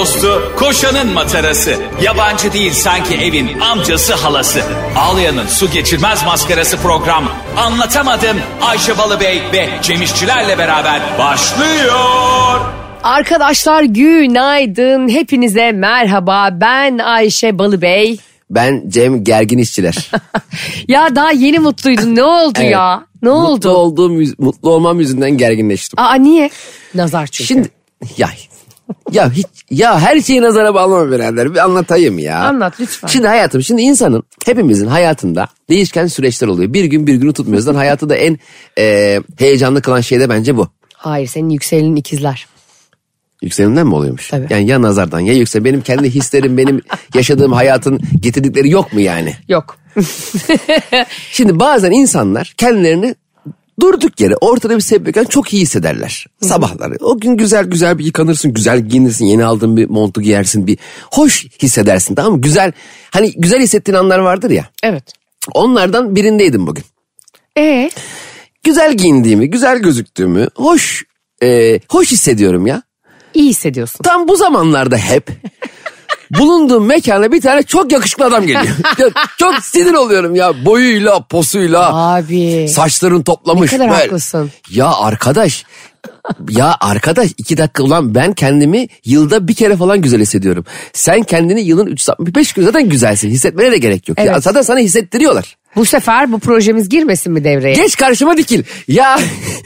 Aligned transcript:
dostu, 0.00 0.52
koşanın 0.58 1.12
matarası. 1.12 1.74
Yabancı 2.02 2.52
değil 2.52 2.72
sanki 2.72 3.14
evin 3.14 3.60
amcası 3.60 4.14
halası. 4.14 4.62
Ağlayan'ın 4.96 5.46
su 5.46 5.70
geçirmez 5.70 6.24
maskarası 6.24 6.76
program. 6.76 7.24
Anlatamadım 7.56 8.36
Ayşe 8.62 8.98
Balıbey 8.98 9.42
ve 9.52 9.68
Cemişçilerle 9.82 10.58
beraber 10.58 11.00
başlıyor. 11.18 12.60
Arkadaşlar 13.02 13.82
günaydın. 13.82 15.08
Hepinize 15.08 15.72
merhaba. 15.72 16.48
Ben 16.52 16.98
Ayşe 16.98 17.58
Balıbey. 17.58 18.18
Ben 18.50 18.82
Cem 18.88 19.24
Gergin 19.24 19.58
İşçiler. 19.58 20.10
Ya 20.88 21.16
daha 21.16 21.30
yeni 21.32 21.58
mutluydun. 21.58 22.14
Ne 22.16 22.22
oldu 22.24 22.58
Evet. 22.62 22.72
ya? 22.72 23.02
Ne 23.22 23.28
Mutlu 23.28 23.48
oldu? 23.48 23.70
olduğum, 23.70 24.22
mutlu 24.38 24.70
olmam 24.70 25.00
yüzünden 25.00 25.30
gerginleştim. 25.30 26.00
Aa 26.00 26.14
niye? 26.14 26.50
Nazar 26.94 27.26
çünkü. 27.26 27.46
Şimdi 27.48 27.68
ya 28.16 28.28
ya 29.12 29.30
hiç 29.30 29.46
ya 29.70 30.00
her 30.00 30.20
şeyi 30.20 30.42
nazara 30.42 30.74
bağlama 30.74 31.12
birader. 31.12 31.54
Bir 31.54 31.58
anlatayım 31.58 32.18
ya. 32.18 32.38
Anlat 32.38 32.80
lütfen. 32.80 33.08
Şimdi 33.08 33.26
hayatım 33.26 33.62
şimdi 33.62 33.82
insanın 33.82 34.22
hepimizin 34.46 34.86
hayatında 34.86 35.48
değişken 35.70 36.06
süreçler 36.06 36.48
oluyor. 36.48 36.72
Bir 36.72 36.84
gün 36.84 37.06
bir 37.06 37.14
günü 37.14 37.32
tutmuyoruz. 37.32 37.64
Zaten 37.64 37.78
hayatı 37.78 38.08
da 38.08 38.16
en 38.16 38.38
e, 38.78 39.20
heyecanlı 39.38 39.82
kılan 39.82 40.00
şey 40.00 40.20
de 40.20 40.28
bence 40.28 40.56
bu. 40.56 40.68
Hayır 40.94 41.26
senin 41.26 41.48
yükselenin 41.48 41.96
ikizler. 41.96 42.46
Yükselimden 43.42 43.86
mi 43.86 43.94
oluyormuş? 43.94 44.28
Tabii. 44.28 44.46
Yani 44.50 44.66
ya 44.66 44.82
nazardan 44.82 45.20
ya 45.20 45.32
yüksel. 45.34 45.64
Benim 45.64 45.80
kendi 45.80 46.10
hislerim 46.10 46.58
benim 46.58 46.80
yaşadığım 47.14 47.52
hayatın 47.52 48.00
getirdikleri 48.20 48.70
yok 48.70 48.92
mu 48.92 49.00
yani? 49.00 49.34
Yok. 49.48 49.76
Şimdi 51.32 51.60
bazen 51.60 51.90
insanlar 51.90 52.54
kendilerini 52.56 53.14
durduk 53.80 54.20
yere 54.20 54.34
ortada 54.40 54.76
bir 54.76 54.80
sebepken 54.80 55.24
çok 55.24 55.52
iyi 55.54 55.62
hissederler. 55.62 56.26
Sabahları 56.42 56.94
o 57.00 57.20
gün 57.20 57.36
güzel 57.36 57.64
güzel 57.64 57.98
bir 57.98 58.04
yıkanırsın, 58.04 58.52
güzel 58.54 58.80
giyinirsin, 58.80 59.24
yeni 59.24 59.44
aldığın 59.44 59.76
bir 59.76 59.88
montu 59.88 60.22
giyersin, 60.22 60.66
bir 60.66 60.78
hoş 61.10 61.46
hissedersin 61.62 62.14
tamam 62.14 62.32
mı? 62.32 62.40
Güzel 62.40 62.72
hani 63.10 63.32
güzel 63.36 63.60
hissettiğin 63.62 63.96
anlar 63.98 64.18
vardır 64.18 64.50
ya. 64.50 64.70
Evet. 64.82 65.04
Onlardan 65.52 66.16
birindeydim 66.16 66.66
bugün. 66.66 66.84
Ee, 67.58 67.90
Güzel 68.62 68.94
giyindiğimi, 68.96 69.50
güzel 69.50 69.78
gözüktüğümü, 69.78 70.48
hoş 70.54 71.04
e, 71.42 71.80
hoş 71.88 72.10
hissediyorum 72.12 72.66
ya. 72.66 72.82
iyi 73.34 73.48
hissediyorsun. 73.50 74.02
Tam 74.02 74.28
bu 74.28 74.36
zamanlarda 74.36 74.96
hep 74.96 75.28
bulunduğum 76.38 76.86
mekana 76.86 77.32
bir 77.32 77.40
tane 77.40 77.62
çok 77.62 77.92
yakışıklı 77.92 78.24
adam 78.24 78.42
geliyor. 78.46 78.76
Ya 78.98 79.08
çok 79.38 79.64
sinir 79.64 79.92
oluyorum 79.94 80.34
ya 80.34 80.64
boyuyla, 80.64 81.20
posuyla. 81.26 81.94
Abi. 82.14 82.68
Saçların 82.68 83.22
toplamış. 83.22 83.72
Ne 83.72 83.78
kadar 83.78 83.90
böyle. 83.90 84.02
haklısın. 84.02 84.50
Ya 84.70 84.92
arkadaş. 84.94 85.64
ya 86.50 86.76
arkadaş 86.80 87.30
iki 87.38 87.56
dakika 87.56 87.82
ulan 87.82 88.14
ben 88.14 88.32
kendimi 88.32 88.86
yılda 89.04 89.48
bir 89.48 89.54
kere 89.54 89.76
falan 89.76 90.00
güzel 90.00 90.20
hissediyorum. 90.20 90.64
Sen 90.92 91.22
kendini 91.22 91.60
yılın 91.60 91.86
365 91.86 92.52
gün 92.52 92.62
zaten 92.64 92.88
güzelsin. 92.88 93.30
Hissetmene 93.30 93.72
de 93.72 93.78
gerek 93.78 94.08
yok. 94.08 94.18
Ya 94.18 94.24
Evet. 94.24 94.42
zaten 94.42 94.62
sana 94.62 94.78
hissettiriyorlar. 94.78 95.56
Bu 95.76 95.84
sefer 95.84 96.32
bu 96.32 96.38
projemiz 96.38 96.88
girmesin 96.88 97.32
mi 97.32 97.44
devreye? 97.44 97.74
Geç 97.74 97.96
karşıma 97.96 98.36
dikil. 98.36 98.64
Ya 98.88 99.18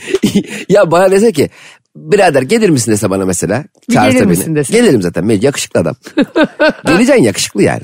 ya 0.69 0.91
bana 0.91 1.11
dese 1.11 1.33
ki 1.33 1.51
birader 1.97 2.43
gelir 2.43 2.69
misin 2.69 2.93
dese 2.93 3.11
bana 3.11 3.25
mesela. 3.25 3.65
Bir 3.91 3.95
gelir 3.95 4.21
beni. 4.21 4.27
misin 4.27 4.57
dese. 4.57 4.73
Gelirim 4.73 5.03
zaten. 5.03 5.29
Yakışıklı 5.29 5.81
adam. 5.81 5.97
Geleceksin 6.87 7.23
yakışıklı 7.23 7.63
yani. 7.63 7.83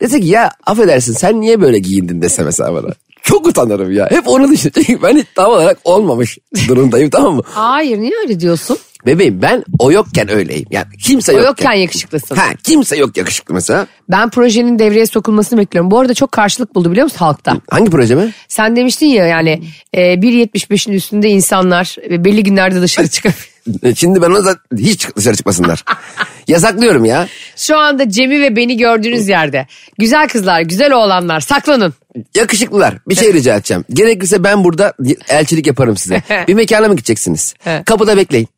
Dese 0.00 0.20
ki 0.20 0.26
ya 0.26 0.50
affedersin 0.66 1.12
sen 1.12 1.40
niye 1.40 1.60
böyle 1.60 1.78
giyindin 1.78 2.22
dese 2.22 2.44
mesela 2.44 2.74
bana. 2.74 2.94
Çok 3.22 3.46
utanırım 3.46 3.92
ya. 3.92 4.10
Hep 4.10 4.28
onu 4.28 4.50
düşünüyorum. 4.52 4.82
Çünkü 4.86 5.02
ben 5.02 5.16
hiç 5.16 5.26
tam 5.34 5.50
olarak 5.50 5.78
olmamış 5.84 6.38
durumdayım 6.68 7.10
tamam 7.10 7.34
mı? 7.34 7.42
Hayır 7.46 7.98
niye 7.98 8.12
öyle 8.22 8.40
diyorsun? 8.40 8.78
Bebeğim 9.06 9.42
ben 9.42 9.64
o 9.78 9.92
yokken 9.92 10.30
öyleyim. 10.30 10.66
Yani 10.70 10.86
kimse 11.02 11.32
O 11.32 11.34
yokken. 11.34 11.48
yokken 11.48 11.72
yakışıklısın. 11.72 12.36
Ha, 12.36 12.44
kimse 12.64 12.96
yok 12.96 13.16
yakışıklı 13.16 13.54
mesela. 13.54 13.86
Ben 14.08 14.30
projenin 14.30 14.78
devreye 14.78 15.06
sokulmasını 15.06 15.60
bekliyorum. 15.60 15.90
Bu 15.90 15.98
arada 15.98 16.14
çok 16.14 16.32
karşılık 16.32 16.74
buldu 16.74 16.90
biliyor 16.90 17.04
musun 17.04 17.18
halkta? 17.18 17.60
Hangi 17.70 17.90
proje 17.90 18.14
mi? 18.14 18.32
Sen 18.48 18.76
demiştin 18.76 19.06
ya 19.06 19.26
yani 19.26 19.62
e, 19.92 20.00
1.75'in 20.00 20.92
üstünde 20.94 21.28
insanlar 21.28 21.96
e, 22.10 22.24
belli 22.24 22.42
günlerde 22.42 22.82
dışarı 22.82 23.08
çıkabilir. 23.08 23.48
Şimdi 23.96 24.22
ben 24.22 24.30
ona 24.30 24.56
hiç 24.78 25.16
dışarı 25.16 25.36
çıkmasınlar. 25.36 25.84
Yasaklıyorum 26.48 27.04
ya. 27.04 27.28
Şu 27.56 27.76
anda 27.78 28.10
Cem'i 28.10 28.40
ve 28.40 28.56
beni 28.56 28.76
gördüğünüz 28.76 29.28
yerde. 29.28 29.66
Güzel 29.98 30.28
kızlar, 30.28 30.60
güzel 30.60 30.92
oğlanlar 30.92 31.40
saklanın. 31.40 31.94
Yakışıklılar 32.36 32.94
bir 33.08 33.14
şey 33.14 33.32
rica 33.32 33.56
edeceğim. 33.56 33.84
Gerekirse 33.92 34.44
ben 34.44 34.64
burada 34.64 34.92
elçilik 35.28 35.66
yaparım 35.66 35.96
size. 35.96 36.22
Bir 36.48 36.54
mekana 36.54 36.88
mı 36.88 36.94
gideceksiniz? 36.96 37.54
Kapıda 37.86 38.16
bekleyin. 38.16 38.48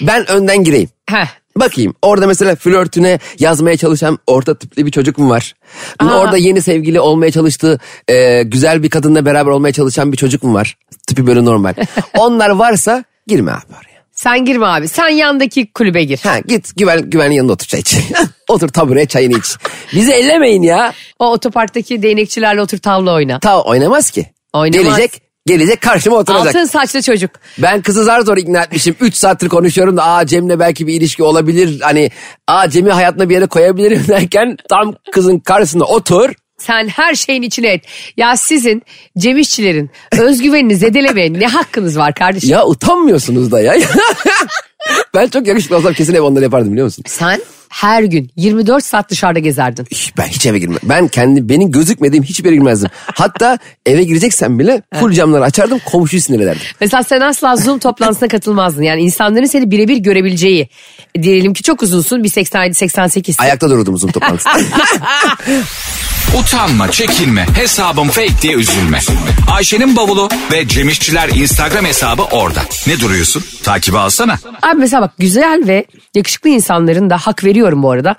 Ben 0.00 0.30
önden 0.30 0.64
gireyim. 0.64 0.88
Heh. 1.06 1.26
Bakayım 1.56 1.94
orada 2.02 2.26
mesela 2.26 2.56
flörtüne 2.56 3.18
yazmaya 3.38 3.76
çalışan 3.76 4.18
orta 4.26 4.58
tipli 4.58 4.86
bir 4.86 4.90
çocuk 4.90 5.18
mu 5.18 5.30
var? 5.30 5.54
Aa. 5.98 6.18
Orada 6.18 6.36
yeni 6.36 6.62
sevgili 6.62 7.00
olmaya 7.00 7.30
çalıştığı 7.30 7.78
e, 8.08 8.42
güzel 8.42 8.82
bir 8.82 8.90
kadınla 8.90 9.24
beraber 9.24 9.50
olmaya 9.50 9.72
çalışan 9.72 10.12
bir 10.12 10.16
çocuk 10.16 10.42
mu 10.42 10.54
var? 10.54 10.76
Tipi 11.06 11.26
böyle 11.26 11.44
normal. 11.44 11.74
Onlar 12.18 12.50
varsa 12.50 13.04
girme 13.26 13.50
abi 13.52 13.72
oraya. 13.72 13.98
Sen 14.12 14.44
girme 14.44 14.66
abi. 14.66 14.88
Sen 14.88 15.08
yandaki 15.08 15.72
kulübe 15.72 16.04
gir. 16.04 16.20
Ha 16.22 16.38
git 16.38 16.76
güven, 16.76 17.10
güvenli 17.10 17.34
yanında 17.34 17.52
otur 17.52 17.66
çay 17.66 17.80
iç. 17.80 17.96
otur 18.48 18.68
tabureye 18.68 19.06
çayını 19.06 19.38
iç. 19.38 19.56
Bizi 19.94 20.12
ellemeyin 20.12 20.62
ya. 20.62 20.92
O 21.18 21.30
otoparktaki 21.32 22.02
değnekçilerle 22.02 22.62
otur 22.62 22.78
tavla 22.78 23.12
oyna. 23.14 23.40
Ta 23.40 23.62
oynamaz 23.62 24.10
ki. 24.10 24.26
Oynamaz. 24.52 24.84
Gelecek, 24.96 25.22
gelecek 25.48 25.80
karşıma 25.80 26.16
oturacak. 26.16 26.46
Altın 26.46 26.64
saçlı 26.64 27.02
çocuk. 27.02 27.30
Ben 27.58 27.82
kızı 27.82 28.04
zar 28.04 28.20
zor 28.20 28.36
ikna 28.36 28.62
etmişim. 28.62 28.96
3 29.00 29.14
saattir 29.14 29.48
konuşuyorum 29.48 29.96
da 29.96 30.04
aa 30.04 30.26
Cem'le 30.26 30.58
belki 30.60 30.86
bir 30.86 30.94
ilişki 30.94 31.22
olabilir. 31.22 31.80
Hani 31.80 32.10
aa 32.48 32.70
Cem'i 32.70 32.90
hayatına 32.90 33.28
bir 33.28 33.34
yere 33.34 33.46
koyabilirim 33.46 34.04
derken 34.08 34.56
tam 34.68 34.94
kızın 35.12 35.38
karşısında 35.38 35.84
otur. 35.84 36.32
Sen 36.58 36.88
her 36.88 37.14
şeyin 37.14 37.42
içine 37.42 37.68
et. 37.68 37.84
Ya 38.16 38.36
sizin 38.36 38.82
Cem 39.18 39.38
İşçilerin 39.38 39.90
özgüvenini 40.18 40.76
zedelemeyen 40.76 41.40
ne 41.40 41.46
hakkınız 41.46 41.98
var 41.98 42.14
kardeşim? 42.14 42.50
Ya 42.50 42.66
utanmıyorsunuz 42.66 43.52
da 43.52 43.60
ya. 43.60 43.74
ben 45.14 45.28
çok 45.28 45.46
yakışıklı 45.46 45.76
olsam 45.76 45.92
kesin 45.92 46.14
ev 46.14 46.20
onları 46.20 46.44
yapardım 46.44 46.72
biliyor 46.72 46.84
musun? 46.84 47.04
Sen 47.08 47.40
her 47.68 48.02
gün 48.02 48.30
24 48.36 48.84
saat 48.84 49.10
dışarıda 49.10 49.38
gezerdin. 49.38 49.86
Ben 50.18 50.26
hiç 50.26 50.46
eve 50.46 50.58
girmem. 50.58 50.78
Ben 50.82 51.08
kendi 51.08 51.48
benim 51.48 51.70
gözükmediğim 51.72 52.24
hiçbir 52.24 52.44
yere 52.44 52.56
girmezdim. 52.56 52.90
Hatta 53.14 53.58
eve 53.86 54.04
gireceksem 54.04 54.58
bile 54.58 54.82
full 55.00 55.12
camları 55.12 55.44
açardım 55.44 55.78
komşuyu 55.84 56.22
sinir 56.22 56.40
ederdim. 56.40 56.62
Mesela 56.80 57.02
sen 57.02 57.20
asla 57.20 57.56
Zoom 57.56 57.78
toplantısına 57.78 58.28
katılmazdın. 58.28 58.82
Yani 58.82 59.02
insanların 59.02 59.46
seni 59.46 59.70
birebir 59.70 59.96
görebileceği. 59.96 60.68
Diyelim 61.22 61.54
ki 61.54 61.62
çok 61.62 61.82
uzunsun. 61.82 62.24
Bir 62.24 62.28
87-88. 62.28 63.34
Ayakta 63.38 63.70
dururdum 63.70 63.98
Zoom 63.98 64.12
toplantısında. 64.12 64.58
Utanma, 66.36 66.90
çekinme, 66.90 67.46
hesabım 67.56 68.08
fake 68.08 68.42
diye 68.42 68.54
üzülme. 68.54 68.98
Ayşe'nin 69.54 69.96
bavulu 69.96 70.28
ve 70.52 70.68
Cemişçiler 70.68 71.28
Instagram 71.28 71.84
hesabı 71.84 72.22
orada. 72.22 72.60
Ne 72.86 73.00
duruyorsun? 73.00 73.44
Takibi 73.64 73.98
alsana. 73.98 74.32
Abi 74.62 74.78
mesela 74.78 75.02
bak 75.02 75.12
güzel 75.18 75.62
ve 75.66 75.84
yakışıklı 76.14 76.50
insanların 76.50 77.10
da 77.10 77.18
hak 77.18 77.44
veriyorum 77.44 77.82
bu 77.82 77.90
arada. 77.90 78.14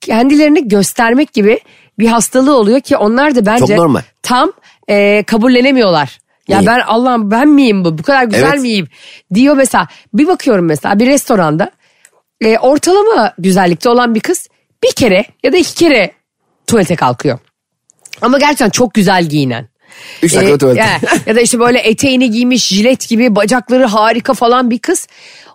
Kendilerini 0.00 0.68
göstermek 0.68 1.32
gibi 1.32 1.60
bir 1.98 2.08
hastalığı 2.08 2.56
oluyor 2.56 2.80
ki 2.80 2.96
onlar 2.96 3.34
da 3.34 3.46
bence 3.46 3.66
Çok 3.66 3.76
normal. 3.76 4.00
tam 4.22 4.52
e, 4.88 5.22
kabullenemiyorlar. 5.26 6.18
Ya 6.48 6.56
Neyi? 6.58 6.66
ben 6.66 6.80
Allah'ım 6.80 7.30
ben 7.30 7.48
miyim 7.48 7.84
bu? 7.84 7.98
Bu 7.98 8.02
kadar 8.02 8.24
güzel 8.24 8.48
Evet. 8.52 8.60
miyim? 8.60 8.88
Diyor 9.34 9.56
mesela. 9.56 9.88
Bir 10.14 10.26
bakıyorum 10.26 10.64
mesela 10.66 10.98
bir 10.98 11.06
restoranda 11.06 11.70
e, 12.40 12.58
ortalama 12.58 13.34
güzellikte 13.38 13.88
olan 13.88 14.14
bir 14.14 14.20
kız 14.20 14.48
bir 14.84 14.92
kere 14.92 15.24
ya 15.42 15.52
da 15.52 15.56
iki 15.56 15.74
kere 15.74 16.12
tuvalete 16.66 16.96
kalkıyor. 16.96 17.38
Ama 18.22 18.38
gerçekten 18.38 18.70
çok 18.70 18.94
güzel 18.94 19.24
giyinen. 19.24 19.68
Üç 20.22 20.34
dakika 20.36 20.52
Ee, 20.52 20.58
tuvalete. 20.58 20.80
ya, 20.80 21.00
ya 21.26 21.36
da 21.36 21.40
işte 21.40 21.60
böyle 21.60 21.78
eteğini 21.78 22.30
giymiş 22.30 22.66
jilet 22.66 23.08
gibi 23.08 23.36
bacakları 23.36 23.84
harika 23.86 24.34
falan 24.34 24.70
bir 24.70 24.78
kız. 24.78 25.06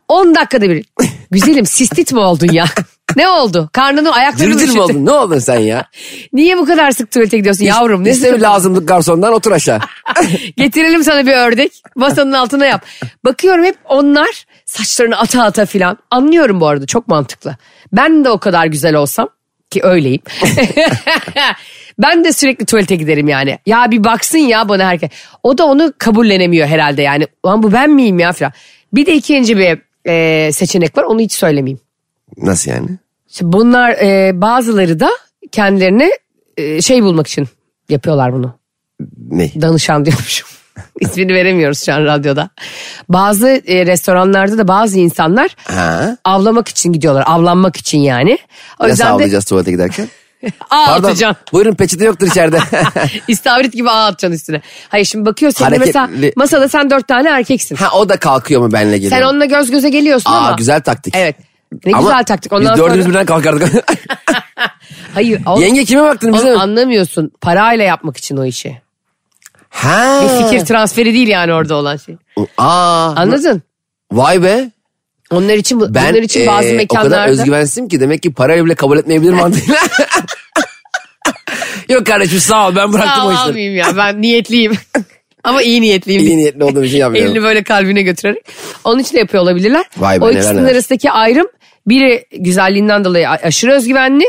10 0.08 0.36
dakikada 0.36 0.70
bir. 0.70 0.86
Güzelim 1.32 1.66
sistit 1.66 2.12
mi 2.14 2.20
oldun 2.20 2.52
ya? 2.52 2.66
Ne 3.16 3.28
oldu? 3.28 3.70
Karnını 3.74 4.14
ayaklarını 4.14 4.58
Cırcır 4.58 4.74
mı 4.76 4.84
oldun? 4.84 5.06
Ne 5.06 5.12
oldun 5.12 5.40
sen 5.40 5.60
ya? 5.60 5.86
Niye 6.34 6.58
bu 6.58 6.66
kadar 6.66 6.92
sık 6.92 7.12
tuvalete 7.12 7.38
gidiyorsun 7.38 7.64
yavrum? 7.66 8.04
Ne 8.04 8.12
İşte 8.12 8.34
bir 8.34 8.40
lazımlık 8.40 8.88
garsondan 8.88 9.34
otur 9.34 9.52
aşağı. 9.52 9.80
Getirelim 10.58 11.04
sana 11.04 11.26
bir 11.28 11.34
ördek. 11.34 11.72
Masanın 11.96 12.32
altına 12.32 12.66
yap. 12.66 12.86
Bakıyorum 13.26 13.64
hep 13.64 13.76
onlar 13.86 14.46
saçlarını 14.66 15.18
ata 15.20 15.44
ata 15.44 15.66
filan. 15.66 15.98
Anlıyorum 16.12 16.62
bu 16.62 16.68
arada 16.68 16.86
çok 16.86 17.08
mantıklı. 17.08 17.56
Ben 17.94 18.26
de 18.26 18.30
o 18.30 18.38
kadar 18.40 18.66
güzel 18.66 18.96
olsam 18.96 19.30
ki 19.76 19.88
öyleyim. 19.88 20.22
ben 22.00 22.24
de 22.24 22.34
sürekli 22.34 22.66
tuvalete 22.66 22.96
giderim 22.96 23.28
yani. 23.28 23.60
Ya 23.66 23.92
bir 23.92 24.04
baksın 24.04 24.38
ya 24.38 24.70
bana 24.70 24.88
herkes. 24.88 25.10
O 25.44 25.58
da 25.58 25.66
onu 25.66 25.94
kabullenemiyor 25.98 26.68
herhalde 26.68 27.02
yani. 27.02 27.28
Lan 27.46 27.64
bu 27.64 27.72
ben 27.72 27.90
miyim 27.90 28.20
ya 28.20 28.34
filan. 28.34 28.54
Bir 28.94 29.06
de 29.06 29.16
ikinci 29.16 29.58
bir 29.58 29.82
e, 30.08 30.52
seçenek 30.52 30.98
var 30.98 31.04
onu 31.04 31.20
hiç 31.20 31.34
söylemeyeyim. 31.34 31.80
Nasıl 32.38 32.72
yani? 32.72 32.90
İşte 33.30 33.54
bunlar 33.54 33.92
e, 33.92 34.42
bazıları 34.42 35.00
da 35.00 35.10
kendilerine 35.52 36.10
e, 36.58 36.82
şey 36.82 37.04
bulmak 37.04 37.28
için 37.28 37.48
yapıyorlar 37.90 38.34
bunu. 38.34 38.60
Ne? 39.30 39.52
Danışan 39.62 40.06
diyormuşum. 40.06 40.48
ismini 41.00 41.34
veremiyoruz 41.34 41.86
şu 41.86 41.94
an 41.94 42.06
radyoda. 42.06 42.50
Bazı 43.10 43.48
e, 43.68 43.86
restoranlarda 43.86 44.58
da 44.58 44.68
bazı 44.68 45.00
insanlar 45.00 45.56
Ha? 45.68 46.18
avlamak 46.26 46.68
için 46.68 46.94
gidiyorlar. 46.94 47.24
Avlanmak 47.28 47.78
için 47.78 48.00
yani. 48.00 48.38
O 48.80 48.84
Nasıl 48.84 48.90
yüzden 48.92 49.08
de 49.08 49.12
avlayacağız 49.12 49.46
tuvalete 49.46 49.72
giderken? 49.72 50.08
ağ 50.70 50.86
Pardon. 50.86 51.08
atacaksın. 51.10 51.44
Buyurun 51.54 51.76
peçete 51.76 52.06
yoktur 52.06 52.28
içeride. 52.28 52.60
İstavrit 53.28 53.74
gibi 53.74 53.90
ağ 53.90 54.06
atacaksın 54.06 54.36
üstüne. 54.36 54.62
Hayır 54.90 55.06
şimdi 55.06 55.26
bakıyorsun 55.26 55.66
Hareketli- 55.66 55.80
mesela 55.86 56.32
masada 56.36 56.70
sen 56.70 56.90
dört 56.90 57.08
tane 57.08 57.30
erkeksin. 57.30 57.76
ha 57.76 57.90
o 57.98 58.10
da 58.10 58.18
kalkıyor 58.18 58.62
mu 58.62 58.72
benle 58.72 58.98
geliyor? 58.98 59.12
Sen 59.22 59.22
onunla 59.28 59.46
göz 59.46 59.72
göze 59.72 59.90
geliyorsun 59.90 60.32
Aa 60.32 60.38
ama. 60.38 60.52
güzel 60.52 60.82
taktik. 60.82 61.16
Evet. 61.18 61.36
Ne 61.86 61.94
Ama 61.94 62.02
güzel 62.10 62.24
taktik. 62.24 62.54
Ondan 62.54 62.74
biz 62.74 62.82
dördümüz 62.84 63.04
sonra... 63.06 63.14
birden 63.14 63.26
kalkardık. 63.26 63.86
Hayır. 65.14 65.42
o- 65.46 65.60
Yenge 65.62 65.86
kime 65.86 66.02
baktın 66.02 66.34
bize? 66.34 66.54
Onu 66.54 66.62
anlamıyorsun. 66.62 67.32
Parayla 67.42 67.84
yapmak 67.86 68.18
için 68.18 68.38
o 68.38 68.46
işi. 68.46 68.82
Ha. 69.76 70.22
Bir 70.24 70.44
fikir 70.44 70.66
transferi 70.66 71.14
değil 71.14 71.28
yani 71.28 71.54
orada 71.54 71.76
olan 71.76 71.98
şey. 71.98 72.16
Aa. 72.58 73.14
Anladın? 73.16 73.62
Vay 74.12 74.44
be. 74.44 74.70
Onlar 75.32 75.54
için 75.56 75.82
Ben 75.82 75.88
bunlar 76.14 76.24
için 76.24 76.48
bazı 76.48 76.68
eee, 76.68 76.74
o 76.74 76.78
mekanlarda. 76.78 77.10
kadar 77.16 77.28
özgüvensizim 77.30 77.88
ki 77.88 78.00
demek 78.00 78.24
ki 78.24 78.34
parayla 78.34 78.66
bile 78.66 78.76
kabul 78.76 78.98
etmeyebilir 78.98 79.34
mantığıyla. 79.34 79.76
Yok 81.90 82.06
kardeşim 82.06 82.40
sağ 82.40 82.68
ol 82.68 82.76
ben 82.76 82.94
bıraktım 82.94 83.14
Sağ 83.16 83.28
o 83.28 83.32
işleri. 83.32 83.48
almayayım 83.50 83.76
ya 83.76 83.98
ben 83.98 84.22
niyetliyim. 84.22 84.74
Ama 85.44 85.62
iyi 85.62 85.82
niyetliyim. 85.82 86.22
İyi 86.22 86.38
niyetli 86.38 86.64
olduğum 86.64 86.84
için 86.84 86.98
yapmıyorum. 86.98 87.32
Elini 87.32 87.44
böyle 87.44 87.64
kalbine 87.64 88.02
götürerek. 88.02 88.46
Onun 88.84 89.00
için 89.00 89.16
de 89.16 89.20
yapıyor 89.20 89.44
olabilirler. 89.44 89.86
Vay 89.98 90.22
be, 90.22 90.26
o 90.26 90.32
ikisinin 90.32 90.66
arasındaki 90.66 91.12
ayrım 91.12 91.48
biri 91.88 92.26
güzelliğinden 92.38 93.06
dolayı 93.06 93.30
aşırı 93.30 93.72
özgüvenli. 93.74 94.26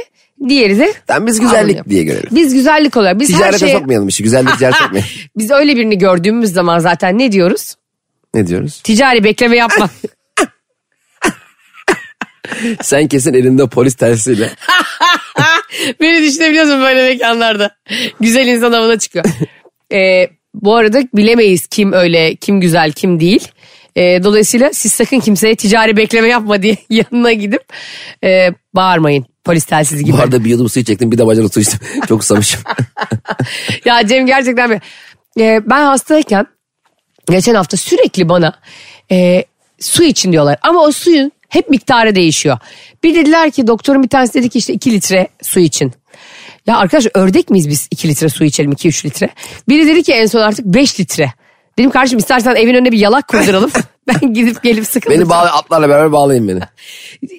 Diğeri 0.48 0.78
de 0.78 0.94
Tamam, 1.06 1.26
biz 1.26 1.40
güzellik 1.40 1.60
Anlıyorum. 1.62 1.90
diye 1.90 2.02
görelim. 2.04 2.28
Biz 2.32 2.54
güzellik 2.54 2.96
olarak. 2.96 3.20
Biz 3.20 3.32
her 3.32 3.36
Ticarete 3.36 3.58
şeye... 3.58 3.78
sokmayalım 3.78 4.08
işi. 4.08 4.22
Güzellik 4.22 4.54
ticarete 4.54 4.78
sokmayalım. 4.82 5.10
Biz 5.36 5.50
öyle 5.50 5.76
birini 5.76 5.98
gördüğümüz 5.98 6.52
zaman 6.52 6.78
zaten 6.78 7.18
ne 7.18 7.32
diyoruz? 7.32 7.74
ne 8.34 8.46
diyoruz? 8.46 8.80
Ticari 8.84 9.24
bekleme 9.24 9.56
yapma. 9.56 9.90
Sen 12.82 13.08
kesin 13.08 13.34
elinde 13.34 13.66
polis 13.66 13.94
tersiyle. 13.94 14.50
Beni 16.00 16.22
düşünebiliyorsun 16.22 16.80
böyle 16.80 17.02
mekanlarda. 17.02 17.76
Güzel 18.20 18.46
insan 18.46 18.72
avına 18.72 18.98
çıkıyor. 18.98 19.24
Ee, 19.92 20.28
bu 20.54 20.76
arada 20.76 21.02
bilemeyiz 21.14 21.66
kim 21.66 21.92
öyle, 21.92 22.34
kim 22.34 22.60
güzel, 22.60 22.92
kim 22.92 23.20
değil. 23.20 23.48
Ee, 23.96 24.20
dolayısıyla 24.24 24.70
siz 24.72 24.92
sakın 24.92 25.20
kimseye 25.20 25.54
ticari 25.56 25.96
bekleme 25.96 26.28
yapma 26.28 26.62
diye 26.62 26.76
yanına 26.90 27.32
gidip 27.32 27.62
e, 28.24 28.48
bağırmayın. 28.74 29.26
Polis 29.46 29.64
telsizi 29.64 30.04
gibi. 30.04 30.16
Bu 30.16 30.20
arada 30.20 30.44
bir 30.44 30.50
yudum 30.50 30.68
su 30.68 30.80
içecektim 30.80 31.12
bir 31.12 31.18
de 31.18 31.26
bacana 31.26 31.48
su 31.48 31.60
içtim. 31.60 31.80
Çok 32.08 32.22
susamışım. 32.22 32.60
ya 33.84 34.06
Cem 34.06 34.26
gerçekten 34.26 34.70
bir... 34.70 34.80
Ee, 35.40 35.60
ben 35.66 35.84
hastayken 35.84 36.46
geçen 37.30 37.54
hafta 37.54 37.76
sürekli 37.76 38.28
bana 38.28 38.58
e, 39.10 39.44
su 39.80 40.04
için 40.04 40.32
diyorlar. 40.32 40.58
Ama 40.62 40.82
o 40.82 40.92
suyun 40.92 41.32
hep 41.48 41.70
miktarı 41.70 42.14
değişiyor. 42.14 42.58
Bir 43.04 43.14
dediler 43.14 43.50
ki 43.50 43.66
doktorun 43.66 44.02
bir 44.02 44.08
tanesi 44.08 44.34
dedi 44.34 44.48
ki 44.48 44.58
işte 44.58 44.72
2 44.72 44.92
litre 44.92 45.28
su 45.42 45.60
için. 45.60 45.92
Ya 46.66 46.76
arkadaş 46.76 47.06
ördek 47.14 47.50
miyiz 47.50 47.68
biz 47.68 47.88
2 47.90 48.08
litre 48.08 48.28
su 48.28 48.44
içelim 48.44 48.72
2-3 48.72 49.04
litre. 49.06 49.28
Biri 49.68 49.86
dedi 49.86 50.02
ki 50.02 50.12
en 50.12 50.26
son 50.26 50.40
artık 50.40 50.66
5 50.66 51.00
litre. 51.00 51.32
Dedim 51.78 51.90
kardeşim 51.90 52.18
istersen 52.18 52.54
evin 52.54 52.74
önüne 52.74 52.92
bir 52.92 52.98
yalak 52.98 53.28
kurduralım. 53.28 53.70
ben 54.22 54.34
gidip 54.34 54.62
gelip 54.62 54.86
sıkıldım. 54.86 55.18
beni 55.18 55.28
bağla, 55.28 55.52
atlarla 55.52 55.88
beraber 55.88 56.12
bağlayın 56.12 56.48
beni. 56.48 56.60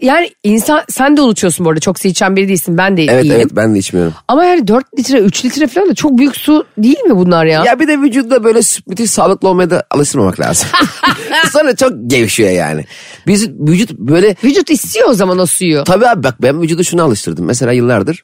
Yani 0.02 0.30
insan 0.44 0.82
sen 0.90 1.18
de 1.18 1.22
unutuyorsun 1.22 1.66
bu 1.66 1.70
arada 1.70 1.80
çok 1.80 2.00
su 2.00 2.08
içen 2.08 2.36
biri 2.36 2.48
değilsin 2.48 2.78
ben 2.78 2.98
de 2.98 3.04
Evet 3.04 3.24
iyiyim. 3.26 3.36
evet 3.36 3.48
ben 3.52 3.76
de 3.76 3.80
içmiyorum. 3.80 4.14
Ama 4.28 4.46
yani 4.46 4.68
4 4.68 4.86
litre 5.00 5.20
3 5.20 5.46
litre 5.46 5.68
falan 5.68 5.90
da 5.90 5.96
çok 5.96 6.18
büyük 6.18 6.36
su 6.36 6.66
değil 6.78 7.00
mi 7.00 7.16
bunlar 7.16 7.46
ya? 7.46 7.64
Ya 7.66 7.80
bir 7.80 7.88
de 7.88 8.02
vücutta 8.02 8.44
böyle 8.44 8.60
müthiş 8.88 9.12
sağlıklı 9.12 9.50
olmaya 9.50 9.70
da 9.70 9.84
alıştırmamak 9.92 10.40
lazım. 10.40 10.70
Sonra 11.52 11.76
çok 11.76 11.92
gevşiyor 12.08 12.50
yani. 12.50 12.86
Biz 13.28 13.50
vücut 13.50 13.92
böyle 13.92 14.36
Vücut 14.44 14.70
istiyor 14.70 15.10
o 15.10 15.14
zaman 15.14 15.40
o 15.40 15.46
suyu. 15.46 15.84
tabii 15.84 16.08
abi 16.08 16.24
bak 16.24 16.42
ben 16.42 16.62
vücudu 16.62 16.84
şuna 16.84 17.04
alıştırdım. 17.04 17.46
Mesela 17.46 17.72
yıllardır 17.72 18.24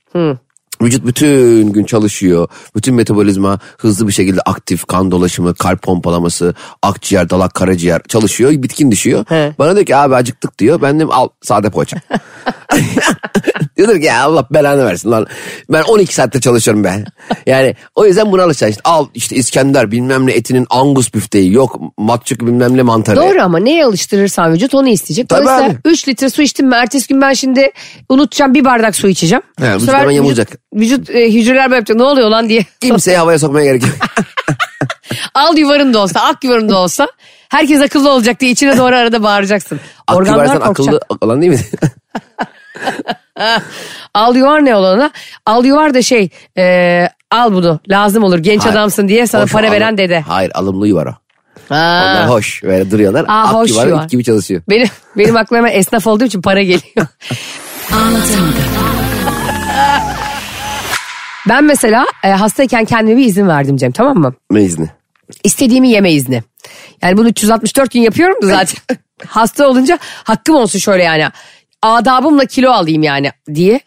vücut 0.84 1.06
bütün 1.06 1.74
gün 1.74 1.84
çalışıyor. 1.84 2.48
Bütün 2.76 2.96
metabolizma 2.96 3.60
hızlı 3.78 4.08
bir 4.08 4.14
şekilde 4.14 4.42
aktif 4.42 4.86
kan 4.86 5.12
dolaşımı, 5.12 5.56
kalp 5.56 5.82
pompalaması, 5.82 6.54
akciğer, 6.82 7.30
dalak, 7.30 7.54
karaciğer 7.54 8.02
çalışıyor. 8.08 8.52
Bitkin 8.52 8.92
düşüyor. 8.92 9.26
He. 9.30 9.54
Bana 9.60 9.76
diyor 9.76 9.86
ki 9.86 9.96
abi 9.96 10.16
acıktık 10.16 10.60
diyor. 10.60 10.82
Ben 10.82 10.96
dedim 10.96 11.12
al 11.12 11.30
sade 11.42 11.70
poğaça. 11.70 11.98
Diyordur 13.84 14.02
ki 14.02 14.06
ya 14.08 14.24
Allah 14.24 14.48
belanı 14.52 14.86
versin 14.86 15.12
lan. 15.12 15.28
Ben 15.70 15.82
12 15.82 16.16
saatte 16.16 16.42
çalışıyorum 16.42 16.84
ben. 16.84 17.06
Yani 17.46 17.76
o 17.96 18.06
yüzden 18.06 18.32
buna 18.32 18.44
alışacaksın. 18.44 18.72
İşte 18.72 18.82
al 18.90 19.08
işte 19.14 19.36
İskender 19.36 19.92
bilmem 19.92 20.28
ne 20.28 20.32
etinin 20.32 20.68
angus 20.70 21.14
büfteği 21.14 21.54
yok 21.54 21.80
matçık 21.98 22.42
bilmem 22.42 22.78
ne 22.78 22.82
mantarı. 22.82 23.16
Doğru 23.18 23.42
ama 23.42 23.60
neye 23.60 23.86
alıştırırsan 23.86 24.54
vücut 24.54 24.76
onu 24.76 24.90
isteyecek. 24.90 25.30
Tabii 25.30 25.42
Dolayısıyla 25.46 25.72
abi. 25.72 25.80
3 25.86 26.08
litre 26.08 26.30
su 26.30 26.42
içtim 26.42 26.74
ertesi 26.74 27.08
gün 27.08 27.22
ben 27.22 27.34
şimdi 27.34 27.72
unutacağım 28.10 28.54
bir 28.54 28.66
bardak 28.66 28.96
su 28.96 29.08
içeceğim. 29.08 29.44
He, 29.60 29.76
Bu 29.76 29.80
sefer 29.80 30.08
yamulacak. 30.08 30.50
Vücut, 30.74 31.10
e, 31.10 31.34
hücreler 31.34 31.66
böyle 31.66 31.76
yapacak 31.76 31.98
ne 31.98 32.04
oluyor 32.04 32.30
lan 32.30 32.50
diye. 32.50 32.66
Kimseye 32.82 33.18
havaya 33.18 33.40
sokmaya 33.40 33.66
gerek 33.66 33.82
yok. 33.84 33.96
Al 35.34 35.58
yuvarın 35.58 35.94
da 35.94 36.00
olsa 36.00 36.20
ak 36.20 36.44
yuvarın 36.44 36.70
da 36.70 36.78
olsa 36.78 37.08
herkes 37.50 37.82
akıllı 37.82 38.12
olacak 38.12 38.40
diye 38.40 38.52
içine 38.52 38.78
doğru 38.78 38.96
arada 38.96 39.24
bağıracaksın. 39.24 39.80
Aklı 40.08 40.18
Organlar 40.20 40.40
versen 40.40 40.60
korkacak. 40.60 40.94
akıllı 40.94 41.00
olan 41.22 41.42
değil 41.42 41.52
mi? 41.52 41.60
Al 44.14 44.36
yuvar 44.36 44.66
ne 44.66 44.76
olana? 44.76 45.12
Al 45.46 45.66
yuvar 45.66 45.94
da 45.94 46.02
şey 46.02 46.30
e, 46.58 47.08
al 47.32 47.54
bunu 47.54 47.80
lazım 47.90 48.24
olur 48.24 48.40
genç 48.40 48.62
Hayır. 48.64 48.76
adamsın 48.76 49.08
diye 49.08 49.28
sana 49.28 49.44
Hoş, 49.44 49.52
para 49.52 49.68
alım- 49.68 49.76
veren 49.76 49.98
dede. 49.98 50.20
Hayır 50.20 50.52
alımlı 50.56 50.88
yuvar 50.88 51.06
o. 51.06 51.14
Ha. 51.70 52.06
Onlar 52.06 52.30
hoş 52.30 52.64
böyle 52.64 52.92
duruyorlar. 52.92 53.26
Aa, 53.28 53.54
hoş 53.54 53.70
yuvar 53.70 53.88
yuvar. 53.88 54.04
ip 54.04 54.10
gibi 54.10 54.24
çalışıyor. 54.24 54.62
Benim, 54.70 54.88
benim 55.18 55.38
aklıma 55.38 55.70
esnaf 55.70 56.08
olduğum 56.08 56.26
için 56.26 56.42
para 56.42 56.62
geliyor. 56.62 57.08
ben 61.50 61.64
mesela 61.64 62.06
e, 62.24 62.30
hastayken 62.30 62.86
kendime 62.86 63.18
bir 63.18 63.26
izin 63.26 63.48
verdim 63.48 63.78
Cem 63.78 63.92
tamam 63.92 64.18
mı? 64.18 64.34
Ne 64.52 64.64
izni? 64.64 64.90
İstediğimi 65.44 65.90
yeme 65.90 66.12
izni. 66.12 66.44
Yani 67.02 67.18
bunu 67.18 67.30
364 67.30 67.92
gün 67.92 68.02
yapıyorum 68.02 68.36
da 68.42 68.48
zaten. 68.48 68.98
Hasta 69.28 69.68
olunca 69.68 70.00
hakkım 70.24 70.56
olsun 70.56 70.80
şöyle 70.80 71.04
yani. 71.04 71.26
Adabımla 71.84 72.46
kilo 72.46 72.72
alayım 72.72 73.04
yani 73.04 73.32
diye. 73.54 73.80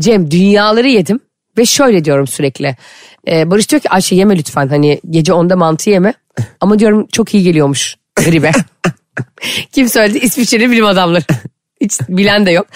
Cem 0.00 0.30
dünyaları 0.30 0.88
yedim 0.88 1.20
ve 1.58 1.66
şöyle 1.66 2.04
diyorum 2.04 2.26
sürekli. 2.26 2.76
Ee, 3.28 3.50
Barış 3.50 3.70
diyor 3.70 3.82
ki 3.82 3.90
Ayşe 3.90 4.14
yeme 4.14 4.38
lütfen 4.38 4.68
hani 4.68 5.00
gece 5.10 5.32
onda 5.32 5.56
mantı 5.56 5.90
yeme. 5.90 6.14
Ama 6.60 6.78
diyorum 6.78 7.06
çok 7.12 7.34
iyi 7.34 7.42
geliyormuş 7.42 7.96
gribe. 8.16 8.50
Kim 9.72 9.88
söyledi? 9.88 10.18
İsviçreli 10.18 10.70
bilim 10.70 10.86
adamları. 10.86 11.24
Hiç 11.80 12.00
bilen 12.08 12.46
de 12.46 12.50
yok. 12.50 12.66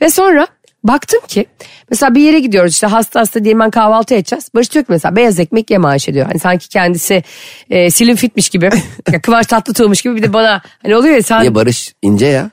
Ve 0.00 0.10
sonra 0.10 0.46
baktım 0.84 1.20
ki 1.28 1.46
mesela 1.90 2.14
bir 2.14 2.20
yere 2.20 2.40
gidiyoruz 2.40 2.72
işte 2.72 2.86
hasta 2.86 3.20
hasta 3.20 3.44
diye 3.44 3.58
ben 3.58 3.70
kahvaltı 3.70 4.14
edeceğiz. 4.14 4.48
Barış 4.54 4.72
diyor 4.72 4.84
ki 4.84 4.92
mesela 4.92 5.16
beyaz 5.16 5.40
ekmek 5.40 5.70
yeme 5.70 5.88
Ayşe 5.88 6.14
diyor. 6.14 6.26
Hani 6.26 6.38
sanki 6.38 6.68
kendisi 6.68 7.22
e, 7.70 7.90
Slim 7.90 8.16
Fit'miş 8.16 8.48
gibi. 8.48 8.70
ya 9.12 9.22
Kıvanç 9.22 9.46
Tatlıtuğ'muş 9.46 10.02
gibi 10.02 10.16
bir 10.16 10.22
de 10.22 10.32
bana 10.32 10.62
hani 10.82 10.96
oluyor 10.96 11.14
ya 11.14 11.22
sen. 11.22 11.40
Niye 11.40 11.54
Barış 11.54 11.94
ince 12.02 12.26
ya? 12.26 12.50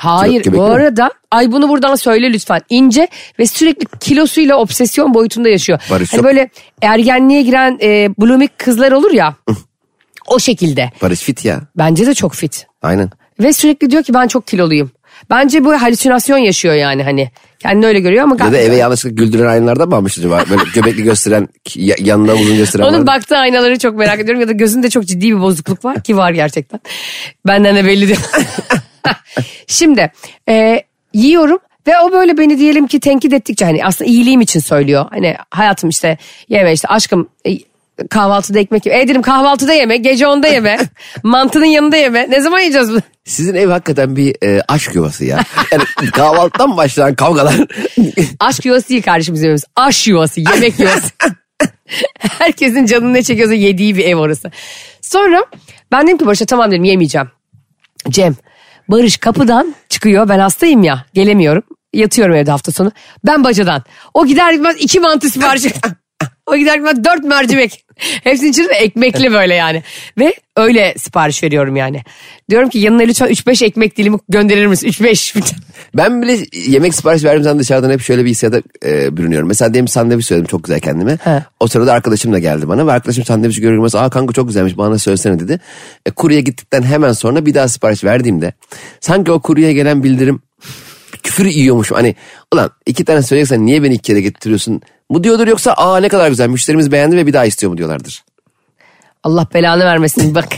Hayır 0.00 0.44
bu 0.46 0.50
mi? 0.50 0.62
arada 0.62 1.10
ay 1.30 1.52
bunu 1.52 1.68
buradan 1.68 1.94
söyle 1.94 2.32
lütfen. 2.32 2.60
İnce 2.68 3.08
ve 3.38 3.46
sürekli 3.46 3.86
kilosuyla 4.00 4.56
obsesyon 4.56 5.14
boyutunda 5.14 5.48
yaşıyor. 5.48 5.78
Barış 5.90 6.12
hani 6.12 6.18
çok- 6.18 6.24
böyle 6.26 6.50
ergenliğe 6.82 7.42
giren 7.42 7.78
e, 7.82 8.08
blooming 8.18 8.50
kızlar 8.58 8.92
olur 8.92 9.10
ya. 9.10 9.34
o 10.26 10.38
şekilde. 10.38 10.90
Barış 11.02 11.20
fit 11.20 11.44
ya. 11.44 11.60
Bence 11.78 12.06
de 12.06 12.14
çok 12.14 12.34
fit. 12.34 12.66
Aynen. 12.82 13.10
Ve 13.40 13.52
sürekli 13.52 13.90
diyor 13.90 14.02
ki 14.02 14.14
ben 14.14 14.28
çok 14.28 14.46
kiloluyum. 14.46 14.90
Bence 15.30 15.64
bu 15.64 15.72
halüsinasyon 15.82 16.38
yaşıyor 16.38 16.74
yani 16.74 17.02
hani. 17.02 17.30
Kendini 17.58 17.86
öyle 17.86 18.00
görüyor 18.00 18.24
ama 18.24 18.36
Ya 18.44 18.52
da 18.52 18.56
eve 18.56 18.76
yanlışlıkla 18.76 19.24
güldüren 19.24 19.46
aynalardan 19.48 19.88
mı 19.88 19.96
almış 19.96 20.18
acaba? 20.18 20.44
Böyle 20.50 20.62
göbekli 20.74 21.02
gösteren, 21.02 21.48
ya- 21.74 21.96
yanında 21.98 22.34
uzun 22.34 22.56
gösteren 22.56 22.84
Onun 22.84 22.98
var. 22.98 23.06
baktığı 23.06 23.36
aynaları 23.36 23.78
çok 23.78 23.94
merak 23.96 24.20
ediyorum 24.20 24.40
ya 24.40 24.48
da 24.48 24.52
gözünde 24.52 24.90
çok 24.90 25.04
ciddi 25.06 25.26
bir 25.36 25.40
bozukluk 25.40 25.84
var 25.84 26.02
ki 26.02 26.16
var 26.16 26.30
gerçekten. 26.32 26.80
Benden 27.46 27.76
de 27.76 27.84
belli 27.84 28.08
değil. 28.08 28.20
Şimdi 29.66 30.12
e, 30.48 30.82
yiyorum 31.14 31.58
ve 31.86 31.98
o 31.98 32.12
böyle 32.12 32.38
beni 32.38 32.58
diyelim 32.58 32.86
ki 32.86 33.00
tenkit 33.00 33.32
ettikçe 33.32 33.64
hani 33.64 33.84
aslında 33.84 34.10
iyiliğim 34.10 34.40
için 34.40 34.60
söylüyor. 34.60 35.06
Hani 35.10 35.36
hayatım 35.50 35.90
işte 35.90 36.18
yeme 36.48 36.72
işte 36.72 36.88
aşkım 36.88 37.28
e, 37.46 37.58
kahvaltıda 38.10 38.58
ekmek 38.58 38.86
yeme. 38.86 39.00
E 39.00 39.08
dedim 39.08 39.22
kahvaltıda 39.22 39.72
yeme 39.72 39.96
gece 39.96 40.26
onda 40.26 40.48
yeme 40.48 40.78
mantının 41.22 41.64
yanında 41.64 41.96
yeme 41.96 42.30
ne 42.30 42.40
zaman 42.40 42.58
yiyeceğiz 42.58 42.90
bunu? 42.90 43.00
Sizin 43.24 43.54
ev 43.54 43.68
hakikaten 43.68 44.16
bir 44.16 44.36
e, 44.44 44.62
aşk 44.68 44.94
yuvası 44.94 45.24
ya. 45.24 45.44
Yani 45.72 46.10
kahvaltıdan 46.10 46.76
başlayan 46.76 47.14
kavgalar. 47.14 47.54
Aşk 48.40 48.64
yuvası 48.64 48.88
değil 48.88 49.02
kardeşim 49.02 49.34
bizim 49.34 49.46
evimiz. 49.46 49.64
Aş 49.76 50.08
yuvası, 50.08 50.40
yemek 50.40 50.78
yuvası. 50.78 51.10
Herkesin 52.18 52.86
canını 52.86 53.12
ne 53.12 53.22
çekiyorsa 53.22 53.54
yediği 53.54 53.96
bir 53.96 54.04
ev 54.04 54.16
orası. 54.16 54.50
Sonra 55.00 55.44
ben 55.92 56.06
dedim 56.06 56.18
ki 56.18 56.26
Barış'a 56.26 56.46
tamam 56.46 56.70
dedim 56.70 56.84
yemeyeceğim. 56.84 57.28
Cem, 58.08 58.36
Barış 58.90 59.16
kapıdan 59.16 59.74
çıkıyor. 59.88 60.28
Ben 60.28 60.38
hastayım 60.38 60.82
ya 60.82 61.04
gelemiyorum. 61.14 61.62
Yatıyorum 61.92 62.34
evde 62.34 62.50
hafta 62.50 62.72
sonu. 62.72 62.92
Ben 63.26 63.44
bacadan. 63.44 63.84
O 64.14 64.26
gider 64.26 64.52
gitmez 64.52 64.76
iki 64.78 65.00
mantı 65.00 65.30
sipariş 65.30 65.64
O 66.46 66.56
giderken 66.56 67.04
dört 67.04 67.24
mercimek. 67.24 67.84
Hepsinin 68.00 68.50
içinde 68.50 68.68
de 68.68 68.72
ekmekli 68.72 69.32
böyle 69.32 69.54
yani. 69.54 69.82
Ve 70.18 70.34
öyle 70.56 70.94
sipariş 70.98 71.42
veriyorum 71.42 71.76
yani. 71.76 72.02
Diyorum 72.50 72.68
ki 72.68 72.78
yanına 72.78 73.02
lütfen 73.02 73.28
3-5 73.28 73.64
ekmek 73.64 73.96
dilimi 73.96 74.18
gönderir 74.28 74.66
misin? 74.66 74.88
3-5. 74.88 75.52
Ben 75.96 76.22
bile 76.22 76.38
yemek 76.66 76.94
sipariş 76.94 77.24
verdiğim 77.24 77.42
zaman 77.42 77.58
dışarıdan 77.58 77.90
hep 77.90 78.00
şöyle 78.00 78.24
bir 78.24 78.30
hissiyata 78.30 78.62
e, 78.84 79.16
bürünüyorum. 79.16 79.48
Mesela 79.48 79.74
demin 79.74 79.86
sandviç 79.86 80.26
söyledim 80.26 80.46
çok 80.46 80.64
güzel 80.64 80.80
kendime. 80.80 81.18
He. 81.24 81.42
O 81.60 81.66
sırada 81.66 81.92
arkadaşım 81.92 82.32
da 82.32 82.38
geldi 82.38 82.68
bana 82.68 82.86
ve 82.86 82.92
arkadaşım 82.92 83.24
sandviçi 83.24 83.60
görür 83.60 83.74
görmez 83.74 83.94
aa 83.94 84.10
kanka 84.10 84.32
çok 84.32 84.48
güzelmiş 84.48 84.76
bana 84.76 84.98
söylesene 84.98 85.40
dedi. 85.40 85.60
E, 86.06 86.10
kurye 86.10 86.40
gittikten 86.40 86.82
hemen 86.82 87.12
sonra 87.12 87.46
bir 87.46 87.54
daha 87.54 87.68
sipariş 87.68 88.04
verdiğimde 88.04 88.52
sanki 89.00 89.32
o 89.32 89.40
kuryeye 89.40 89.72
gelen 89.72 90.02
bildirim 90.02 90.42
küfür 91.22 91.44
yiyormuşum. 91.46 91.96
Hani 91.96 92.14
ulan 92.54 92.70
iki 92.86 93.04
tane 93.04 93.22
söyleyeceksen 93.22 93.66
niye 93.66 93.82
beni 93.82 93.94
iki 93.94 94.02
kere 94.02 94.20
getiriyorsun? 94.20 94.80
Bu 95.10 95.24
diyordur 95.24 95.46
yoksa 95.46 95.72
aa 95.72 96.00
ne 96.00 96.08
kadar 96.08 96.28
güzel 96.28 96.48
müşterimiz 96.48 96.92
beğendi 96.92 97.16
ve 97.16 97.26
bir 97.26 97.32
daha 97.32 97.44
istiyor 97.44 97.72
mu 97.72 97.78
diyorlardır. 97.78 98.24
Allah 99.24 99.46
belanı 99.54 99.84
vermesin 99.84 100.34
bak. 100.34 100.48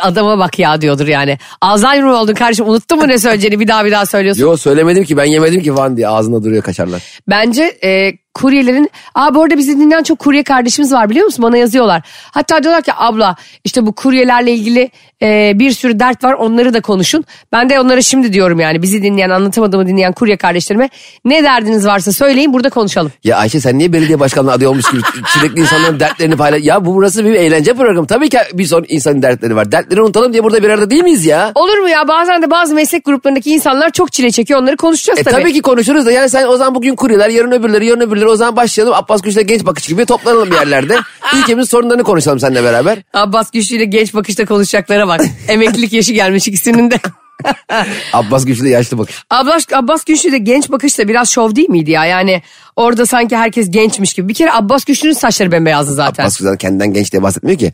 Adama 0.00 0.38
bak 0.38 0.58
ya 0.58 0.80
diyordur 0.80 1.06
yani. 1.06 1.38
Alzheimer 1.60 2.10
mı 2.10 2.16
oldun 2.16 2.34
kardeşim 2.34 2.68
unuttun 2.68 2.98
mu 2.98 3.08
ne 3.08 3.18
söyleyeceğini 3.18 3.60
bir 3.60 3.68
daha 3.68 3.84
bir 3.84 3.90
daha 3.90 4.06
söylüyorsun. 4.06 4.42
Yo 4.42 4.56
söylemedim 4.56 5.04
ki 5.04 5.16
ben 5.16 5.24
yemedim 5.24 5.62
ki 5.62 5.74
falan 5.74 5.96
diye 5.96 6.08
ağzında 6.08 6.44
duruyor 6.44 6.62
kaşarlar. 6.62 7.02
Bence 7.28 7.78
e, 7.84 8.12
kuryelerin... 8.34 8.90
Aa 9.14 9.34
bu 9.34 9.42
arada 9.42 9.58
bizi 9.58 9.78
dinleyen 9.78 10.02
çok 10.02 10.18
kurye 10.18 10.42
kardeşimiz 10.42 10.92
var 10.92 11.10
biliyor 11.10 11.24
musun? 11.26 11.42
Bana 11.42 11.56
yazıyorlar. 11.56 12.02
Hatta 12.30 12.62
diyorlar 12.62 12.82
ki 12.82 12.92
abla 12.96 13.36
işte 13.64 13.86
bu 13.86 13.92
kuryelerle 13.92 14.52
ilgili 14.52 14.90
e, 15.22 15.52
bir 15.54 15.70
sürü 15.70 15.98
dert 16.00 16.24
var 16.24 16.32
onları 16.32 16.74
da 16.74 16.80
konuşun. 16.80 17.24
Ben 17.52 17.70
de 17.70 17.80
onlara 17.80 18.02
şimdi 18.02 18.32
diyorum 18.32 18.60
yani 18.60 18.82
bizi 18.82 19.02
dinleyen 19.02 19.30
anlatamadığımı 19.30 19.86
dinleyen 19.86 20.12
kurye 20.12 20.36
kardeşlerime 20.36 20.88
ne 21.24 21.42
derdiniz 21.44 21.86
varsa 21.86 22.12
söyleyin 22.12 22.52
burada 22.52 22.70
konuşalım. 22.70 23.12
Ya 23.24 23.36
Ayşe 23.36 23.60
sen 23.60 23.78
niye 23.78 23.92
belediye 23.92 24.20
başkanlığı 24.20 24.52
adayı 24.52 24.70
olmuş 24.70 24.90
gibi 24.90 25.00
sürekli 25.26 25.60
insanların 25.60 26.00
dertlerini 26.00 26.36
paylaş... 26.36 26.62
Ya 26.64 26.84
bu 26.84 26.94
burası 26.94 27.24
bir 27.24 27.34
eğlence 27.34 27.74
programı. 27.74 28.06
Tabii 28.06 28.28
ki 28.28 28.38
bir 28.54 28.64
son 28.64 28.84
insanın 28.88 29.22
dertleri 29.22 29.56
var. 29.56 29.72
Dertleri 29.72 30.02
unutalım 30.02 30.32
diye 30.32 30.44
burada 30.44 30.62
bir 30.62 30.68
arada 30.68 30.90
değil 30.90 31.02
miyiz 31.02 31.26
ya? 31.26 31.52
Olur 31.54 31.78
mu 31.78 31.88
ya 31.88 32.08
bazen 32.08 32.42
de 32.42 32.50
bazı 32.50 32.74
meslek 32.74 33.04
gruplarındaki 33.04 33.50
insanlar 33.50 33.90
çok 33.90 34.12
çile 34.12 34.30
çekiyor 34.30 34.60
onları 34.60 34.76
konuşacağız 34.76 35.18
E 35.18 35.22
tabii. 35.22 35.34
tabii 35.34 35.52
ki 35.52 35.62
konuşuruz 35.62 36.06
da 36.06 36.12
yani 36.12 36.28
sen 36.28 36.46
o 36.46 36.56
zaman 36.56 36.74
bugün 36.74 36.94
kuryeler 36.96 37.28
yarın 37.28 37.50
öbürleri 37.52 37.86
yarın 37.86 38.00
öbürleri 38.00 38.21
o 38.26 38.36
zaman 38.36 38.56
başlayalım 38.56 38.94
Abbas 38.94 39.22
Güç'le 39.22 39.46
genç 39.46 39.66
bakış 39.66 39.86
gibi 39.86 40.06
toplanalım 40.06 40.50
bir 40.50 40.54
yerlerde. 40.54 40.98
Ülkemizin 41.36 41.70
sorunlarını 41.70 42.02
konuşalım 42.04 42.40
seninle 42.40 42.64
beraber. 42.64 42.98
Abbas 43.14 43.50
Güçlü 43.50 43.76
ile 43.76 43.84
genç 43.84 44.14
bakışta 44.14 44.44
konuşacaklara 44.44 45.08
bak. 45.08 45.20
Emeklilik 45.48 45.92
yaşı 45.92 46.12
gelmiş 46.12 46.48
ikisinin 46.48 46.90
de. 46.90 47.00
Abbas 48.12 48.44
Güçlü 48.44 48.68
yaşlı 48.68 48.98
bakış. 48.98 49.24
Abbas, 49.30 49.66
Abbas 49.72 50.04
Güçlü 50.04 50.32
de 50.32 50.38
genç 50.38 50.70
bakışta 50.70 51.08
biraz 51.08 51.30
şov 51.30 51.54
değil 51.54 51.70
miydi 51.70 51.90
ya? 51.90 52.04
Yani 52.04 52.42
orada 52.76 53.06
sanki 53.06 53.36
herkes 53.36 53.70
gençmiş 53.70 54.14
gibi. 54.14 54.28
Bir 54.28 54.34
kere 54.34 54.52
Abbas 54.52 54.84
Güçlü'nün 54.84 55.12
saçları 55.12 55.52
bembeyazdı 55.52 55.94
zaten. 55.94 56.22
Abbas 56.22 56.38
Güçlü 56.38 56.58
kendinden 56.58 56.92
genç 56.92 57.12
diye 57.12 57.22
bahsetmiyor 57.22 57.58
ki. 57.58 57.72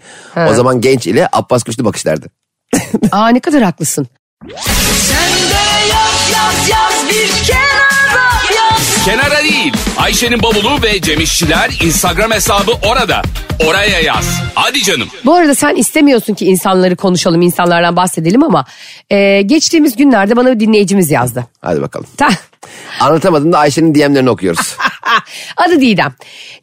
O 0.51 0.55
zaman 0.55 0.81
genç 0.81 1.07
ile 1.07 1.29
Abbas 1.33 1.65
Güçlü 1.65 1.85
bakış 1.85 2.07
derdi. 2.07 2.27
Aa 3.13 3.29
ne 3.29 3.41
kadar 3.41 3.63
haklısın. 3.63 4.07
Kenara 9.09 9.43
değil. 9.43 9.73
Ayşe'nin 9.99 10.43
bavulu 10.43 10.83
ve 10.83 11.01
Cemişçiler 11.01 11.71
Instagram 11.85 12.31
hesabı 12.31 12.73
orada. 12.91 13.23
Oraya 13.69 14.01
yaz. 14.01 14.41
Hadi 14.55 14.83
canım. 14.83 15.09
Bu 15.25 15.35
arada 15.35 15.55
sen 15.55 15.75
istemiyorsun 15.77 16.35
ki 16.35 16.47
insanları 16.47 16.97
konuşalım, 16.97 17.43
insanlardan 17.43 17.97
bahsedelim 17.97 18.43
ama 18.43 18.65
e, 19.11 19.43
geçtiğimiz 19.43 19.97
günlerde 19.97 20.37
bana 20.37 20.55
bir 20.55 20.61
dinleyicimiz 20.61 21.11
yazdı. 21.11 21.47
Hadi 21.63 21.83
bakalım. 21.83 22.07
Ta- 22.17 22.29
Anlatamadım 23.01 23.53
da 23.53 23.59
Ayşe'nin 23.59 23.95
DM'lerini 23.95 24.31
okuyoruz. 24.31 24.77
Adı 25.57 25.81
Didem. 25.81 26.15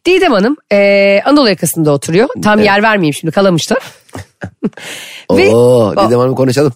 Didem 0.05 0.31
Hanım 0.31 0.57
e, 0.71 1.21
Anadolu 1.25 1.49
yakasında 1.49 1.91
oturuyor. 1.91 2.29
Tam 2.43 2.59
yer 2.63 2.83
vermeyeyim 2.83 3.13
şimdi 3.13 3.31
kalamışlar. 3.31 3.77
Ve- 5.31 5.49
Oo, 5.49 5.91
Didem 5.91 6.19
Hanım 6.19 6.35
konuşalım. 6.35 6.73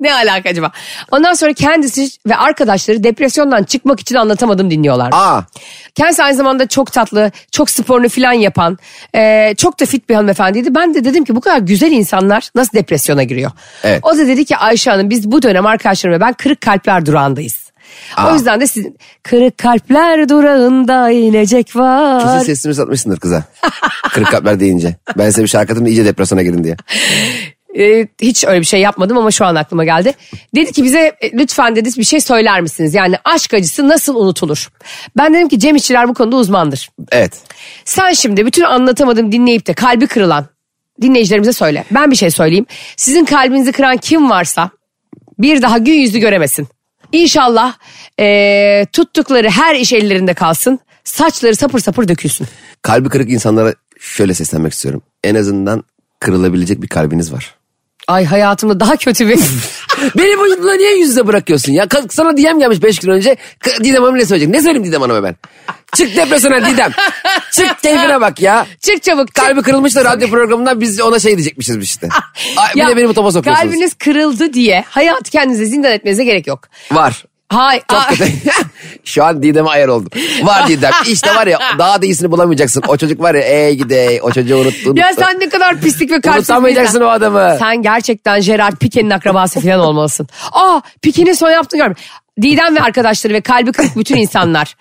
Ne 0.00 0.14
alaka 0.14 0.50
acaba? 0.50 0.70
Ondan 1.10 1.34
sonra 1.34 1.52
kendisi 1.52 2.08
ve 2.26 2.36
arkadaşları 2.36 3.04
depresyondan 3.04 3.64
çıkmak 3.64 4.00
için 4.00 4.14
anlatamadım 4.14 4.70
dinliyorlar. 4.70 5.10
Aa, 5.12 5.40
Kendisi 5.94 6.22
aynı 6.22 6.36
zamanda 6.36 6.66
çok 6.68 6.92
tatlı, 6.92 7.30
çok 7.52 7.70
sporunu 7.70 8.08
falan 8.08 8.32
yapan, 8.32 8.78
e, 9.14 9.54
çok 9.58 9.80
da 9.80 9.86
fit 9.86 10.08
bir 10.08 10.14
hanımefendiydi. 10.14 10.74
Ben 10.74 10.94
de 10.94 11.04
dedim 11.04 11.24
ki 11.24 11.36
bu 11.36 11.40
kadar 11.40 11.58
güzel 11.58 11.92
insanlar 11.92 12.50
nasıl 12.54 12.78
depresyona 12.78 13.22
giriyor? 13.22 13.50
Evet. 13.84 14.00
O 14.02 14.14
da 14.18 14.26
dedi 14.26 14.44
ki 14.44 14.56
Ayşe 14.56 14.90
Hanım 14.90 15.10
biz 15.10 15.30
bu 15.30 15.42
dönem 15.42 15.66
arkadaşlarım 15.66 16.16
ve 16.16 16.20
ben 16.20 16.32
kırık 16.32 16.60
kalpler 16.60 17.06
durağındayız. 17.06 17.66
Aa. 18.16 18.30
O 18.30 18.34
yüzden 18.34 18.60
de 18.60 18.66
sizin 18.66 18.98
kırık 19.22 19.58
kalpler 19.58 20.28
durağında 20.28 21.10
inecek 21.10 21.76
var. 21.76 22.22
kesin 22.22 22.38
sesimi 22.54 22.74
satmışsındır 22.74 23.20
kıza. 23.20 23.44
Kırık 24.12 24.30
kalpler 24.30 24.60
deyince. 24.60 24.96
Ben 25.18 25.30
size 25.30 25.42
bir 25.42 25.48
şarkı 25.48 25.72
atayım 25.72 25.86
iyice 25.86 26.04
depresyona 26.04 26.42
girin 26.42 26.64
diye. 26.64 26.76
Ee, 27.78 28.08
hiç 28.20 28.44
öyle 28.44 28.60
bir 28.60 28.66
şey 28.66 28.80
yapmadım 28.80 29.18
ama 29.18 29.30
şu 29.30 29.44
an 29.44 29.54
aklıma 29.54 29.84
geldi. 29.84 30.14
Dedi 30.54 30.72
ki 30.72 30.84
bize 30.84 31.16
e, 31.20 31.32
lütfen 31.32 31.76
dedi 31.76 31.88
bir 31.98 32.04
şey 32.04 32.20
söyler 32.20 32.60
misiniz? 32.60 32.94
Yani 32.94 33.16
aşk 33.24 33.54
acısı 33.54 33.88
nasıl 33.88 34.16
unutulur? 34.16 34.68
Ben 35.16 35.34
dedim 35.34 35.48
ki 35.48 35.58
Cem 35.58 35.76
İşçiler 35.76 36.08
bu 36.08 36.14
konuda 36.14 36.36
uzmandır. 36.36 36.90
Evet. 37.12 37.32
Sen 37.84 38.12
şimdi 38.12 38.46
bütün 38.46 38.62
anlatamadım 38.62 39.32
dinleyip 39.32 39.66
de 39.66 39.74
kalbi 39.74 40.06
kırılan 40.06 40.46
dinleyicilerimize 41.02 41.52
söyle. 41.52 41.84
Ben 41.90 42.10
bir 42.10 42.16
şey 42.16 42.30
söyleyeyim. 42.30 42.66
Sizin 42.96 43.24
kalbinizi 43.24 43.72
kıran 43.72 43.96
kim 43.96 44.30
varsa 44.30 44.70
bir 45.38 45.62
daha 45.62 45.78
gün 45.78 45.92
yüzü 45.92 46.18
göremesin. 46.18 46.68
İnşallah 47.12 47.74
eee, 48.18 48.86
tuttukları 48.92 49.50
her 49.50 49.74
iş 49.74 49.92
ellerinde 49.92 50.34
kalsın. 50.34 50.80
Saçları 51.04 51.56
sapır 51.56 51.78
sapır 51.78 52.08
dökülsün. 52.08 52.46
Kalbi 52.82 53.08
kırık 53.08 53.30
insanlara 53.30 53.74
şöyle 54.00 54.34
seslenmek 54.34 54.72
istiyorum. 54.72 55.02
En 55.24 55.34
azından 55.34 55.84
kırılabilecek 56.20 56.82
bir 56.82 56.88
kalbiniz 56.88 57.32
var. 57.32 57.54
Ay 58.08 58.24
hayatımda 58.24 58.80
daha 58.80 58.96
kötü 58.96 59.28
bir... 59.28 59.38
Beni 60.18 60.38
bu 60.38 60.46
yüzden 60.46 60.78
niye 60.78 60.96
yüz 60.96 61.08
yüze 61.08 61.26
bırakıyorsun 61.26 61.72
ya? 61.72 61.84
Ka- 61.84 62.06
Sana 62.12 62.36
DM 62.36 62.58
gelmiş 62.58 62.82
5 62.82 62.98
gün 62.98 63.10
önce. 63.10 63.36
K- 63.60 63.84
Didem 63.84 64.02
Hanım 64.02 64.18
ne 64.18 64.26
söyleyecek? 64.26 64.54
Ne 64.54 64.62
söyleyeyim 64.62 64.84
Didem 64.84 65.00
Hanım'a 65.00 65.22
ben? 65.22 65.36
Çık 65.96 66.16
depresyona 66.16 66.66
Didem. 66.70 66.92
Çık 67.52 67.82
keyfine 67.82 68.20
bak 68.20 68.40
ya. 68.40 68.66
çık 68.80 69.02
çabuk. 69.02 69.26
çık. 69.26 69.34
Kalbi 69.34 69.62
kırılmış 69.62 69.96
da 69.96 70.04
radyo 70.04 70.28
programından 70.30 70.80
biz 70.80 71.00
ona 71.00 71.18
şey 71.18 71.36
diyecekmişiz 71.36 71.76
işte. 71.82 72.08
Ay, 72.56 72.74
bir 72.74 72.80
Ya, 72.80 72.88
de 72.88 72.96
beni 72.96 73.08
bu 73.08 73.14
topa 73.14 73.30
sokuyorsunuz. 73.32 73.70
Kalbiniz 73.70 73.94
kırıldı 73.94 74.52
diye 74.52 74.84
hayat 74.88 75.30
kendinize 75.30 75.66
zindan 75.66 75.92
etmenize 75.92 76.24
gerek 76.24 76.46
yok. 76.46 76.60
Var. 76.92 77.24
Hay, 77.48 77.80
Çok 77.90 78.08
kötü. 78.08 78.32
Şu 79.04 79.24
an 79.24 79.42
Didem'e 79.42 79.68
ayar 79.70 79.88
oldum. 79.88 80.10
Var 80.42 80.68
Didem. 80.68 80.92
İşte 81.06 81.34
var 81.34 81.46
ya 81.46 81.58
daha 81.78 82.02
da 82.02 82.06
iyisini 82.06 82.30
bulamayacaksın. 82.30 82.82
O 82.88 82.96
çocuk 82.96 83.20
var 83.20 83.34
ya 83.34 83.40
ey 83.40 83.74
gide 83.74 84.20
o 84.22 84.32
çocuğu 84.32 84.56
unuttun. 84.56 84.96
ya 84.96 85.12
sen 85.18 85.40
ne 85.40 85.48
kadar 85.48 85.80
pislik 85.80 86.10
ve 86.10 86.20
kalpsiz 86.20 86.50
Unutamayacaksın 86.50 87.00
o 87.00 87.06
adamı. 87.06 87.56
Sen 87.58 87.82
gerçekten 87.82 88.40
Gerard 88.40 88.76
Pique'nin 88.76 89.10
akrabası 89.10 89.60
falan 89.60 89.80
olmalısın. 89.80 90.28
Aa 90.52 90.80
Pique'nin 91.02 91.32
son 91.32 91.50
yaptığını 91.50 91.78
görmüyorum. 91.78 92.02
Didem 92.42 92.76
ve 92.76 92.80
arkadaşları 92.80 93.34
ve 93.34 93.40
kalbi 93.40 93.72
kırık 93.72 93.96
bütün 93.96 94.16
insanlar. 94.16 94.76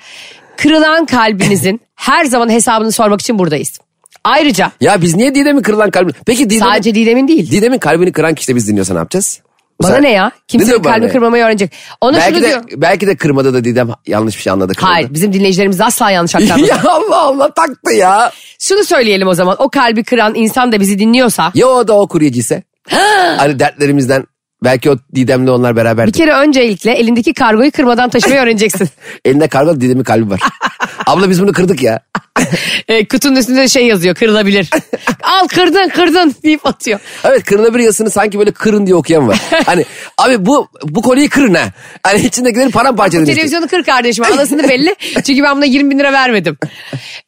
Kırılan 0.58 1.06
kalbinizin 1.06 1.82
her 1.96 2.26
zaman 2.26 2.50
hesabını 2.50 2.92
sormak 2.92 3.22
için 3.22 3.40
buradayız. 3.40 3.80
Ayrıca 4.24 4.72
Ya 4.82 5.02
biz 5.02 5.16
niye 5.16 5.36
Didem'in 5.36 5.62
kırılan 5.62 5.92
kalbini... 5.92 6.14
Peki 6.26 6.46
Didem'in, 6.50 6.60
sadece 6.60 6.96
Didem'in 6.96 7.28
değil. 7.28 7.52
Didem'in 7.52 7.78
kalbini 7.78 8.12
kıran 8.12 8.36
kişi 8.36 8.48
de 8.48 8.56
biz 8.56 8.68
dinliyorsa 8.68 8.94
ne 8.94 9.00
yapacağız? 9.00 9.42
Bana 9.84 9.92
sefer- 9.92 10.04
ne 10.04 10.12
ya? 10.12 10.32
Kimsenin 10.48 10.84
ne? 10.84 11.08
kırmamayı 11.10 11.44
öğrenecek. 11.44 11.72
Ona 12.02 12.18
Belki 12.18 12.30
şunu 12.34 12.44
de, 12.44 12.48
diyor. 12.48 12.64
belki 12.76 13.08
de 13.08 13.16
kırmada 13.16 13.54
da 13.54 13.64
Didem 13.64 13.90
yanlış 14.08 14.38
bir 14.38 14.42
şey 14.42 14.54
anladı. 14.54 14.74
kırmadı. 14.74 14.94
Hayır 14.94 15.14
bizim 15.14 15.34
dinleyicilerimiz 15.34 15.82
asla 15.82 16.12
yanlış 16.12 16.36
aktarmaz. 16.36 16.70
ya 16.70 16.78
Allah 16.90 17.22
Allah 17.22 17.54
taktı 17.54 17.94
ya. 17.94 18.32
Şunu 18.60 18.84
söyleyelim 18.84 19.28
o 19.28 19.34
zaman 19.34 19.56
o 19.60 19.70
kalbi 19.70 20.04
kıran 20.04 20.36
insan 20.36 20.72
da 20.72 20.80
bizi 20.80 21.00
dinliyorsa 21.00 21.52
Ya 21.56 21.68
o 21.68 21.88
da 21.88 21.94
o 21.94 22.08
kuryeciyse? 22.08 22.64
hani 23.38 23.60
dertlerimizden 23.60 24.26
belki 24.66 24.92
o 24.92 24.98
Didem'le 25.16 25.48
onlar 25.48 25.76
beraber. 25.76 26.08
bir 26.08 26.14
kere 26.14 26.34
öncelikle 26.34 26.92
elindeki 26.92 27.34
kargoyu 27.34 27.72
kırmadan 27.72 28.10
taşımayı 28.10 28.42
öğreneceksin. 28.42 28.90
Elinde 29.26 29.48
kargo 29.48 29.82
Didem'in 29.82 30.04
kalbi 30.04 30.30
var. 30.30 30.40
Abla 31.06 31.30
biz 31.30 31.42
bunu 31.42 31.52
kırdık 31.52 31.84
ya. 31.84 32.00
e, 32.88 33.08
kutunun 33.08 33.36
üstünde 33.36 33.62
de 33.62 33.68
şey 33.68 33.88
yazıyor 33.88 34.16
kırılabilir. 34.16 34.70
Al 35.24 35.48
kırdın 35.48 35.90
kırdın 35.90 36.36
deyip 36.44 36.66
atıyor. 36.66 37.00
Evet 37.24 37.44
kırılabilir 37.44 37.84
yazısını 37.84 38.10
sanki 38.10 38.40
böyle 38.40 38.52
kırın 38.52 38.86
diye 38.86 38.96
okuyan 38.96 39.28
var. 39.28 39.42
Hani 39.66 39.86
abi 40.18 40.46
bu 40.46 40.68
bu 40.84 41.02
kolyeyi 41.02 41.30
kırın 41.30 41.54
ha. 41.54 41.66
Hani 42.04 42.22
içindekileri 42.22 42.72
paramparça 42.72 43.18
edin. 43.18 43.26
Televizyonu 43.26 43.68
kır 43.68 43.84
kardeşim 43.84 44.26
anasını 44.26 44.70
belli. 44.70 44.96
Çünkü 45.26 45.44
ben 45.44 45.58
buna 45.58 45.66
20 45.66 45.90
bin 45.92 46.00
lira 46.00 46.14
vermedim. 46.14 46.58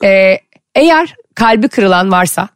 Ee, 0.04 0.38
eğer 0.76 1.16
kalbi 1.36 1.68
kırılan 1.68 2.12
varsa 2.12 2.50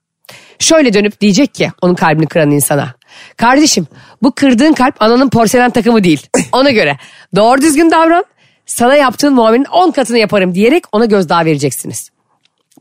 şöyle 0.60 0.94
dönüp 0.94 1.22
diyecek 1.22 1.54
ki 1.54 1.72
onun 1.82 1.96
kalbini 1.96 2.28
kıran 2.28 2.52
insana. 2.52 2.94
Kardeşim 3.38 3.88
bu 4.24 4.32
kırdığın 4.32 4.74
kalp 4.74 5.02
ananın 5.02 5.30
porselen 5.30 5.72
takımı 5.72 6.04
değil. 6.04 6.28
Ona 6.52 6.72
göre 6.72 6.98
doğru 7.36 7.62
düzgün 7.62 7.92
davran. 7.92 8.26
Sana 8.66 8.96
yaptığın 8.96 9.34
muamelenin 9.34 9.66
10 9.66 9.92
katını 9.92 10.18
yaparım 10.18 10.56
diyerek 10.56 10.84
ona 10.92 11.06
gözdağı 11.06 11.46
vereceksiniz. 11.46 12.10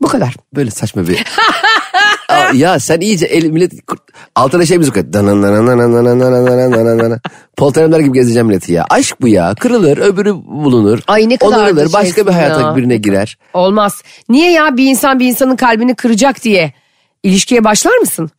Bu 0.01 0.07
kadar. 0.07 0.35
Böyle 0.55 0.71
saçma 0.71 1.07
bir... 1.07 1.23
Aa, 2.29 2.51
ya 2.53 2.79
sen 2.79 2.99
iyice 2.99 3.25
el, 3.25 3.45
millet 3.45 3.71
altına 4.35 4.65
şey 4.65 4.77
müzik. 4.77 4.95
Polteremler 7.57 7.99
gibi 7.99 8.13
gezeceğim 8.13 8.47
milleti 8.47 8.73
ya. 8.73 8.85
Aşk 8.89 9.21
bu 9.21 9.27
ya. 9.27 9.55
Kırılır 9.59 9.97
öbürü 9.97 10.33
bulunur. 10.35 10.99
Ay 11.07 11.29
ne 11.29 11.37
kadar 11.37 11.51
da 11.51 11.59
Onarılır 11.59 11.93
başka 11.93 12.27
bir 12.27 12.31
hayata 12.31 12.61
ya. 12.61 12.75
birine 12.75 12.97
girer. 12.97 13.37
Olmaz. 13.53 14.03
Niye 14.29 14.51
ya 14.51 14.77
bir 14.77 14.85
insan 14.85 15.19
bir 15.19 15.27
insanın 15.27 15.55
kalbini 15.55 15.95
kıracak 15.95 16.43
diye 16.43 16.73
ilişkiye 17.23 17.63
başlar 17.63 17.97
mısın? 17.97 18.31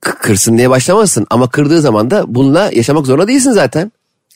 Kırsın 0.00 0.58
diye 0.58 0.70
başlamazsın 0.70 1.26
ama 1.30 1.50
kırdığı 1.50 1.80
zaman 1.80 2.10
da 2.10 2.24
bununla 2.26 2.70
yaşamak 2.72 3.06
zorunda 3.06 3.28
değilsin 3.28 3.50
zaten. 3.50 3.92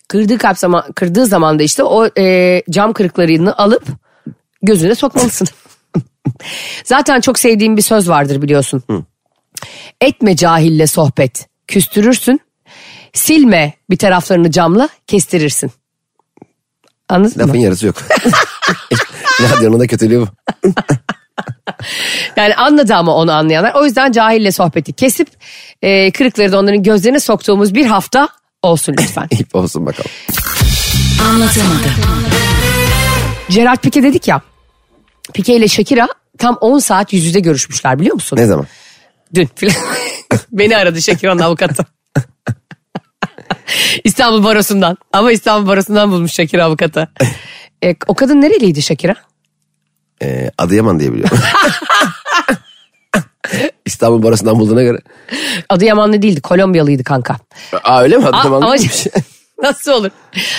Kırdığı 0.09 0.38
kalp 0.38 0.59
zaman, 0.59 0.92
kırdığı 0.92 1.26
zaman 1.26 1.59
da 1.59 1.62
işte 1.62 1.83
o 1.83 2.06
e, 2.18 2.62
cam 2.71 2.92
kırıklarını 2.92 3.59
alıp 3.59 3.85
gözüne 4.62 4.94
sokmalısın. 4.94 5.49
Zaten 6.85 7.21
çok 7.21 7.38
sevdiğim 7.38 7.76
bir 7.76 7.83
söz 7.83 8.09
vardır 8.09 8.42
biliyorsun. 8.42 8.83
Etme 10.00 10.37
cahille 10.37 10.87
sohbet, 10.87 11.49
küstürürsün. 11.66 12.40
Silme 13.12 13.75
bir 13.90 13.97
taraflarını 13.97 14.50
camla, 14.50 14.88
kestirirsin. 15.06 15.71
Anladın 17.09 17.40
Lafın 17.40 17.56
mı? 17.56 17.62
yarısı 17.62 17.87
yok. 17.87 17.97
Radyonun 19.40 19.80
da 19.80 19.87
kötülüğü 19.87 20.21
bu. 20.21 20.28
Yani 22.37 22.55
anladı 22.55 22.95
ama 22.95 23.14
onu 23.14 23.33
anlayanlar. 23.33 23.75
O 23.75 23.85
yüzden 23.85 24.12
cahille 24.12 24.53
sohbeti 24.53 24.93
kesip 24.93 25.29
e, 25.83 26.11
kırıkları 26.11 26.53
da 26.53 26.59
onların 26.59 26.83
gözlerine 26.83 27.21
soktuğumuz 27.21 27.75
bir 27.75 27.87
hafta 27.87 28.29
olsun 28.62 28.95
lütfen. 29.00 29.29
İp 29.38 29.55
olsun 29.55 29.87
bakalım. 29.87 30.11
Gerard 33.49 33.79
Pique 33.79 34.03
dedik 34.03 34.29
ya. 34.29 34.43
Pique 35.35 35.57
ile 35.57 35.69
Shakira 35.69 36.09
tam 36.38 36.59
10 36.61 36.79
saat 36.79 37.12
yüz 37.12 37.25
yüze 37.25 37.41
görüşmüşler 37.41 37.99
biliyor 37.99 38.14
musun? 38.14 38.37
Ne 38.37 38.47
zaman? 38.47 38.67
Dün 39.35 39.49
filan. 39.55 39.76
Beni 40.53 40.76
aradı 40.76 41.03
Shakira'nın 41.03 41.43
avukatı. 41.43 41.87
İstanbul 44.05 44.45
Barosu'ndan. 44.45 44.97
Ama 45.12 45.33
İstanbul 45.33 45.69
Barosu'ndan 45.69 46.11
bulmuş 46.11 46.33
Shakira 46.33 46.64
avukatı. 46.64 47.09
E, 47.85 47.95
o 48.07 48.14
kadın 48.14 48.43
nereliydi 48.43 48.83
Shakira? 48.83 49.14
Ee, 50.23 50.50
Adıyaman 50.59 51.00
diye 51.00 51.12
biliyorum. 51.12 51.38
İstanbul 53.87 54.23
Barası'ndan 54.23 54.59
bulduğuna 54.59 54.83
göre. 54.83 54.99
Adıyamanlı 55.68 56.23
değildi 56.23 56.40
Kolombiyalıydı 56.40 57.04
kanka. 57.04 57.37
Aa 57.85 58.02
öyle 58.02 58.16
mi? 58.16 58.25
A- 58.25 58.28
Adıyaman 58.28 58.62
ama 58.62 58.78
değilmiş. 58.78 59.06
nasıl 59.62 59.92
olur? 59.92 60.11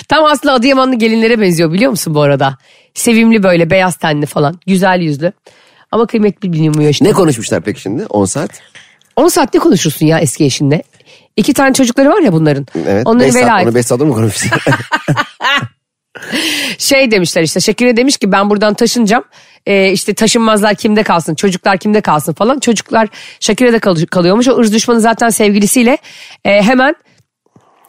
Tam 0.10 0.26
aslında 0.26 0.54
Adıyamanlı 0.54 0.96
gelinlere 0.96 1.42
benziyor 1.42 1.74
biliyor 1.74 1.92
musun 1.92 2.16
bu 2.16 2.22
arada? 2.22 2.58
Sevimli 2.94 3.44
böyle 3.44 3.70
beyaz 3.70 3.96
tenli 3.96 4.26
falan. 4.26 4.60
Güzel 4.68 5.00
yüzlü. 5.00 5.32
Ama 5.92 6.06
kıymetli 6.06 6.54
bilinmiyor 6.54 6.92
işte. 6.92 7.06
Ne 7.06 7.12
konuşmuşlar 7.12 7.62
peki 7.62 7.82
şimdi 7.82 8.06
10 8.06 8.26
saat? 8.26 8.50
10 9.16 9.28
saat 9.28 9.54
ne 9.54 9.60
konuşursun 9.60 10.06
ya 10.06 10.20
eski 10.20 10.46
eşinle? 10.46 10.84
İki 11.36 11.54
tane 11.54 11.74
çocukları 11.74 12.10
var 12.10 12.20
ya 12.22 12.34
bunların. 12.34 12.68
Evet. 12.88 13.08
Onları 13.08 13.28
beş 13.28 13.34
saat, 13.34 13.44
velayet. 13.44 13.68
onu 13.68 13.76
5 13.76 13.86
saat 13.86 14.00
mı 14.00 14.14
konuşmuşlar? 14.14 14.66
Şey 16.78 17.12
demişler 17.12 17.44
işte 17.44 17.60
Şakir'e 17.60 17.98
demiş 17.98 18.18
ki 18.18 18.32
ben 18.32 18.50
buradan 18.50 18.74
taşınacağım. 18.74 19.24
Ee, 19.66 19.92
işte 19.92 20.14
taşınmazlar 20.14 20.76
kimde 20.76 21.04
kalsın 21.04 21.36
çocuklar 21.36 21.78
kimde 21.78 22.02
kalsın 22.02 22.34
falan. 22.34 22.60
Çocuklar 22.60 23.08
Şakir'e 23.40 23.80
kal- 23.80 24.06
kalıyormuş. 24.06 24.48
O 24.48 24.58
ırz 24.58 24.74
düşmanı 24.74 25.02
zaten 25.02 25.30
sevgilisiyle 25.30 25.98
e, 26.46 26.62
hemen 26.62 26.96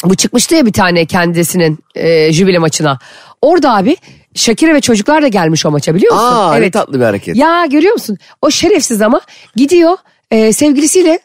bu 0.05 0.15
çıkmıştı 0.15 0.55
ya 0.55 0.67
bir 0.67 0.73
tane 0.73 1.07
kendisinin 1.07 1.79
e, 1.95 2.33
jübile 2.33 2.59
maçına. 2.59 2.99
Orada 3.43 3.77
abi 3.77 3.97
Şakir'e 4.35 4.75
ve 4.75 4.81
çocuklar 4.81 5.23
da 5.23 5.29
gelmiş 5.29 5.67
o 5.67 5.71
maça 5.71 5.95
biliyor 5.95 6.13
musun? 6.15 6.27
Aa 6.27 6.57
ne 6.57 6.71
tatlı 6.71 7.01
bir 7.01 7.05
hareket. 7.05 7.37
Ya 7.37 7.67
görüyor 7.67 7.93
musun? 7.93 8.19
O 8.43 8.51
şerefsiz 8.51 9.03
ama 9.03 9.21
gidiyor 9.57 9.97
e, 10.31 10.53
sevgilisiyle 10.53 11.19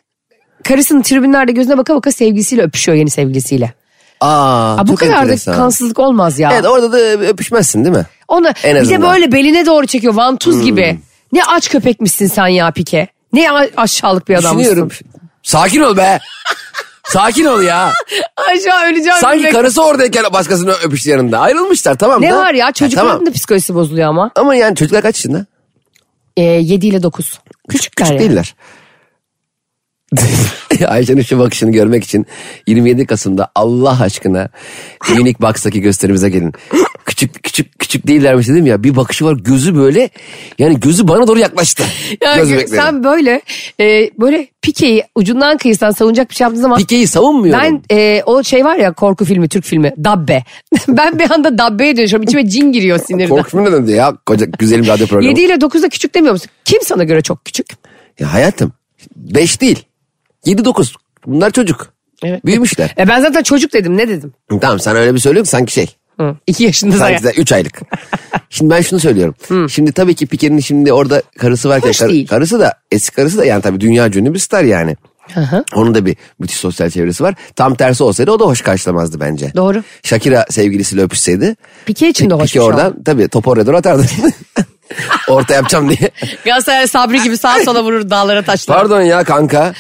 karısının 0.64 1.02
tribünlerde 1.02 1.52
gözüne 1.52 1.78
baka 1.78 1.96
baka 1.96 2.12
sevgilisiyle 2.12 2.62
öpüşüyor 2.62 2.98
yeni 2.98 3.10
sevgilisiyle. 3.10 3.74
Aa, 4.22 4.78
Aa, 4.78 4.88
bu 4.88 4.96
kadar 4.96 5.14
enteresan. 5.22 5.54
da 5.54 5.58
kansızlık 5.58 6.00
olmaz 6.00 6.40
ya. 6.40 6.52
Evet 6.54 6.66
orada 6.66 6.92
da 6.92 6.98
öpüşmezsin 7.00 7.86
değil 7.86 7.96
mi? 7.96 8.06
Onu 8.28 8.48
En 8.48 8.54
bir 8.76 8.76
de 8.76 8.82
azından. 8.82 8.98
Hmm. 9.08 9.14
böyle 9.14 9.32
beline 9.32 9.66
doğru 9.66 9.88
çekiyor 9.88 10.14
vantuz 10.14 10.64
gibi. 10.64 11.00
Ne 11.34 11.44
aç 11.44 11.70
köpekmişsin 11.70 12.28
sen 12.28 12.48
ya 12.48 12.72
Pike. 12.72 13.08
Ne 13.34 13.48
aşağılık 13.78 14.30
bir 14.30 14.36
adammışsın. 14.36 14.72
Düşünüyorum. 14.72 14.98
Sakin 15.44 15.82
ol 15.82 15.98
be. 15.98 16.20
Sakin 17.04 17.46
ol 17.46 17.62
ya. 17.62 17.92
Aşağı 18.38 18.86
öleceğim. 18.86 19.18
Sanki 19.22 19.40
bilmek- 19.40 19.52
karısı 19.54 19.84
oradayken 19.84 20.24
başkasını 20.34 20.72
öpüştü 20.72 21.10
yanında. 21.10 21.40
Ayrılmışlar 21.40 21.96
tamam 21.98 22.22
Ne 22.22 22.32
da. 22.32 22.38
var 22.38 22.54
ya 22.54 22.72
çocukların 22.72 23.10
tamam. 23.12 23.26
da 23.26 23.32
psikolojisi 23.32 23.76
bozuluyor 23.76 24.08
ama. 24.10 24.32
Ama 24.36 24.56
yani 24.56 24.76
çocuklar 24.76 25.02
kaç 25.02 25.16
yaşında? 25.16 25.46
Ee, 26.38 26.42
7 26.44 26.88
ile 26.88 27.04
9. 27.04 27.40
Küçükler 27.70 28.08
Küçük 28.08 28.22
ya. 28.22 28.28
değiller. 28.30 28.56
Ayşe'nin 30.88 31.22
şu 31.22 31.40
bakışını 31.40 31.72
görmek 31.72 32.04
için 32.04 32.26
27 32.68 33.06
Kasım'da 33.06 33.52
Allah 33.56 34.02
aşkına 34.02 34.50
Unique 35.12 35.36
Box'taki 35.42 35.82
gösterimize 35.82 36.30
gelin. 36.30 36.54
Küçük 37.06 37.44
küçük 37.44 37.80
küçük 37.80 38.08
değillermiş 38.08 38.48
dedim 38.48 38.66
ya 38.66 38.84
bir 38.84 38.96
bakışı 38.96 39.26
var 39.26 39.34
gözü 39.36 39.76
böyle 39.76 40.10
yani 40.60 40.80
gözü 40.80 41.08
bana 41.08 41.28
doğru 41.28 41.40
yaklaştı. 41.40 41.84
Ya 42.24 42.36
Göz 42.36 42.50
gö- 42.50 42.54
bebekleri. 42.54 42.82
sen 42.82 43.04
böyle 43.04 43.42
e, 43.80 44.10
böyle 44.20 44.48
Pike'yi 44.62 45.04
ucundan 45.16 45.58
kıyısan 45.58 45.92
savunacak 45.92 46.30
bir 46.30 46.36
şey 46.36 46.46
yaptığın 46.46 46.62
zaman 46.62 46.78
Pike'yi 46.78 47.08
savunmuyorum. 47.08 47.62
ben 47.64 47.98
e, 47.98 48.24
o 48.26 48.44
şey 48.44 48.66
var 48.66 48.76
ya 48.76 48.94
korku 48.94 49.26
filmi 49.26 49.50
Türk 49.50 49.66
filmi 49.66 49.94
Dabbe. 50.04 50.44
ben 50.88 51.20
bir 51.20 51.32
anda 51.32 51.58
Dabbe'ye 51.58 51.98
dönüşüyorum. 51.98 52.28
İçime 52.28 52.50
cin 52.50 52.72
giriyor 52.72 53.00
sinirden. 53.00 53.30
Korkmuyor 53.30 53.72
neden 53.72 53.88
diye 53.88 53.98
ya 53.98 54.14
koca 54.26 54.46
güzelim 54.60 54.88
radyo 54.88 55.08
programı. 55.08 55.30
7 55.30 55.42
ile 55.42 55.54
9'da 55.54 55.90
küçük 55.90 56.16
demiyor 56.16 56.34
musun? 56.34 56.50
Kim 56.66 56.80
sana 56.82 57.04
göre 57.04 57.22
çok 57.22 57.46
küçük? 57.46 57.68
Ya 58.20 58.34
hayatım 58.34 58.74
5 59.16 59.62
değil 59.62 59.84
7-9 60.46 60.94
bunlar 61.28 61.52
çocuk. 61.52 61.94
Evet. 62.24 62.46
Büyümüşler. 62.46 62.94
E 62.98 63.08
ben 63.08 63.22
zaten 63.22 63.44
çocuk 63.44 63.74
dedim 63.74 63.98
ne 63.98 64.08
dedim? 64.08 64.34
tamam 64.62 64.80
sen 64.80 64.96
öyle 64.96 65.14
bir 65.14 65.20
söylüyorsun 65.20 65.52
sanki 65.52 65.74
şey. 65.74 65.96
Hı. 66.20 66.36
2 66.48 66.64
yaşında 66.64 66.98
Sanki 66.98 67.20
zaten. 67.22 67.36
de 67.38 67.42
3 67.42 67.52
aylık. 67.52 67.80
Şimdi 68.50 68.70
ben 68.74 68.82
şunu 68.82 69.00
söylüyorum. 69.00 69.36
Şimdi 69.70 69.92
tabii 69.92 70.16
ki 70.16 70.28
Pike'nin 70.28 70.60
şimdi 70.60 70.94
orada 70.94 71.22
karısı 71.38 71.70
varken 71.70 71.92
kar- 71.92 72.10
değil. 72.10 72.28
karısı 72.28 72.60
da 72.60 72.74
eski 72.92 73.16
karısı 73.16 73.38
da 73.38 73.46
yani 73.46 73.62
tabii 73.62 73.80
dünya 73.80 74.08
ünlü 74.08 74.34
bir 74.34 74.40
star 74.40 74.64
yani. 74.64 74.96
Onun 75.76 75.96
da 75.96 76.06
bir 76.06 76.16
müthiş 76.40 76.58
sosyal 76.58 76.90
çevresi 76.90 77.24
var. 77.24 77.36
Tam 77.56 77.76
tersi 77.76 78.04
olsaydı 78.04 78.32
o 78.32 78.40
da 78.40 78.46
hoş 78.46 78.62
karşılamazdı 78.62 79.20
bence. 79.20 79.52
Doğru. 79.56 79.84
Shakira 80.04 80.46
sevgilisiyle 80.50 81.02
öpüşseydi. 81.02 81.56
Pike 81.86 82.10
için 82.10 82.30
de 82.30 82.34
hoş 82.34 82.42
Pike 82.42 82.54
şey 82.54 82.62
oradan 82.62 83.04
tabii 83.04 83.28
topu 83.28 83.52
oraya 83.52 83.68
doğru 83.68 83.78
atardı. 83.78 84.06
Orta 85.28 85.54
yapacağım 85.54 85.90
diye. 85.90 86.10
Galatasaray 86.46 86.88
Sabri 86.88 87.24
gibi 87.24 87.38
sağa 87.38 87.60
sola 87.66 87.84
vurur 87.84 88.10
dağlara 88.10 88.42
taşlara. 88.42 88.78
Pardon 88.80 89.02
ya 89.02 89.24
kanka. 89.24 89.74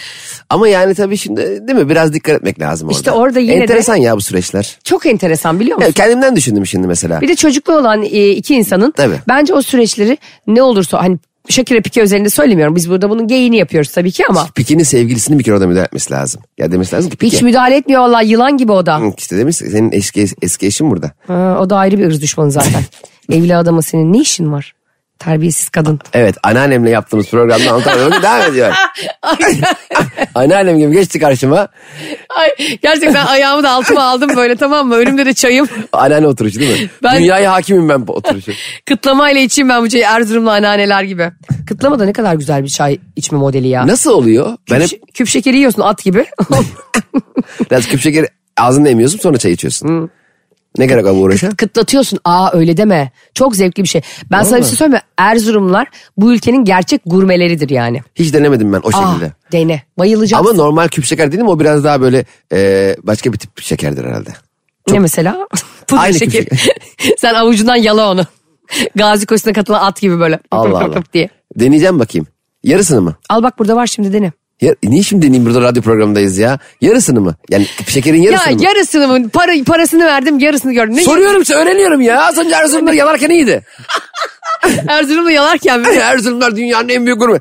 Ama 0.51 0.67
yani 0.67 0.93
tabii 0.95 1.17
şimdi 1.17 1.41
değil 1.67 1.79
mi 1.79 1.89
biraz 1.89 2.13
dikkat 2.13 2.35
etmek 2.35 2.59
lazım 2.59 2.87
orada. 2.87 2.97
İşte 2.97 3.11
orada 3.11 3.39
yine 3.39 3.53
de- 3.53 3.59
Enteresan 3.61 3.95
ya 3.95 4.15
bu 4.15 4.21
süreçler. 4.21 4.77
Çok 4.83 5.05
enteresan 5.05 5.59
biliyor 5.59 5.77
musun? 5.77 5.85
Evet, 5.85 5.95
kendimden 5.95 6.35
düşündüm 6.35 6.65
şimdi 6.67 6.87
mesela. 6.87 7.21
Bir 7.21 7.27
de 7.27 7.35
çocuklu 7.35 7.73
olan 7.73 8.03
e, 8.03 8.29
iki 8.29 8.55
insanın 8.55 8.91
Tabii. 8.91 9.15
bence 9.27 9.53
o 9.53 9.61
süreçleri 9.61 10.17
ne 10.47 10.61
olursa 10.63 11.01
hani 11.03 11.17
Shakira 11.49 11.81
Pike 11.81 12.01
özelinde 12.01 12.29
söylemiyorum. 12.29 12.75
Biz 12.75 12.89
burada 12.89 13.09
bunun 13.09 13.27
geyini 13.27 13.57
yapıyoruz 13.57 13.91
tabii 13.91 14.11
ki 14.11 14.23
ama 14.29 14.47
Pike'nin 14.55 14.83
sevgilisinin 14.83 15.39
bir 15.39 15.43
kere 15.43 15.55
orada 15.55 15.67
müdahale 15.67 15.85
etmesi 15.85 16.11
lazım. 16.13 16.41
Ya 16.57 16.71
demesi 16.71 16.95
lazım 16.95 17.11
ki 17.11 17.17
Pike. 17.17 17.35
hiç 17.37 17.43
müdahale 17.43 17.75
etmiyor 17.75 18.01
vallahi 18.01 18.27
yılan 18.27 18.57
gibi 18.57 18.71
o 18.71 18.85
da. 18.85 18.99
Hı, 18.99 19.13
İşte 19.17 19.37
demiş 19.37 19.55
senin 19.55 19.91
eski, 19.91 20.25
eski 20.41 20.65
eşin 20.67 20.91
burada. 20.91 21.11
Ha, 21.27 21.57
o 21.61 21.69
da 21.69 21.77
ayrı 21.77 21.97
bir 21.97 22.05
ırz 22.07 22.21
düşmanı 22.21 22.51
zaten. 22.51 22.81
Evli 23.31 23.55
adama 23.55 23.81
senin 23.81 24.13
ne 24.13 24.17
işin 24.19 24.51
var? 24.51 24.73
Terbiyesiz 25.25 25.69
kadın. 25.69 25.99
Evet 26.13 26.35
anneannemle 26.43 26.89
yaptığımız 26.89 27.29
programda 27.29 27.71
anlatamıyorum. 27.71 28.13
devam 28.23 28.41
ediyor. 28.51 28.73
Anneannem 30.35 30.77
gibi 30.79 30.93
geçti 30.93 31.19
karşıma. 31.19 31.67
Ay, 32.29 32.49
gerçekten 32.81 33.25
ayağımı 33.25 33.63
da 33.63 33.69
altıma 33.69 34.03
aldım 34.03 34.31
böyle 34.35 34.55
tamam 34.55 34.87
mı? 34.87 34.95
Önümde 34.95 35.25
de 35.25 35.33
çayım. 35.33 35.67
Anneanne 35.93 36.27
oturuşu 36.27 36.59
değil 36.59 36.81
mi? 36.81 36.89
Ben- 37.03 37.17
Dünyaya 37.19 37.51
hakimim 37.53 37.89
ben 37.89 38.07
bu 38.07 38.13
oturuşu. 38.13 38.51
Kıtlamayla 38.85 39.41
içeyim 39.41 39.69
ben 39.69 39.81
bu 39.83 39.89
çayı 39.89 40.03
Erzurumlu 40.03 40.51
anneanneler 40.51 41.03
gibi. 41.03 41.31
Kıtlama 41.67 41.99
da 41.99 42.05
ne 42.05 42.13
kadar 42.13 42.35
güzel 42.35 42.63
bir 42.63 42.69
çay 42.69 42.99
içme 43.15 43.37
modeli 43.37 43.67
ya. 43.67 43.87
Nasıl 43.87 44.11
oluyor? 44.11 44.57
Ben 44.71 44.81
Küp, 44.81 44.91
hep 44.91 45.13
küp 45.13 45.27
şekeri 45.27 45.57
yiyorsun 45.57 45.81
at 45.81 46.03
gibi. 46.03 46.25
biraz 47.71 47.87
küp 47.87 48.01
şekeri 48.01 48.27
ağzında 48.57 48.89
emiyorsun 48.89 49.19
sonra 49.19 49.37
çay 49.37 49.51
içiyorsun. 49.51 50.09
Ne 50.77 50.85
gerek 50.85 51.05
bu 51.05 51.09
uğraşa? 51.09 51.49
Kıtlatıyorsun. 51.49 52.19
Aa 52.25 52.49
öyle 52.53 52.77
deme. 52.77 53.11
Çok 53.33 53.55
zevkli 53.55 53.83
bir 53.83 53.87
şey. 53.87 54.01
Ben 54.31 54.43
sana 54.43 54.59
bir 54.59 54.63
şey 54.63 54.75
söyleyeyim 54.75 54.93
mi? 54.93 55.01
Erzurumlular 55.17 55.87
bu 56.17 56.33
ülkenin 56.33 56.65
gerçek 56.65 57.01
gurmeleridir 57.05 57.69
yani. 57.69 58.01
Hiç 58.15 58.33
denemedim 58.33 58.73
ben 58.73 58.79
o 58.83 58.87
Aa, 58.87 58.91
şekilde. 58.91 59.33
dene. 59.51 59.81
Bayılacaksın. 59.97 60.47
Ama 60.47 60.55
normal 60.63 60.87
küp 60.87 61.05
şeker 61.05 61.31
dedim 61.31 61.47
o 61.47 61.59
biraz 61.59 61.83
daha 61.83 62.01
böyle 62.01 62.25
e, 62.53 62.95
başka 63.03 63.33
bir 63.33 63.37
tip 63.37 63.61
şekerdir 63.61 64.05
herhalde. 64.05 64.29
Ne 64.91 64.99
mesela? 64.99 65.47
Pudra 65.87 66.01
Aynı 66.01 66.19
küp 66.19 66.31
şekeri. 66.31 66.59
Sen 67.17 67.33
avucundan 67.33 67.75
yala 67.75 68.11
onu. 68.11 68.25
Gazi 68.95 69.25
koşusuna 69.25 69.53
katılan 69.53 69.81
at 69.85 70.01
gibi 70.01 70.19
böyle. 70.19 70.39
Allah 70.51 70.83
Allah. 70.83 71.03
diye. 71.13 71.29
Deneyeceğim 71.55 71.99
bakayım. 71.99 72.27
Yarısını 72.63 73.01
mı? 73.01 73.15
Al 73.29 73.43
bak 73.43 73.59
burada 73.59 73.75
var 73.75 73.87
şimdi 73.87 74.13
dene. 74.13 74.31
Ya, 74.61 74.75
niye 74.83 75.03
şimdi 75.03 75.25
deneyeyim 75.25 75.45
burada 75.45 75.61
radyo 75.61 75.81
programındayız 75.81 76.37
ya? 76.37 76.59
Yarısını 76.81 77.21
mı? 77.21 77.35
Yani 77.49 77.65
şekerin 77.87 78.21
Ya 78.21 78.31
yarısını 78.31 78.55
mı? 78.55 78.63
yarısını 78.63 79.07
mı? 79.07 79.29
Para, 79.29 79.63
parasını 79.63 80.05
verdim 80.05 80.39
yarısını 80.39 80.73
gördüm. 80.73 80.95
Ne 80.95 81.01
Soruyorum 81.03 81.41
işte 81.41 81.55
öğreniyorum 81.55 82.01
ya. 82.01 82.21
Az 82.27 82.37
önce 82.37 82.55
Erzurum'da 82.55 82.93
yalarken 82.93 83.29
iyiydi. 83.29 83.65
Erzurum'u 84.87 85.31
yalarken 85.31 85.85
böyle. 85.85 85.99
Erzurumlar 85.99 86.55
dünyanın 86.55 86.89
en 86.89 87.05
büyük 87.05 87.19
gurme. 87.19 87.39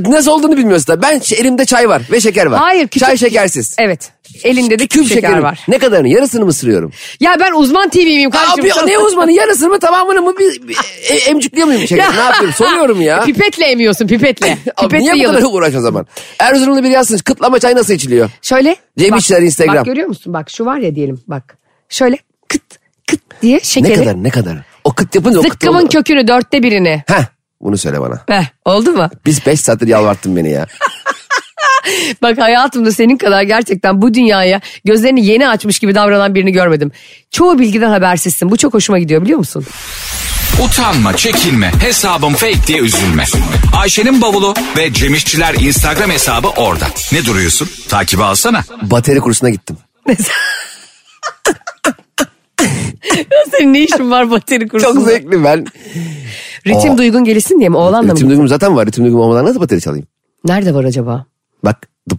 Nasıl 0.00 0.30
olduğunu 0.30 0.56
bilmiyorsun 0.56 0.86
da. 0.96 1.02
Ben 1.02 1.20
elimde 1.36 1.64
çay 1.64 1.88
var 1.88 2.02
ve 2.12 2.20
şeker 2.20 2.46
var. 2.46 2.58
Hayır, 2.60 2.88
küçük- 2.88 3.06
Çay 3.08 3.16
şekersiz. 3.16 3.76
Evet. 3.78 4.10
Elinde 4.44 4.78
de 4.78 4.86
küp 4.86 5.02
şeker 5.08 5.14
şekerim. 5.14 5.42
var. 5.42 5.60
Ne 5.68 5.78
kadarını? 5.78 6.08
Yarısını 6.08 6.44
mı 6.44 6.52
sırıyorum? 6.52 6.92
Ya 7.20 7.36
ben 7.40 7.52
uzman 7.52 7.88
TV 7.88 7.96
miyim 7.98 8.30
kardeşim? 8.30 8.82
Abi 8.82 8.90
ne 8.90 8.98
uzmanı? 8.98 9.32
Yarısını 9.32 9.68
mı 9.68 9.78
tamamını 9.78 10.22
mı? 10.22 10.34
Bir, 10.38 10.68
bir, 10.68 10.76
e, 11.10 11.14
emcikliyor 11.14 11.66
muyum 11.66 11.88
şeker? 11.88 12.16
ne 12.16 12.20
yapıyorum? 12.20 12.52
Soruyorum 12.54 13.00
ya. 13.00 13.20
Pipetle 13.24 13.64
emiyorsun 13.66 14.06
pipetle. 14.06 14.58
Pipetle 14.80 15.14
niye 15.14 15.28
bu 15.28 15.32
kadar 15.32 15.42
uğraş 15.52 15.74
o 15.74 15.80
zaman? 15.80 16.06
Erzurumlu 16.38 16.84
biri 16.84 16.92
yazsın. 16.92 17.18
Kıtlama 17.18 17.58
çay 17.58 17.74
nasıl 17.74 17.92
içiliyor? 17.92 18.30
Şöyle. 18.42 18.76
Cem 18.98 19.10
bak- 19.12 19.30
Instagram. 19.42 19.76
Bak 19.76 19.84
görüyor 19.86 20.08
musun? 20.08 20.32
Bak 20.32 20.50
şu 20.50 20.64
var 20.66 20.78
ya 20.78 20.94
diyelim 20.94 21.20
bak. 21.26 21.58
Şöyle 21.88 22.18
kıt 22.48 22.62
kıt 23.06 23.20
diye 23.42 23.56
Ne 23.56 23.60
şekeri. 23.60 23.94
kadar 23.94 24.22
ne 24.24 24.30
kadar? 24.30 24.56
O 24.84 24.92
kıt 24.92 25.14
yapınca 25.14 25.38
o 25.38 25.42
kıt 25.42 25.52
Zıkkımın 25.52 25.86
kökünü 25.86 26.28
dörtte 26.28 26.62
birini. 26.62 27.02
Heh 27.06 27.37
bunu 27.60 27.78
söyle 27.78 28.00
bana. 28.00 28.24
Heh, 28.28 28.44
oldu 28.64 28.92
mu? 28.92 29.10
Biz 29.26 29.46
5 29.46 29.60
saattir 29.60 29.86
yalvarttın 29.86 30.36
beni 30.36 30.50
ya. 30.50 30.66
Bak 32.22 32.38
hayatımda 32.38 32.92
senin 32.92 33.16
kadar 33.16 33.42
gerçekten 33.42 34.02
bu 34.02 34.14
dünyaya 34.14 34.60
gözlerini 34.84 35.26
yeni 35.26 35.48
açmış 35.48 35.78
gibi 35.78 35.94
davranan 35.94 36.34
birini 36.34 36.52
görmedim. 36.52 36.92
Çoğu 37.30 37.58
bilgiden 37.58 37.90
habersizsin. 37.90 38.50
Bu 38.50 38.56
çok 38.56 38.74
hoşuma 38.74 38.98
gidiyor 38.98 39.22
biliyor 39.22 39.38
musun? 39.38 39.66
Utanma, 40.64 41.16
çekinme, 41.16 41.72
hesabım 41.80 42.34
fake 42.34 42.66
diye 42.66 42.78
üzülme. 42.78 43.24
Ayşe'nin 43.76 44.22
bavulu 44.22 44.54
ve 44.76 44.92
Cemişçiler 44.92 45.54
Instagram 45.54 46.10
hesabı 46.10 46.48
orada. 46.48 46.86
Ne 47.12 47.24
duruyorsun? 47.24 47.68
Takibi 47.88 48.22
alsana. 48.22 48.64
Bateri 48.82 49.20
kursuna 49.20 49.50
gittim. 49.50 49.76
Senin 53.50 53.74
ne 53.74 53.80
işin 53.80 54.10
var 54.10 54.30
bateri 54.30 54.68
kursunda? 54.68 54.94
Çok 54.94 55.08
zevkli 55.08 55.44
ben. 55.44 55.66
Ritim 56.66 56.92
Aa. 56.92 56.98
duygun 56.98 57.24
gelişsin 57.24 57.58
diye 57.58 57.68
mi? 57.68 57.76
Oğlanla 57.76 58.12
Ritim 58.12 58.26
mı? 58.26 58.30
duygum 58.30 58.48
zaten 58.48 58.76
var. 58.76 58.86
Ritim 58.86 59.04
duygum 59.04 59.20
olmadan 59.20 59.44
nasıl 59.44 59.60
bateri 59.60 59.80
çalayım? 59.80 60.06
Nerede 60.44 60.74
var 60.74 60.84
acaba? 60.84 61.24
Bak. 61.64 61.88
Dıp, 62.10 62.18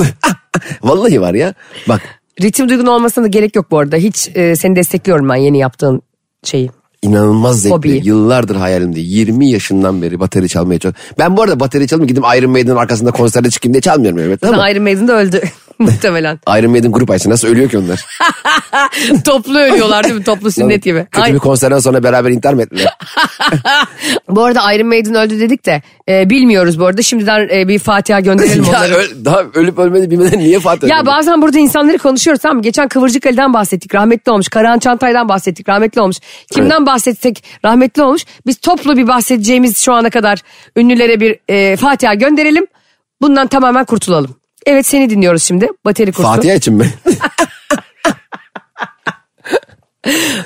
dı. 0.00 0.04
Vallahi 0.82 1.20
var 1.20 1.34
ya. 1.34 1.54
Bak 1.88 2.00
Ritim 2.40 2.68
duygun 2.68 2.86
olmasına 2.86 3.24
da 3.24 3.28
gerek 3.28 3.56
yok 3.56 3.70
bu 3.70 3.78
arada. 3.78 3.96
Hiç 3.96 4.30
e, 4.34 4.56
seni 4.56 4.76
destekliyorum 4.76 5.28
ben 5.28 5.34
yeni 5.36 5.58
yaptığın 5.58 6.02
şeyi. 6.44 6.70
inanılmaz 7.02 7.60
zevkli. 7.60 7.74
Hobi. 7.74 8.00
Yıllardır 8.04 8.56
hayalimde. 8.56 9.00
20 9.00 9.50
yaşından 9.50 10.02
beri 10.02 10.20
bateri 10.20 10.48
çalmaya 10.48 10.78
çok. 10.78 10.94
Ben 11.18 11.36
bu 11.36 11.42
arada 11.42 11.60
bateri 11.60 11.86
çalmayayım 11.86 12.08
gidip 12.16 12.24
Iron 12.38 12.50
Maiden'ın 12.50 12.76
arkasında 12.76 13.10
konserde 13.10 13.50
çıkayım 13.50 13.74
diye 13.74 13.80
çalmıyorum 13.80 14.18
elbette 14.20 14.48
ama. 14.48 14.70
Iron 14.70 14.82
Maiden 14.82 15.08
de 15.08 15.12
öldü 15.12 15.42
muhtemelen. 15.84 16.38
Iron 16.58 16.70
Maiden 16.70 16.92
grup 16.92 17.10
ayısı 17.10 17.30
nasıl 17.30 17.48
ölüyor 17.48 17.70
ki 17.70 17.78
onlar? 17.78 18.06
Toplu 19.24 19.58
ölüyorlar 19.58 20.04
değil 20.04 20.14
mi? 20.14 20.24
Toplu 20.24 20.50
sünnet 20.50 20.84
gibi. 20.84 21.06
Kötü 21.10 21.24
Ay, 21.24 21.34
bir 21.34 21.38
konserden 21.38 21.78
sonra 21.78 22.02
beraber 22.02 22.30
intihar 22.30 22.54
mı 22.54 22.62
ettiler? 22.62 22.96
bu 24.28 24.44
arada 24.44 24.72
Iron 24.72 24.86
Maiden 24.86 25.14
öldü 25.14 25.40
dedik 25.40 25.66
de 25.66 25.82
e, 26.08 26.30
bilmiyoruz 26.30 26.80
bu 26.80 26.86
arada. 26.86 27.02
Şimdiden 27.02 27.48
e, 27.52 27.68
bir 27.68 27.78
Fatiha 27.78 28.20
gönderelim 28.20 28.64
ya, 28.64 28.70
onları. 28.70 28.94
öl- 28.94 29.24
daha 29.24 29.42
ölüp 29.54 29.78
ölmedi 29.78 30.10
bilmeden 30.10 30.38
niye 30.38 30.60
Fatih 30.60 30.88
Ya 30.88 31.06
bazen 31.06 31.42
burada 31.42 31.58
insanları 31.58 31.98
konuşuyoruz 31.98 32.42
tamam 32.42 32.56
mı? 32.56 32.62
Geçen 32.62 32.88
Kıvırcık 32.88 33.26
Ali'den 33.26 33.54
bahsettik 33.54 33.94
rahmetli 33.94 34.32
olmuş. 34.32 34.48
Karahan 34.48 34.78
Çantay'dan 34.78 35.28
bahsettik 35.28 35.68
rahmetli 35.68 36.00
olmuş. 36.00 36.16
Kimden 36.52 36.86
bahsetsek 36.86 37.44
rahmetli 37.64 38.02
olmuş. 38.02 38.24
Biz 38.46 38.56
toplu 38.58 38.96
bir 38.96 39.08
bahsedeceğimiz 39.08 39.78
şu 39.78 39.92
ana 39.92 40.10
kadar 40.10 40.38
ünlülere 40.76 41.20
bir 41.20 41.38
e, 41.48 41.76
Fatiha 41.76 42.14
gönderelim. 42.14 42.66
Bundan 43.22 43.46
tamamen 43.46 43.84
kurtulalım. 43.84 44.39
Evet 44.66 44.86
seni 44.86 45.10
dinliyoruz 45.10 45.42
şimdi. 45.42 45.68
Bateri 45.84 46.12
kursu. 46.12 46.28
Fatiha 46.28 46.54
için 46.54 46.74
mi? 46.74 46.90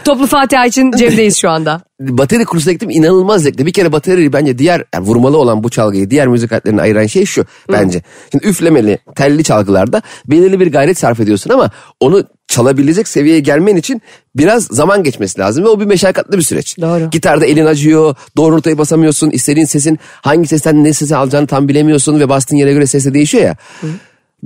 Toplu 0.05 0.27
Fatiha 0.27 0.66
için 0.66 0.92
Cem'deyiz 0.92 1.37
şu 1.37 1.50
anda. 1.50 1.81
bateri 2.00 2.44
kursuna 2.44 2.72
gittim 2.72 2.90
inanılmaz 2.90 3.42
zevkli. 3.42 3.66
Bir 3.66 3.72
kere 3.72 3.92
bateri 3.92 4.33
bence 4.33 4.59
diğer 4.59 4.85
yani 4.94 5.07
vurmalı 5.07 5.38
olan 5.38 5.64
bu 5.64 5.70
çalgıyı 5.70 6.11
diğer 6.11 6.29
müzik 6.29 6.53
aletlerine 6.53 6.81
ayıran 6.81 7.07
şey 7.07 7.24
şu 7.24 7.44
bence. 7.72 8.03
Şimdi 8.33 8.46
üflemeli 8.46 8.98
telli 9.16 9.44
çalgılarda 9.44 10.03
belirli 10.27 10.61
bir 10.61 10.72
gayret 10.72 10.98
sarf 10.98 11.20
ediyorsun 11.20 11.50
ama 11.50 11.70
onu 12.00 12.24
çalabilecek 12.55 13.09
seviyeye 13.09 13.40
gelmen 13.40 13.77
için 13.77 14.03
biraz 14.37 14.64
zaman 14.64 15.03
geçmesi 15.03 15.40
lazım 15.40 15.64
ve 15.64 15.69
o 15.69 15.81
bir 15.81 15.85
meşakkatli 15.85 16.37
bir 16.37 16.43
süreç. 16.43 16.79
Doğru. 16.81 17.11
Gitarda 17.11 17.47
elin 17.47 17.67
acıyor, 17.67 18.14
doğru 18.37 18.57
notayı 18.57 18.79
basamıyorsun, 18.79 19.31
istediğin 19.31 19.67
sesin 19.67 19.99
hangi 20.23 20.49
sesten 20.49 20.85
ne 20.85 20.93
sesi 20.93 21.17
alacağını 21.17 21.47
tam 21.47 21.69
bilemiyorsun 21.69 22.21
ve 22.21 22.29
bastığın 22.29 22.57
yere 22.57 22.73
göre 22.73 22.87
ses 22.87 23.05
de 23.05 23.14
değişiyor 23.14 23.45
ya. 23.45 23.57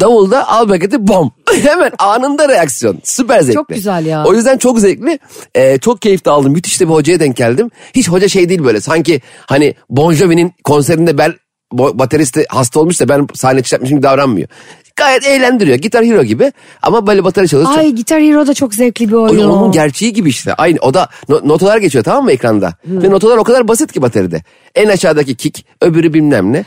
Davulda 0.01 0.49
al 0.49 0.69
paketi 0.69 1.09
bom. 1.09 1.33
Hemen 1.63 1.93
anında 1.99 2.49
reaksiyon. 2.49 2.99
Süper 3.05 3.41
zevkli. 3.41 3.55
Çok 3.55 3.69
güzel 3.69 4.07
ya. 4.07 4.25
O 4.25 4.35
yüzden 4.35 4.59
çok 4.59 4.81
zevkli. 4.81 5.19
Ee, 5.55 5.79
çok 5.79 6.03
keyif 6.03 6.25
de 6.25 6.31
aldım. 6.31 6.53
Müthiş 6.53 6.81
de 6.81 6.89
bir 6.89 6.93
hocaya 6.93 7.21
denk 7.21 7.37
geldim. 7.37 7.71
Hiç 7.95 8.09
hoca 8.09 8.29
şey 8.29 8.49
değil 8.49 8.65
böyle. 8.65 8.81
Sanki 8.81 9.21
hani 9.47 9.75
Bon 9.91 10.13
Jovi'nin 10.13 10.53
konserinde 10.65 11.19
ben 11.19 11.35
bateristi 11.73 12.45
hasta 12.49 12.81
olmuş 12.81 13.01
da 13.01 13.09
ben 13.09 13.27
sahne 13.35 13.63
çıkartmışım 13.63 13.97
gibi 13.97 14.03
davranmıyor. 14.03 14.49
Gayet 14.99 15.27
eğlendiriyor. 15.27 15.77
Gitar 15.79 16.05
Hero 16.05 16.23
gibi. 16.25 16.53
Ama 16.83 17.07
böyle 17.07 17.25
bateri 17.25 17.49
çalıyor. 17.49 17.69
Çok- 17.69 17.79
Ay 17.79 17.91
Gitar 17.91 18.23
Hero 18.23 18.47
da 18.47 18.55
çok 18.55 18.75
zevkli 18.75 19.09
bir 19.09 19.13
oyun. 19.13 19.39
onun, 19.39 19.51
o. 19.51 19.53
onun 19.53 19.73
gerçeği 19.73 20.13
gibi 20.13 20.29
işte. 20.29 20.55
Aynı 20.55 20.79
o 20.81 20.95
da 20.95 21.09
no- 21.29 21.41
notalar 21.49 21.79
geçiyor 21.79 22.05
tamam 22.05 22.25
mı 22.25 22.33
ekranda? 22.33 22.75
Ve 22.85 23.11
notalar 23.11 23.37
o 23.37 23.45
kadar 23.45 23.69
basit 23.69 23.93
ki 23.93 24.03
bateride. 24.03 24.43
En 24.75 24.89
aşağıdaki 24.89 25.35
kick, 25.35 25.65
öbürü 25.81 26.15
bilmem 26.15 26.53
ne. 26.53 26.65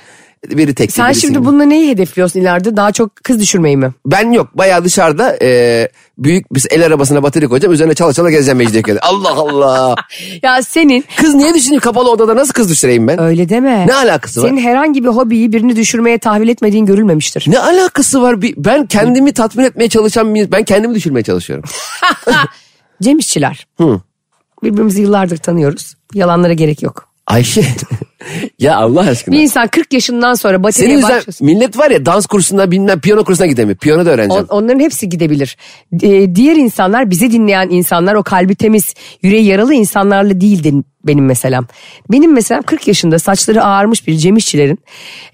Biri 0.49 0.75
tek. 0.75 0.91
Sen 0.91 1.07
birisi 1.09 1.21
şimdi 1.21 1.45
bununla 1.45 1.63
neyi 1.63 1.89
hedefliyorsun 1.91 2.39
ileride? 2.39 2.77
Daha 2.77 2.91
çok 2.91 3.15
kız 3.15 3.39
düşürmeyi 3.39 3.77
mi? 3.77 3.91
Ben 4.05 4.31
yok 4.31 4.57
bayağı 4.57 4.83
dışarıda 4.83 5.37
e, 5.41 5.89
büyük 6.17 6.53
bir 6.55 6.67
el 6.69 6.85
arabasına 6.85 7.23
bateri 7.23 7.47
koyacağım. 7.47 7.73
Üzerine 7.73 7.93
çala 7.93 8.13
çala 8.13 8.31
gezeceğim 8.31 8.57
Mecidiyeköy'de. 8.57 8.99
Allah 9.01 9.31
Allah. 9.31 9.95
Ya 10.43 10.61
senin 10.63 11.05
Kız 11.17 11.35
niye 11.35 11.53
düşünüyor 11.53 11.81
kapalı 11.81 12.11
odada 12.11 12.35
nasıl 12.35 12.53
kız 12.53 12.69
düşüreyim 12.69 13.07
ben? 13.07 13.19
öyle 13.21 13.49
deme. 13.49 13.87
Ne 13.87 13.93
alakası 13.93 14.41
var? 14.43 14.47
Senin 14.49 14.61
herhangi 14.61 15.03
bir 15.03 15.09
hobiyi 15.09 15.53
birini 15.53 15.75
düşürmeye 15.75 16.17
tahvil 16.17 16.47
etmediğin 16.49 16.85
görülmemiştir. 16.85 17.45
Ne 17.47 17.59
alakası 17.59 18.21
var? 18.21 18.41
Ben 18.41 18.85
kendimi 18.85 19.33
tatmin 19.33 19.63
etmeye 19.63 19.89
çalışan 19.89 20.35
bir 20.35 20.51
ben 20.51 20.63
kendimi 20.63 20.95
düşürmeye 20.95 21.23
çalışıyorum. 21.23 21.69
Cem 23.01 23.17
İşçiler. 23.19 23.67
Birbirimizi 24.63 25.01
yıllardır 25.01 25.37
tanıyoruz. 25.37 25.95
Yalanlara 26.13 26.53
gerek 26.53 26.81
yok. 26.83 27.10
Ayşe 27.27 27.63
ya 28.59 28.77
Allah 28.77 28.99
aşkına. 29.01 29.35
Bir 29.35 29.41
insan 29.41 29.67
40 29.67 29.93
yaşından 29.93 30.33
sonra 30.33 30.53
Senin 30.53 30.63
bataryaya 30.63 30.95
yüzünden 30.95 31.17
başlasın. 31.17 31.45
millet 31.47 31.77
var 31.77 31.91
ya 31.91 32.05
dans 32.05 32.25
kursuna 32.25 32.71
bilmem 32.71 32.99
piyano 32.99 33.23
kursuna 33.23 33.47
gidemiyor. 33.47 33.77
Piyano 33.77 34.05
da 34.05 34.09
öğreneceğim. 34.09 34.45
On- 34.49 34.57
onların 34.57 34.79
hepsi 34.79 35.09
gidebilir. 35.09 35.57
Ee, 36.03 36.35
diğer 36.35 36.55
insanlar 36.55 37.09
bizi 37.09 37.31
dinleyen 37.31 37.69
insanlar 37.69 38.15
o 38.15 38.23
kalbi 38.23 38.55
temiz 38.55 38.93
yüreği 39.21 39.45
yaralı 39.45 39.73
insanlarla 39.73 40.41
değildi 40.41 40.73
benim 41.07 41.25
meselem. 41.25 41.67
Benim 42.11 42.33
meselem 42.33 42.61
40 42.61 42.87
yaşında 42.87 43.19
saçları 43.19 43.63
ağarmış 43.63 44.07
bir 44.07 44.17
Cem 44.17 44.37
İşçilerin 44.37 44.79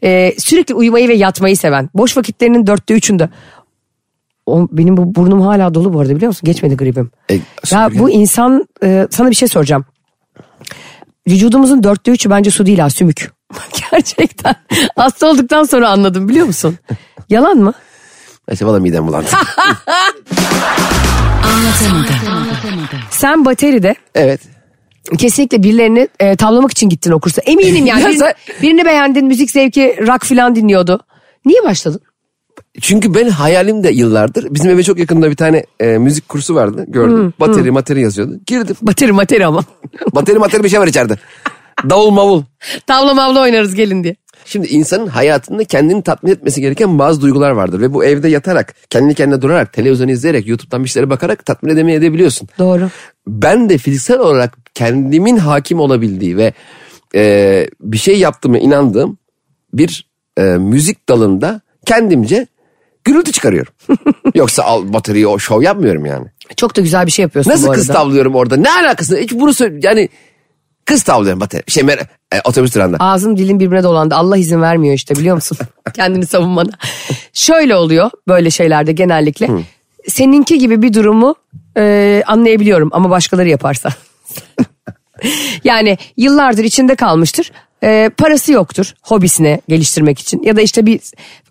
e, 0.03 0.33
sürekli 0.37 0.73
uyumayı 0.75 1.09
ve 1.09 1.13
yatmayı 1.13 1.57
seven 1.57 1.89
boş 1.93 2.17
vakitlerinin 2.17 2.67
dörtte 2.67 2.93
üçünde 2.93 3.29
o, 4.45 4.67
benim 4.71 4.97
bu 4.97 5.15
burnum 5.15 5.41
hala 5.41 5.73
dolu 5.73 5.93
bu 5.93 5.99
arada 5.99 6.15
biliyor 6.15 6.27
musun? 6.27 6.41
Geçmedi 6.45 6.75
gribim. 6.77 7.11
E, 7.31 7.39
ya 7.71 7.89
bu 7.93 8.09
insan 8.09 8.67
e, 8.83 9.07
sana 9.11 9.29
bir 9.29 9.35
şey 9.35 9.47
soracağım. 9.47 9.85
Vücudumuzun 11.27 11.83
dörtte 11.83 12.11
üçü 12.11 12.29
bence 12.29 12.51
su 12.51 12.65
değil 12.65 12.79
ha 12.79 12.89
sümük. 12.89 13.31
Gerçekten. 13.91 14.55
Hasta 14.95 15.27
olduktan 15.27 15.63
sonra 15.63 15.89
anladım 15.89 16.29
biliyor 16.29 16.45
musun? 16.45 16.77
Yalan 17.29 17.57
mı? 17.57 17.73
Ayşe 18.49 18.65
valla 18.65 18.79
midem 18.79 19.07
bulandı. 19.07 19.27
Sen 23.09 23.45
bateride 23.45 23.95
evet. 24.15 24.41
kesinlikle 25.17 25.63
birilerini 25.63 26.07
e, 26.19 26.35
tavlamak 26.35 26.71
için 26.71 26.89
gittin 26.89 27.11
o 27.11 27.19
kursa. 27.19 27.41
Eminim 27.41 27.85
yani. 27.85 28.01
Ya 28.03 28.07
birini, 28.07 28.19
sen- 28.19 28.33
birini 28.61 28.85
beğendin, 28.85 29.25
müzik 29.25 29.51
zevki, 29.51 29.97
rock 30.07 30.25
falan 30.25 30.55
dinliyordu. 30.55 30.99
Niye 31.45 31.63
başladın? 31.63 32.01
Çünkü 32.81 33.13
ben 33.13 33.29
hayalimde 33.29 33.89
yıllardır 33.89 34.47
bizim 34.53 34.71
eve 34.71 34.83
çok 34.83 34.99
yakında 34.99 35.31
bir 35.31 35.35
tane 35.35 35.65
e, 35.79 35.97
müzik 35.97 36.29
kursu 36.29 36.55
vardı 36.55 36.85
gördüm. 36.87 37.33
bateri 37.39 37.71
materi 37.71 38.01
yazıyordu. 38.01 38.39
Girdim. 38.45 38.75
Bateri 38.81 39.11
materi 39.11 39.45
ama. 39.45 39.63
bateri 40.15 40.39
materi 40.39 40.63
bir 40.63 40.69
şey 40.69 40.79
var 40.79 40.87
içeride. 40.87 41.17
Davul 41.89 42.11
mavul. 42.11 42.43
Tavla 42.87 43.13
mavla 43.13 43.41
oynarız 43.41 43.75
gelin 43.75 44.03
diye. 44.03 44.15
Şimdi 44.45 44.67
insanın 44.67 45.07
hayatında 45.07 45.63
kendini 45.63 46.03
tatmin 46.03 46.31
etmesi 46.31 46.61
gereken 46.61 46.99
bazı 46.99 47.21
duygular 47.21 47.51
vardır. 47.51 47.81
Ve 47.81 47.93
bu 47.93 48.05
evde 48.05 48.27
yatarak, 48.27 48.75
kendi 48.89 49.13
kendine 49.15 49.41
durarak, 49.41 49.73
televizyon 49.73 50.07
izleyerek, 50.07 50.47
YouTube'dan 50.47 50.83
bir 50.83 50.89
şeylere 50.89 51.09
bakarak 51.09 51.45
tatmin 51.45 51.69
edemeye 51.73 51.97
edebiliyorsun. 51.97 52.47
Doğru. 52.59 52.89
Ben 53.27 53.69
de 53.69 53.77
fiziksel 53.77 54.19
olarak 54.19 54.57
kendimin 54.73 55.37
hakim 55.37 55.79
olabildiği 55.79 56.37
ve 56.37 56.53
e, 57.15 57.67
bir 57.81 57.97
şey 57.97 58.19
yaptığıma 58.19 58.57
inandığım 58.57 59.17
bir 59.73 60.07
e, 60.37 60.41
müzik 60.43 61.09
dalında 61.09 61.61
kendimce 61.87 62.47
gürültü 63.03 63.31
çıkarıyorum. 63.31 63.73
Yoksa 64.35 64.63
al 64.63 64.93
bataryayı 64.93 65.29
o 65.29 65.39
şov 65.39 65.61
yapmıyorum 65.61 66.05
yani. 66.05 66.25
Çok 66.57 66.75
da 66.77 66.81
güzel 66.81 67.05
bir 67.05 67.11
şey 67.11 67.23
yapıyorsun 67.23 67.51
Nasıl 67.51 67.67
bu 67.67 67.71
kız 67.71 67.89
arada. 67.89 67.99
tavlıyorum 67.99 68.35
orada? 68.35 68.55
Ne 68.57 68.71
alakası? 68.71 69.17
Hiç 69.17 69.33
bunu 69.33 69.53
söyle 69.53 69.79
yani 69.83 70.09
kız 70.85 71.03
tavlıyorum 71.03 71.39
bateri. 71.39 71.63
Şey 71.67 71.83
mer- 71.83 72.05
e, 72.33 72.41
otobüs 72.43 72.75
durağında. 72.75 72.97
Ağzım 72.99 73.37
dilim 73.37 73.59
birbirine 73.59 73.83
dolandı. 73.83 74.15
Allah 74.15 74.37
izin 74.37 74.61
vermiyor 74.61 74.95
işte 74.95 75.15
biliyor 75.15 75.35
musun? 75.35 75.57
Kendini 75.93 76.25
savunmana. 76.25 76.69
Şöyle 77.33 77.75
oluyor 77.75 78.11
böyle 78.27 78.49
şeylerde 78.51 78.91
genellikle. 78.91 79.49
Seninki 80.07 80.57
gibi 80.59 80.81
bir 80.81 80.93
durumu 80.93 81.35
e, 81.77 82.23
anlayabiliyorum 82.27 82.89
ama 82.91 83.09
başkaları 83.09 83.49
yaparsa. 83.49 83.89
Yani 85.63 85.97
yıllardır 86.17 86.63
içinde 86.63 86.95
kalmıştır. 86.95 87.51
Ee, 87.83 88.09
parası 88.17 88.51
yoktur 88.51 88.93
hobisine 89.01 89.61
geliştirmek 89.67 90.19
için. 90.19 90.43
Ya 90.43 90.55
da 90.55 90.61
işte 90.61 90.85
bir 90.85 90.99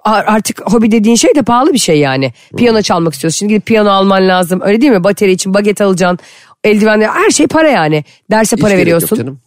ar- 0.05 0.25
artık 0.27 0.61
hobi 0.73 0.91
dediğin 0.93 1.17
şey 1.17 1.35
de 1.35 1.43
pahalı 1.43 1.73
bir 1.73 1.79
şey 1.79 1.99
yani. 1.99 2.33
Piyano 2.57 2.83
çalmak 2.83 3.15
istiyorsun. 3.15 3.39
Şimdi 3.39 3.53
gidip 3.53 3.67
piyano 3.67 3.91
alman 3.91 4.29
lazım. 4.29 4.61
Öyle 4.65 4.81
değil 4.81 4.93
mi? 4.93 5.05
Bateri 5.05 5.33
için 5.33 5.55
baget 5.55 5.81
alacaksın. 5.81 6.19
Eldivenler 6.65 7.09
her 7.09 7.31
şey 7.31 7.47
para 7.47 7.69
yani. 7.69 8.05
Derse 8.31 8.57
Hiç 8.57 8.63
para 8.63 8.73
yok 8.73 8.81
veriyorsun. 8.81 9.39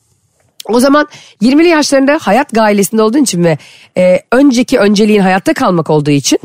O 0.69 0.79
zaman 0.79 1.07
20'li 1.41 1.67
yaşlarında 1.67 2.17
hayat 2.21 2.53
gailesinde 2.53 3.01
olduğun 3.01 3.23
için 3.23 3.43
ve 3.43 3.57
e, 3.97 4.19
önceki 4.31 4.79
önceliğin 4.79 5.19
hayatta 5.21 5.53
kalmak 5.53 5.89
olduğu 5.89 6.11
için 6.11 6.39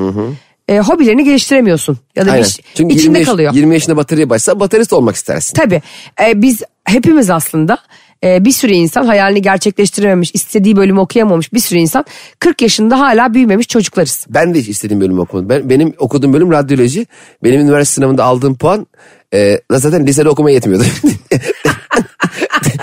e, 0.69 0.79
hobilerini 0.79 1.25
geliştiremiyorsun. 1.25 1.99
Ya 2.17 2.27
da 2.27 2.31
Aynen. 2.33 2.45
bir, 2.45 2.61
Çünkü 2.75 2.95
içinde 2.95 3.05
20, 3.07 3.19
yaş- 3.19 3.29
kalıyor. 3.29 3.53
20 3.55 3.75
yaşında 3.75 3.97
bataryaya 3.97 4.31
başsa 4.31 4.61
baterist 4.61 4.93
olmak 4.93 5.15
istersin. 5.17 5.55
Tabii 5.55 5.83
e, 6.27 6.43
biz 6.43 6.63
hepimiz 6.85 7.31
aslında 7.31 7.79
e, 8.25 8.45
bir 8.45 8.51
sürü 8.51 8.73
insan 8.73 9.05
hayalini 9.05 9.43
gerçekleştirememiş, 9.43 10.31
istediği 10.35 10.77
bölümü 10.77 11.01
okuyamamış 11.01 11.53
bir 11.53 11.61
sürü 11.61 11.79
insan 11.79 12.05
40 12.39 12.63
yaşında 12.63 13.01
hala 13.01 13.35
büyümemiş 13.35 13.69
çocuklarız. 13.69 14.27
Ben 14.29 14.55
de 14.55 14.59
hiç 14.59 14.69
istediğim 14.69 15.01
bölümü 15.01 15.21
okumadım. 15.21 15.49
Ben, 15.49 15.71
benim 15.71 15.95
okuduğum 15.99 16.33
bölüm 16.33 16.53
radyoloji. 16.53 17.07
Benim 17.43 17.61
üniversite 17.61 17.95
sınavında 17.95 18.25
aldığım 18.25 18.55
puan 18.55 18.87
e, 19.35 19.61
zaten 19.71 20.07
lisede 20.07 20.29
okumaya 20.29 20.55
yetmiyordu. 20.55 20.85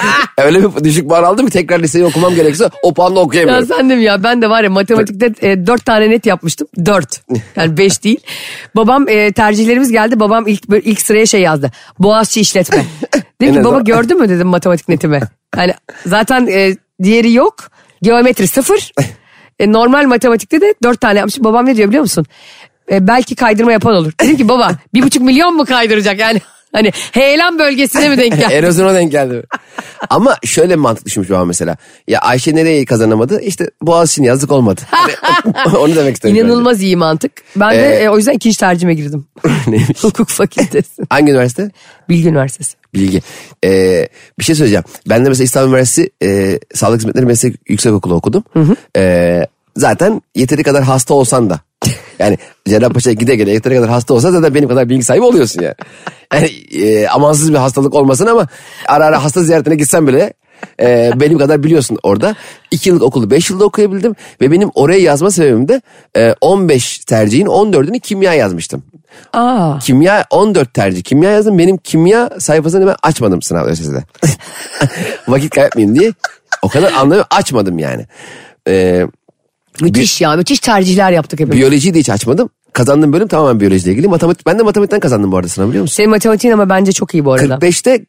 Öyle 0.37 0.75
bir 0.75 0.83
düşük 0.83 1.09
puan 1.09 1.23
aldım 1.23 1.45
ki 1.45 1.51
tekrar 1.51 1.79
liseyi 1.79 2.05
okumam 2.05 2.35
gerekirse 2.35 2.69
o 2.83 2.93
puanla 2.93 3.19
Ya 3.19 3.25
okuyamıyorum. 3.25 3.65
sen 3.65 3.89
de 3.89 3.95
mi 3.95 4.03
ya 4.03 4.23
ben 4.23 4.41
de 4.41 4.49
var 4.49 4.63
ya 4.63 4.69
matematikte 4.69 5.33
e, 5.41 5.67
4 5.67 5.85
tane 5.85 6.09
net 6.09 6.25
yapmıştım. 6.25 6.67
4 6.85 7.21
yani 7.55 7.77
5 7.77 8.03
değil. 8.03 8.19
Babam 8.75 9.09
e, 9.09 9.31
tercihlerimiz 9.31 9.91
geldi 9.91 10.19
babam 10.19 10.47
ilk 10.47 10.69
böyle 10.69 10.83
ilk 10.83 11.01
sıraya 11.01 11.25
şey 11.25 11.41
yazdı. 11.41 11.71
Boğaziçi 11.99 12.41
işletme. 12.41 12.85
Dedim 13.41 13.55
ki 13.55 13.63
baba 13.63 13.79
gördün 13.79 14.21
mü 14.21 14.29
dedim 14.29 14.47
matematik 14.47 14.89
netimi. 14.89 15.19
Yani 15.57 15.73
zaten 16.05 16.47
e, 16.47 16.75
diğeri 17.03 17.33
yok. 17.33 17.55
Geometri 18.01 18.47
sıfır. 18.47 18.91
E, 19.59 19.71
normal 19.71 20.05
matematikte 20.05 20.61
de 20.61 20.73
4 20.83 21.01
tane 21.01 21.19
yapmışım. 21.19 21.43
Babam 21.43 21.65
ne 21.65 21.75
diyor 21.75 21.87
biliyor 21.87 22.01
musun? 22.01 22.25
E, 22.91 23.07
belki 23.07 23.35
kaydırma 23.35 23.71
yapan 23.71 23.95
olur. 23.95 24.11
Dedim 24.21 24.37
ki 24.37 24.49
baba 24.49 24.71
bir 24.93 25.03
buçuk 25.03 25.23
milyon 25.23 25.55
mu 25.55 25.65
kaydıracak 25.65 26.19
yani? 26.19 26.41
Hani 26.73 26.91
heyelan 27.11 27.59
bölgesine 27.59 28.09
mi 28.09 28.17
denk 28.17 28.31
geldi? 28.39 28.53
Erozyona 28.53 28.93
denk 28.93 29.11
geldi. 29.11 29.43
Ama 30.09 30.37
şöyle 30.45 30.75
mantık 30.75 31.05
düşünmüş 31.05 31.29
babam 31.29 31.47
mesela. 31.47 31.77
Ya 32.07 32.19
Ayşe 32.19 32.55
nereye 32.55 32.85
kazanamadı? 32.85 33.41
İşte 33.41 33.69
Boğaziçi'nin 33.81 34.27
yazdık 34.27 34.51
olmadı. 34.51 34.81
Hani 35.53 35.77
onu 35.77 35.95
demek 35.95 36.13
istedim. 36.15 36.35
İnanılmaz 36.35 36.81
iyi 36.81 36.95
mantık. 36.97 37.31
Ben 37.55 37.71
de 37.71 37.95
Ee, 37.99 38.03
e, 38.03 38.09
o 38.09 38.17
yüzden 38.17 38.33
ikinci 38.33 38.57
tercihime 38.59 38.93
girdim. 38.93 39.25
Neymiş? 39.67 40.03
Hukuk 40.03 40.29
fakültesi. 40.29 41.01
Hangi 41.09 41.31
üniversite? 41.31 41.71
Bilgi 42.09 42.29
Üniversitesi. 42.29 42.77
Bilgi. 42.93 43.21
Ee, 43.65 44.07
bir 44.39 44.43
şey 44.43 44.55
söyleyeceğim. 44.55 44.83
Ben 45.09 45.25
de 45.25 45.29
mesela 45.29 45.43
İstanbul 45.45 45.69
Üniversitesi 45.69 46.09
e, 46.23 46.59
Sağlık 46.73 46.99
Hizmetleri 46.99 47.25
Meslek 47.25 47.55
Yüksekokulu 47.69 48.13
okudum. 48.13 48.43
Ee, 48.97 49.45
zaten 49.77 50.21
yeteri 50.35 50.63
kadar 50.63 50.83
hasta 50.83 51.13
olsan 51.13 51.49
da. 51.49 51.59
Yani 52.19 52.37
Cerrahpaşa'ya 52.67 53.13
gide 53.13 53.35
gele 53.35 53.51
yeteri 53.51 53.75
kadar 53.75 53.89
hasta 53.89 54.13
olsan 54.13 54.31
zaten 54.31 54.55
benim 54.55 54.69
kadar 54.69 54.89
bilgi 54.89 55.03
sahibi 55.03 55.23
oluyorsun 55.23 55.61
yani. 55.61 55.75
Yani 56.33 56.47
e, 56.83 57.07
amansız 57.07 57.53
bir 57.53 57.57
hastalık 57.57 57.95
olmasın 57.95 58.27
ama 58.27 58.47
ara 58.87 59.05
ara 59.05 59.23
hasta 59.23 59.43
ziyaretine 59.43 59.75
gitsen 59.75 60.07
bile 60.07 60.33
e, 60.81 61.11
benim 61.15 61.37
kadar 61.37 61.63
biliyorsun 61.63 61.97
orada. 62.03 62.35
İki 62.71 62.89
yıllık 62.89 63.03
okulu 63.03 63.31
beş 63.31 63.49
yılda 63.49 63.65
okuyabildim 63.65 64.15
ve 64.41 64.51
benim 64.51 64.69
oraya 64.75 64.99
yazma 64.99 65.31
sebebim 65.31 65.67
de 65.67 65.81
e, 66.17 66.35
15 66.41 66.99
tercihin 66.99 67.45
14'ünü 67.45 67.99
kimya 67.99 68.33
yazmıştım. 68.33 68.83
Aa. 69.33 69.79
Kimya 69.79 70.25
14 70.29 70.73
tercih 70.73 71.03
kimya 71.03 71.31
yazdım. 71.31 71.57
Benim 71.57 71.77
kimya 71.77 72.29
sayfasını 72.39 72.87
ben 72.87 72.95
açmadım 73.03 73.41
sınav 73.41 73.65
ÖSS'de. 73.65 74.03
Vakit 75.27 75.55
kaybetmeyeyim 75.55 75.99
diye. 75.99 76.13
O 76.61 76.69
kadar 76.69 76.91
anlamıyorum 76.91 77.27
açmadım 77.31 77.79
yani. 77.79 78.05
Ee, 78.67 79.07
Müthiş 79.81 80.21
ya 80.21 80.35
müthiş 80.35 80.59
tercihler 80.59 81.11
yaptık 81.11 81.39
hepimiz. 81.39 81.57
biyolojiyi 81.59 81.93
de 81.93 81.99
hiç 81.99 82.09
açmadım. 82.09 82.49
Kazandığım 82.73 83.13
bölüm 83.13 83.27
tamamen 83.27 83.59
biyolojiyle 83.59 83.91
ilgili. 83.91 84.07
Matematik, 84.07 84.45
ben 84.45 84.59
de 84.59 84.63
matematikten 84.63 84.99
kazandım 84.99 85.31
bu 85.31 85.37
arada 85.37 85.47
sınav 85.47 85.67
biliyor 85.69 85.81
musun? 85.81 85.95
Senin 85.95 86.09
matematiğin 86.09 86.53
ama 86.53 86.69
bence 86.69 86.91
çok 86.91 87.13
iyi 87.13 87.25
bu 87.25 87.33
arada. 87.33 87.53
45'te 87.55 88.05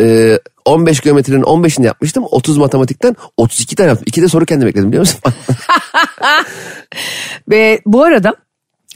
e, 0.00 0.38
15 0.64 1.00
geometrinin 1.00 1.42
15'ini 1.42 1.86
yapmıştım. 1.86 2.24
30 2.30 2.56
matematikten 2.58 3.16
32 3.36 3.76
tane 3.76 3.88
yaptım. 3.88 4.04
İki 4.08 4.22
de 4.22 4.28
soru 4.28 4.46
kendim 4.46 4.68
ekledim 4.68 4.88
biliyor 4.88 5.02
musun? 5.02 5.20
Ve 7.48 7.80
bu 7.86 8.04
arada 8.04 8.34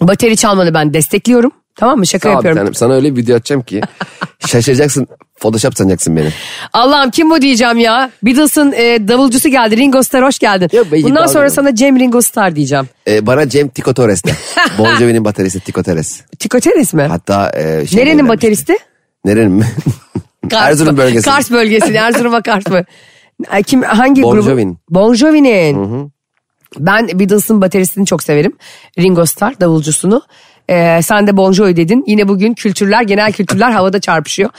bateri 0.01 0.37
çalmanı 0.37 0.75
ben 0.75 0.95
destekliyorum. 0.95 1.51
Tamam 1.77 1.99
mı? 1.99 2.07
Şaka 2.07 2.29
Sağ 2.29 2.33
yapıyorum. 2.33 2.59
tanem. 2.59 2.75
Sana 2.75 2.95
öyle 2.95 3.17
bir 3.17 3.23
video 3.23 3.37
atacağım 3.37 3.63
ki 3.63 3.81
şaşıracaksın. 4.47 5.07
Photoshop 5.39 5.77
sanacaksın 5.77 6.17
beni. 6.17 6.29
Allah'ım 6.73 7.11
kim 7.11 7.31
bu 7.31 7.43
diyeceğim 7.43 7.79
ya. 7.79 8.11
Beatles'ın 8.23 8.73
e, 8.73 9.09
davulcusu 9.09 9.49
geldi. 9.49 9.77
Ringo 9.77 10.03
Starr 10.03 10.23
hoş 10.23 10.39
geldin. 10.39 10.69
Ya 10.73 10.83
belki 10.93 11.05
Bundan 11.05 11.27
sonra 11.27 11.51
sana 11.51 11.75
Cem 11.75 11.99
Ringo 12.01 12.23
Starr 12.23 12.57
diyeceğim. 12.57 12.89
Ee, 13.09 13.27
bana 13.27 13.49
Cem 13.49 13.69
Tico 13.69 13.95
Torres 13.95 14.25
de. 14.25 14.31
Bon 14.79 14.97
Jovi'nin 14.97 15.25
bataryası 15.25 15.61
Tico 15.61 15.83
Torres. 15.83 16.21
Tico 16.39 16.61
Teres 16.61 16.95
mi? 16.95 17.03
Hatta 17.03 17.51
e, 17.57 17.87
şey 17.87 18.01
Nerenin 18.01 18.29
bateristi? 18.29 18.77
Nerenin 19.25 19.53
mi? 19.53 19.67
Kars 20.51 20.69
Erzurum 20.71 20.97
bölgesi. 20.97 21.25
Kars 21.31 21.51
bölgesi. 21.51 21.93
Erzurum'a 21.93 22.43
Kars 22.43 22.67
mı? 22.67 22.85
Kim, 23.67 23.83
hangi 23.83 24.23
Bon 24.23 24.33
grubu? 24.33 24.43
Jovi'nin. 24.51 24.79
Bon 24.91 25.15
Jovi'nin. 25.15 26.13
Ben 26.79 27.09
Beatles'ın 27.09 27.61
bateristini 27.61 28.07
çok 28.07 28.23
severim. 28.23 28.53
Ringo 28.99 29.27
Starr 29.27 29.61
davulcusunu. 29.61 30.23
Ee, 30.71 31.01
sen 31.03 31.27
de 31.27 31.37
Bon 31.37 31.53
Jovi 31.53 31.77
dedin. 31.77 32.05
Yine 32.07 32.29
bugün 32.29 32.55
kültürler, 32.55 33.03
genel 33.03 33.33
kültürler 33.33 33.71
havada 33.71 34.01
çarpışıyor. 34.01 34.51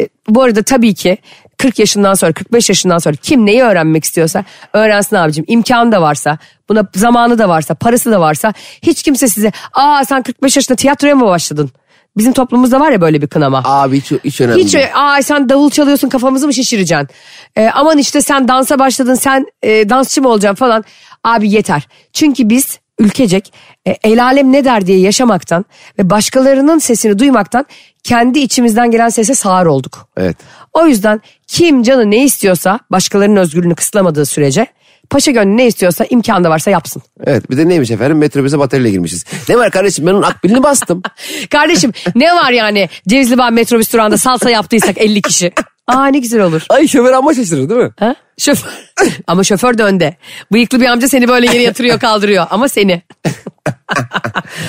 Ee, 0.00 0.08
bu 0.28 0.42
arada 0.42 0.62
tabii 0.62 0.94
ki 0.94 1.18
40 1.58 1.78
yaşından 1.78 2.14
sonra, 2.14 2.32
45 2.32 2.68
yaşından 2.68 2.98
sonra 2.98 3.14
kim 3.22 3.46
neyi 3.46 3.62
öğrenmek 3.62 4.04
istiyorsa 4.04 4.44
öğrensin 4.72 5.16
abicim. 5.16 5.44
İmkanı 5.48 5.92
da 5.92 6.02
varsa, 6.02 6.38
buna 6.68 6.86
zamanı 6.94 7.38
da 7.38 7.48
varsa, 7.48 7.74
parası 7.74 8.10
da 8.12 8.20
varsa 8.20 8.52
hiç 8.82 9.02
kimse 9.02 9.28
size 9.28 9.52
aa 9.72 10.04
sen 10.04 10.22
45 10.22 10.56
yaşında 10.56 10.76
tiyatroya 10.76 11.14
mı 11.14 11.26
başladın? 11.26 11.70
Bizim 12.16 12.32
toplumumuzda 12.32 12.80
var 12.80 12.90
ya 12.90 13.00
böyle 13.00 13.22
bir 13.22 13.26
kınama. 13.26 13.62
Abi 13.64 14.00
hiç, 14.00 14.12
hiç 14.24 14.40
önemli 14.40 14.64
Hiç 14.64 14.74
değil. 14.74 14.86
aa 14.94 15.22
sen 15.22 15.48
davul 15.48 15.70
çalıyorsun 15.70 16.08
kafamızı 16.08 16.46
mı 16.46 16.54
şişireceksin? 16.54 17.08
Ee, 17.56 17.68
aman 17.74 17.98
işte 17.98 18.20
sen 18.20 18.48
dansa 18.48 18.78
başladın 18.78 19.14
sen 19.14 19.46
e, 19.62 19.88
dansçı 19.88 20.22
mı 20.22 20.28
olacaksın 20.28 20.54
falan. 20.54 20.84
Abi 21.24 21.50
yeter. 21.50 21.88
Çünkü 22.12 22.50
biz 22.50 22.78
ülkecek 22.98 23.52
e, 23.86 23.90
el 23.90 24.24
alem 24.24 24.52
ne 24.52 24.64
der 24.64 24.86
diye 24.86 24.98
yaşamaktan 24.98 25.64
ve 25.98 26.10
başkalarının 26.10 26.78
sesini 26.78 27.18
duymaktan 27.18 27.66
kendi 28.02 28.38
içimizden 28.38 28.90
gelen 28.90 29.08
sese 29.08 29.34
sağır 29.34 29.66
olduk. 29.66 30.08
Evet. 30.16 30.36
O 30.72 30.86
yüzden 30.86 31.20
kim 31.46 31.82
canı 31.82 32.10
ne 32.10 32.24
istiyorsa 32.24 32.80
başkalarının 32.90 33.36
özgürlüğünü 33.36 33.74
kısıtlamadığı 33.74 34.26
sürece 34.26 34.66
paşa 35.10 35.30
gönlü 35.30 35.56
ne 35.56 35.66
istiyorsa 35.66 36.04
imkanı 36.10 36.48
varsa 36.48 36.70
yapsın. 36.70 37.02
Evet 37.26 37.50
bir 37.50 37.56
de 37.56 37.68
neymiş 37.68 37.90
efendim 37.90 38.18
metrobüse 38.18 38.58
bataryayla 38.58 38.90
girmişiz. 38.90 39.24
Ne 39.48 39.56
var 39.56 39.70
kardeşim 39.70 40.06
ben 40.06 40.12
onun 40.12 40.22
akbilini 40.22 40.62
bastım. 40.62 41.02
Kardeşim 41.50 41.92
ne 42.14 42.34
var 42.34 42.50
yani 42.50 42.88
Cevizli 43.08 43.38
Bağ 43.38 43.50
metrobüs 43.50 43.92
durağında 43.92 44.18
salsa 44.18 44.50
yaptıysak 44.50 44.98
50 44.98 45.22
kişi. 45.22 45.52
Aa 45.86 46.06
ne 46.06 46.18
güzel 46.18 46.40
olur. 46.40 46.62
Ay 46.68 46.88
şoför 46.88 47.12
amma 47.12 47.34
şaşırır 47.34 47.68
değil 47.68 47.80
mi? 47.80 47.90
Ha? 47.98 48.14
Şoför. 48.38 48.70
Ama 49.26 49.44
şoför 49.44 49.78
de 49.78 49.82
önde. 49.84 50.16
Bıyıklı 50.52 50.80
bir 50.80 50.86
amca 50.86 51.08
seni 51.08 51.28
böyle 51.28 51.46
yere 51.46 51.62
yatırıyor 51.62 51.98
kaldırıyor 52.00 52.46
ama 52.50 52.68
seni. 52.68 53.02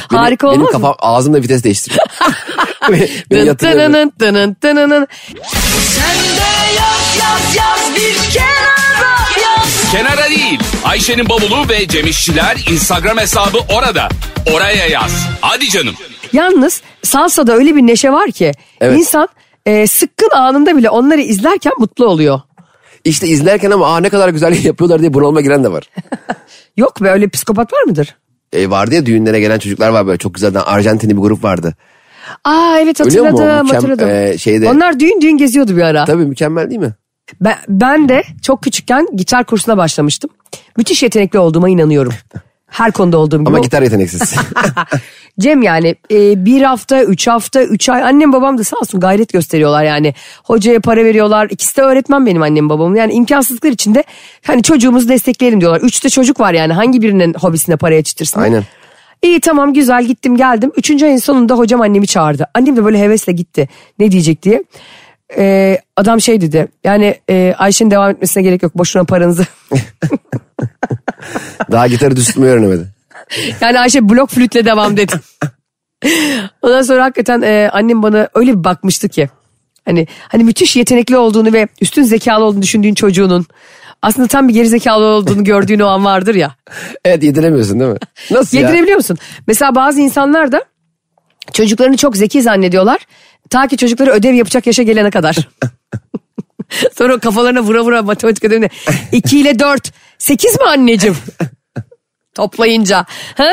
Harika 0.07 0.47
benim 0.47 0.59
olmaz 0.59 0.71
kafam 0.71 0.95
ağzımda 0.99 1.37
vites 1.37 1.63
değiştiriyor. 1.63 2.05
beni, 2.91 3.09
beni 3.31 3.39
mı? 3.39 3.45
yatırıyor. 3.47 3.73
Tınının 3.73 4.09
tının 4.09 4.53
tınının. 4.53 5.07
Kenara 9.91 10.29
değil. 10.29 10.59
Ayşe'nin 10.85 11.29
bavulu 11.29 11.69
ve 11.69 11.87
Cemişçiler 11.87 12.65
Instagram 12.71 13.17
hesabı 13.17 13.57
orada. 13.77 14.09
Oraya 14.55 14.87
yaz. 14.87 15.27
Hadi 15.41 15.69
canım. 15.69 15.93
Yalnız 16.33 16.81
salsada 17.03 17.53
öyle 17.53 17.75
bir 17.75 17.81
neşe 17.81 18.11
var 18.11 18.31
ki 18.31 18.51
Evet. 18.81 18.99
insan 18.99 19.27
e, 19.65 19.87
sıkkın 19.87 20.29
anında 20.35 20.77
bile 20.77 20.89
onları 20.89 21.21
izlerken 21.21 21.73
mutlu 21.79 22.05
oluyor. 22.05 22.41
İşte 23.05 23.27
izlerken 23.27 23.71
ama 23.71 23.95
aa 23.95 23.99
ne 23.99 24.09
kadar 24.09 24.29
güzel 24.29 24.63
yapıyorlar 24.65 24.99
diye 25.01 25.13
bunalıma 25.13 25.41
giren 25.41 25.63
de 25.63 25.71
var. 25.71 25.83
Yok 26.77 27.03
be 27.03 27.09
öyle 27.09 27.27
psikopat 27.29 27.73
var 27.73 27.81
mıdır? 27.83 28.15
E, 28.53 28.69
vardı 28.69 28.95
ya 28.95 29.05
düğünlere 29.05 29.39
gelen 29.39 29.59
çocuklar 29.59 29.89
var 29.89 30.07
böyle 30.07 30.17
çok 30.17 30.33
güzelden 30.33 30.61
Arjantinli 30.65 31.17
bir 31.17 31.21
grup 31.21 31.43
vardı. 31.43 31.75
Aa 32.43 32.77
evet 32.79 32.99
hatırladım 32.99 33.35
Mükemmel- 33.39 33.73
hatırladım. 33.73 34.09
e, 34.09 34.37
şeyde- 34.37 34.69
Onlar 34.69 34.99
düğün 34.99 35.21
düğün 35.21 35.37
geziyordu 35.37 35.77
bir 35.77 35.81
ara. 35.81 36.05
Tabii 36.05 36.25
mükemmel 36.25 36.69
değil 36.69 36.81
mi? 36.81 36.93
Ben, 37.41 37.57
ben 37.69 38.09
de 38.09 38.23
çok 38.41 38.63
küçükken 38.63 39.07
gitar 39.15 39.43
kursuna 39.43 39.77
başlamıştım. 39.77 40.29
Müthiş 40.77 41.03
yetenekli 41.03 41.39
olduğuma 41.39 41.69
inanıyorum. 41.69 42.13
Her 42.67 42.91
konuda 42.91 43.17
olduğum 43.17 43.39
gibi. 43.39 43.49
Ama 43.49 43.59
gitar 43.59 43.81
yeteneksiz. 43.81 44.35
Cem 45.39 45.61
yani 45.61 45.95
e, 46.11 46.45
bir 46.45 46.61
hafta, 46.61 47.03
üç 47.03 47.27
hafta, 47.27 47.63
üç 47.63 47.89
ay 47.89 48.03
annem 48.03 48.33
babam 48.33 48.57
da 48.57 48.63
sağ 48.63 48.77
olsun 48.77 48.99
gayret 48.99 49.33
gösteriyorlar 49.33 49.83
yani. 49.83 50.13
Hocaya 50.43 50.79
para 50.79 51.03
veriyorlar. 51.05 51.47
İkisi 51.49 51.77
de 51.77 51.81
öğretmen 51.81 52.25
benim 52.25 52.41
annem 52.41 52.69
babamın. 52.69 52.95
Yani 52.95 53.13
imkansızlıklar 53.13 53.71
içinde 53.71 54.03
hani 54.45 54.63
çocuğumuzu 54.63 55.09
destekleyelim 55.09 55.61
diyorlar. 55.61 55.81
Üçte 55.81 56.09
çocuk 56.09 56.39
var 56.39 56.53
yani 56.53 56.73
hangi 56.73 57.01
birinin 57.01 57.33
hobisine 57.33 57.75
para 57.75 57.95
yetiştirsin? 57.95 58.39
Aynen. 58.39 58.63
İyi 59.21 59.39
tamam 59.39 59.73
güzel 59.73 60.03
gittim 60.05 60.37
geldim. 60.37 60.71
Üçüncü 60.75 61.05
ayın 61.05 61.17
sonunda 61.17 61.55
hocam 61.55 61.81
annemi 61.81 62.07
çağırdı. 62.07 62.47
Annem 62.53 62.75
de 62.75 62.85
böyle 62.85 62.99
hevesle 62.99 63.33
gitti. 63.33 63.69
Ne 63.99 64.11
diyecek 64.11 64.43
diye. 64.43 64.63
E, 65.37 65.77
adam 65.95 66.21
şey 66.21 66.41
dedi 66.41 66.67
yani 66.83 67.15
e, 67.29 67.53
Ayşe'nin 67.57 67.91
devam 67.91 68.11
etmesine 68.11 68.43
gerek 68.43 68.63
yok 68.63 68.77
boşuna 68.77 69.03
paranızı. 69.03 69.45
Daha 71.71 71.87
gitarı 71.87 72.15
düz 72.15 72.27
tutmayı 72.27 72.51
öğrenemedi. 72.51 72.87
yani 73.61 73.79
Ayşe 73.79 74.09
blok 74.09 74.29
flütle 74.29 74.65
devam 74.65 74.97
dedi. 74.97 75.13
Ondan 76.61 76.81
sonra 76.81 77.03
hakikaten 77.03 77.41
e, 77.41 77.69
annem 77.73 78.03
bana 78.03 78.29
öyle 78.33 78.59
bir 78.59 78.63
bakmıştı 78.63 79.09
ki. 79.09 79.29
Hani 79.85 80.07
hani 80.19 80.43
müthiş 80.43 80.75
yetenekli 80.75 81.17
olduğunu 81.17 81.53
ve 81.53 81.67
üstün 81.81 82.03
zekalı 82.03 82.43
olduğunu 82.43 82.61
düşündüğün 82.61 82.93
çocuğunun 82.93 83.45
aslında 84.01 84.27
tam 84.27 84.47
bir 84.47 84.53
geri 84.53 84.67
zekalı 84.67 85.05
olduğunu 85.05 85.43
gördüğün 85.43 85.79
o 85.79 85.87
an 85.87 86.05
vardır 86.05 86.35
ya. 86.35 86.55
Evet 87.05 87.23
yediremiyorsun 87.23 87.79
değil 87.79 87.91
mi? 87.91 87.97
Nasıl 88.31 88.57
ya? 88.57 88.63
Yedirebiliyor 88.63 88.97
musun? 88.97 89.17
Mesela 89.47 89.75
bazı 89.75 90.01
insanlar 90.01 90.51
da 90.51 90.63
çocuklarını 91.53 91.97
çok 91.97 92.17
zeki 92.17 92.41
zannediyorlar. 92.41 92.99
Ta 93.49 93.67
ki 93.67 93.77
çocukları 93.77 94.11
ödev 94.11 94.33
yapacak 94.33 94.67
yaşa 94.67 94.83
gelene 94.83 95.09
kadar. 95.09 95.35
Sonra 96.97 97.19
kafalarına 97.19 97.61
vura 97.61 97.83
vura 97.83 98.01
matematik 98.01 98.43
ödevine. 98.43 98.69
2 99.11 99.39
ile 99.39 99.59
4. 99.59 99.91
8 100.17 100.59
mi 100.59 100.65
anneciğim? 100.65 101.17
Toplayınca. 102.35 103.05
Ha? 103.35 103.49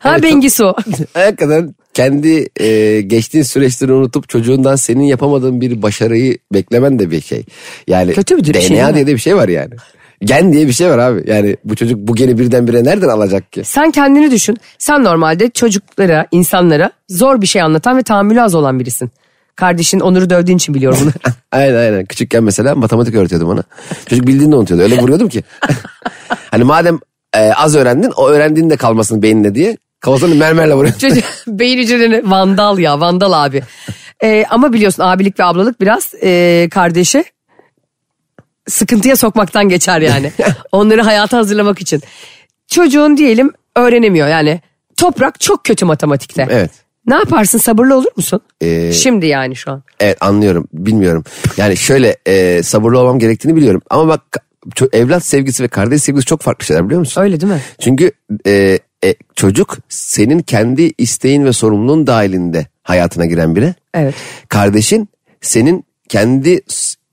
Ha 0.00 0.10
Evet, 0.12 0.22
Bengisu. 0.22 0.76
Hakikaten 1.14 1.74
kendi 1.94 2.48
e, 2.60 3.00
geçtiğin 3.00 3.44
süreçleri 3.44 3.92
unutup 3.92 4.28
çocuğundan 4.28 4.76
senin 4.76 5.04
yapamadığın 5.04 5.60
bir 5.60 5.82
başarıyı 5.82 6.38
beklemen 6.54 6.98
de 6.98 7.10
bir 7.10 7.20
şey. 7.20 7.44
Yani 7.86 8.12
Kötü 8.12 8.36
bir 8.36 8.54
DNA 8.54 8.60
şey 8.60 8.94
diye 8.94 9.06
de 9.06 9.14
bir 9.14 9.18
şey 9.18 9.36
var 9.36 9.48
yani. 9.48 9.74
Gen 10.24 10.52
diye 10.52 10.66
bir 10.66 10.72
şey 10.72 10.90
var 10.90 10.98
abi. 10.98 11.30
Yani 11.30 11.56
bu 11.64 11.76
çocuk 11.76 11.98
bu 11.98 12.14
geni 12.14 12.38
birdenbire 12.38 12.84
nereden 12.84 13.08
alacak 13.08 13.52
ki? 13.52 13.64
Sen 13.64 13.90
kendini 13.90 14.30
düşün. 14.30 14.58
Sen 14.78 15.04
normalde 15.04 15.50
çocuklara, 15.50 16.26
insanlara 16.30 16.90
zor 17.08 17.40
bir 17.40 17.46
şey 17.46 17.62
anlatan 17.62 17.98
ve 17.98 18.02
tahammülü 18.02 18.42
az 18.42 18.54
olan 18.54 18.80
birisin. 18.80 19.10
Kardeşin 19.56 20.00
Onur'u 20.00 20.30
dövdüğün 20.30 20.56
için 20.56 20.74
biliyorum 20.74 20.98
bunu. 21.02 21.12
aynen 21.52 21.74
aynen. 21.74 22.04
Küçükken 22.04 22.44
mesela 22.44 22.74
matematik 22.74 23.14
öğretiyordum 23.14 23.48
ona. 23.48 23.62
Çocuk 24.08 24.26
bildiğini 24.26 24.56
unutuyordu. 24.56 24.84
Öyle 24.84 24.98
vuruyordum 24.98 25.28
ki. 25.28 25.42
hani 26.50 26.64
madem 26.64 26.98
e, 27.36 27.52
az 27.52 27.76
öğrendin 27.76 28.12
o 28.16 28.28
öğrendiğin 28.28 28.70
de 28.70 28.76
kalmasın 28.76 29.22
beyninde 29.22 29.54
diye 29.54 29.76
kafasını 30.00 30.34
mermerle 30.34 30.74
vuruyor. 30.74 30.94
Çocuk 30.98 31.24
beyin 31.46 31.78
hücrelerini 31.78 32.30
vandal 32.30 32.78
ya 32.78 33.00
vandal 33.00 33.44
abi. 33.44 33.62
Ee, 34.24 34.44
ama 34.50 34.72
biliyorsun 34.72 35.02
abilik 35.02 35.40
ve 35.40 35.44
ablalık 35.44 35.80
biraz 35.80 36.14
e, 36.22 36.68
kardeşi 36.70 37.24
sıkıntıya 38.68 39.16
sokmaktan 39.16 39.68
geçer 39.68 40.00
yani. 40.00 40.32
Onları 40.72 41.02
hayata 41.02 41.38
hazırlamak 41.38 41.80
için. 41.80 42.02
Çocuğun 42.66 43.16
diyelim 43.16 43.52
öğrenemiyor 43.76 44.28
yani. 44.28 44.60
Toprak 44.96 45.40
çok 45.40 45.64
kötü 45.64 45.84
matematikte. 45.84 46.46
Evet. 46.50 46.70
Ne 47.06 47.14
yaparsın 47.14 47.58
sabırlı 47.58 47.96
olur 47.96 48.10
musun? 48.16 48.40
Ee, 48.60 48.92
Şimdi 48.92 49.26
yani 49.26 49.56
şu 49.56 49.70
an. 49.70 49.82
Evet 50.00 50.16
anlıyorum 50.20 50.68
bilmiyorum. 50.72 51.24
Yani 51.56 51.76
şöyle 51.76 52.16
e, 52.26 52.62
sabırlı 52.62 52.98
olmam 52.98 53.18
gerektiğini 53.18 53.56
biliyorum. 53.56 53.82
Ama 53.90 54.08
bak 54.08 54.22
evlat 54.92 55.24
sevgisi 55.24 55.62
ve 55.62 55.68
kardeş 55.68 56.02
sevgisi 56.02 56.26
çok 56.26 56.42
farklı 56.42 56.66
şeyler 56.66 56.84
biliyor 56.84 57.00
musun? 57.00 57.22
Öyle 57.22 57.40
değil 57.40 57.52
mi? 57.52 57.60
Çünkü 57.78 58.12
e, 58.46 58.78
e, 59.04 59.14
çocuk 59.34 59.78
senin 59.88 60.40
kendi 60.40 60.92
isteğin 60.98 61.44
ve 61.44 61.52
sorumluluğun 61.52 62.06
dahilinde 62.06 62.66
hayatına 62.82 63.26
giren 63.26 63.56
biri. 63.56 63.74
Evet. 63.94 64.14
Kardeşin 64.48 65.08
senin 65.40 65.84
kendi 66.08 66.60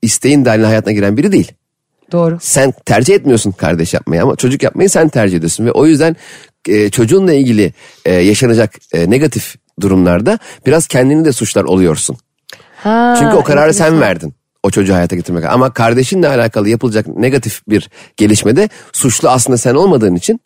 isteğin 0.02 0.44
dahilinde 0.44 0.66
hayatına 0.66 0.92
giren 0.92 1.16
biri 1.16 1.32
değil. 1.32 1.52
Doğru. 2.12 2.38
Sen 2.40 2.72
tercih 2.86 3.14
etmiyorsun 3.14 3.50
kardeş 3.52 3.94
yapmayı 3.94 4.22
ama 4.22 4.36
çocuk 4.36 4.62
yapmayı 4.62 4.90
sen 4.90 5.08
tercih 5.08 5.36
ediyorsun. 5.36 5.66
Ve 5.66 5.72
o 5.72 5.86
yüzden 5.86 6.16
e, 6.68 6.90
çocuğunla 6.90 7.32
ilgili 7.32 7.72
e, 8.04 8.14
yaşanacak 8.14 8.74
e, 8.92 9.10
negatif 9.10 9.54
durumlarda 9.80 10.38
biraz 10.66 10.86
kendini 10.86 11.24
de 11.24 11.32
suçlar 11.32 11.64
oluyorsun. 11.64 12.16
Ha, 12.76 13.16
Çünkü 13.18 13.36
o 13.36 13.44
kararı 13.44 13.74
sen 13.74 13.84
enteresan. 13.84 14.08
verdin. 14.08 14.34
O 14.62 14.70
çocuğu 14.70 14.94
hayata 14.94 15.16
getirmek. 15.16 15.44
Ama 15.44 15.72
kardeşinle 15.72 16.28
alakalı 16.28 16.68
yapılacak 16.68 17.06
negatif 17.08 17.62
bir 17.68 17.90
gelişmede 18.16 18.68
suçlu 18.92 19.28
aslında 19.28 19.56
sen 19.58 19.74
olmadığın 19.74 20.14
için 20.14 20.40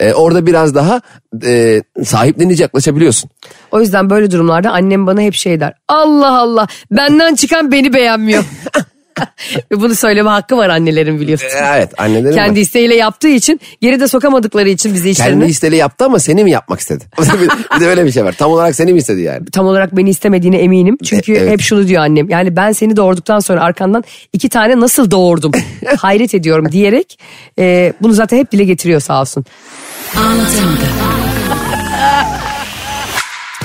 e, 0.00 0.12
orada 0.12 0.46
biraz 0.46 0.74
daha 0.74 1.00
e, 1.44 1.82
sahiplenici 2.04 2.62
yaklaşabiliyorsun. 2.62 3.30
O 3.70 3.80
yüzden 3.80 4.10
böyle 4.10 4.30
durumlarda 4.30 4.72
annem 4.72 5.06
bana 5.06 5.20
hep 5.20 5.34
şey 5.34 5.60
der. 5.60 5.74
Allah 5.88 6.38
Allah 6.38 6.66
benden 6.90 7.34
çıkan 7.34 7.72
beni 7.72 7.92
beğenmiyor. 7.92 8.44
Bunu 9.72 9.94
söyleme 9.94 10.30
hakkı 10.30 10.56
var 10.56 10.68
annelerin 10.68 11.20
biliyorsun. 11.20 11.46
E, 11.46 11.50
evet 11.76 11.90
annelerin 11.98 12.34
Kendi 12.34 12.50
var. 12.50 12.62
isteğiyle 12.62 12.94
yaptığı 12.96 13.28
için 13.28 13.60
geride 13.80 14.08
sokamadıkları 14.08 14.68
için 14.68 14.94
bizi 14.94 15.10
işlerini. 15.10 15.38
kendi 15.40 15.50
isteğiyle 15.50 15.76
yaptı 15.76 16.04
ama 16.04 16.18
seni 16.18 16.44
mi 16.44 16.50
yapmak 16.50 16.80
istedi? 16.80 17.04
bir 17.76 17.80
de 17.80 17.86
öyle 17.86 18.04
bir 18.06 18.12
şey 18.12 18.24
var. 18.24 18.32
Tam 18.32 18.50
olarak 18.50 18.74
seni 18.74 18.92
mi 18.92 18.98
istedi 18.98 19.20
yani? 19.20 19.44
Tam 19.52 19.66
olarak 19.66 19.96
beni 19.96 20.10
istemediğine 20.10 20.58
eminim. 20.58 20.96
Çünkü 21.04 21.32
E, 21.32 21.36
evet. 21.36 21.52
hep 21.52 21.60
şunu 21.60 21.88
diyor 21.88 22.02
annem. 22.02 22.28
Yani 22.28 22.56
ben 22.56 22.72
seni 22.72 22.96
doğurduktan 22.96 23.40
sonra 23.40 23.60
arkandan 23.60 24.04
iki 24.32 24.48
tane 24.48 24.80
nasıl 24.80 25.10
doğurdum 25.10 25.52
hayret 25.98 26.34
ediyorum 26.34 26.72
diyerek 26.72 27.18
e, 27.58 27.92
bunu 28.02 28.12
zaten 28.12 28.36
hep 28.38 28.52
dile 28.52 28.64
getiriyor 28.64 29.00
sağ 29.00 29.20
olsun. 29.20 29.44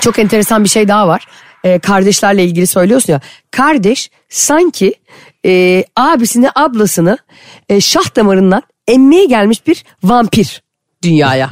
Çok 0.02 0.20
enteresan 0.20 0.64
bir 0.64 0.70
şey 0.70 0.88
daha 0.88 1.08
var. 1.08 1.28
E, 1.64 1.80
kardeşlerle 1.80 2.44
ilgili 2.46 2.68
söylüyorsun 2.68 3.14
ya. 3.14 3.22
Kardeş 3.52 4.12
sanki 4.30 4.94
e, 5.46 5.84
abisini 5.96 6.50
ablasını 6.56 7.18
e, 7.70 7.82
şah 7.82 8.16
damarından 8.16 8.62
emmeye 8.88 9.26
gelmiş 9.26 9.68
bir 9.68 9.84
vampir 10.04 10.64
dünyaya. 11.04 11.50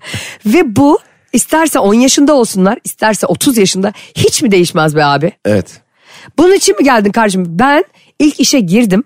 Ve 0.46 0.76
bu 0.76 0.98
isterse 1.32 1.78
10 1.78 1.94
yaşında 1.94 2.34
olsunlar 2.34 2.78
isterse 2.84 3.26
30 3.26 3.58
yaşında 3.58 3.92
hiç 4.14 4.42
mi 4.42 4.50
değişmez 4.50 4.96
be 4.96 5.04
abi? 5.04 5.32
Evet. 5.44 5.80
Bunun 6.38 6.54
için 6.54 6.76
mi 6.76 6.84
geldin 6.84 7.12
kardeşim? 7.12 7.44
Ben 7.48 7.84
ilk 8.18 8.40
işe 8.40 8.60
girdim. 8.60 9.04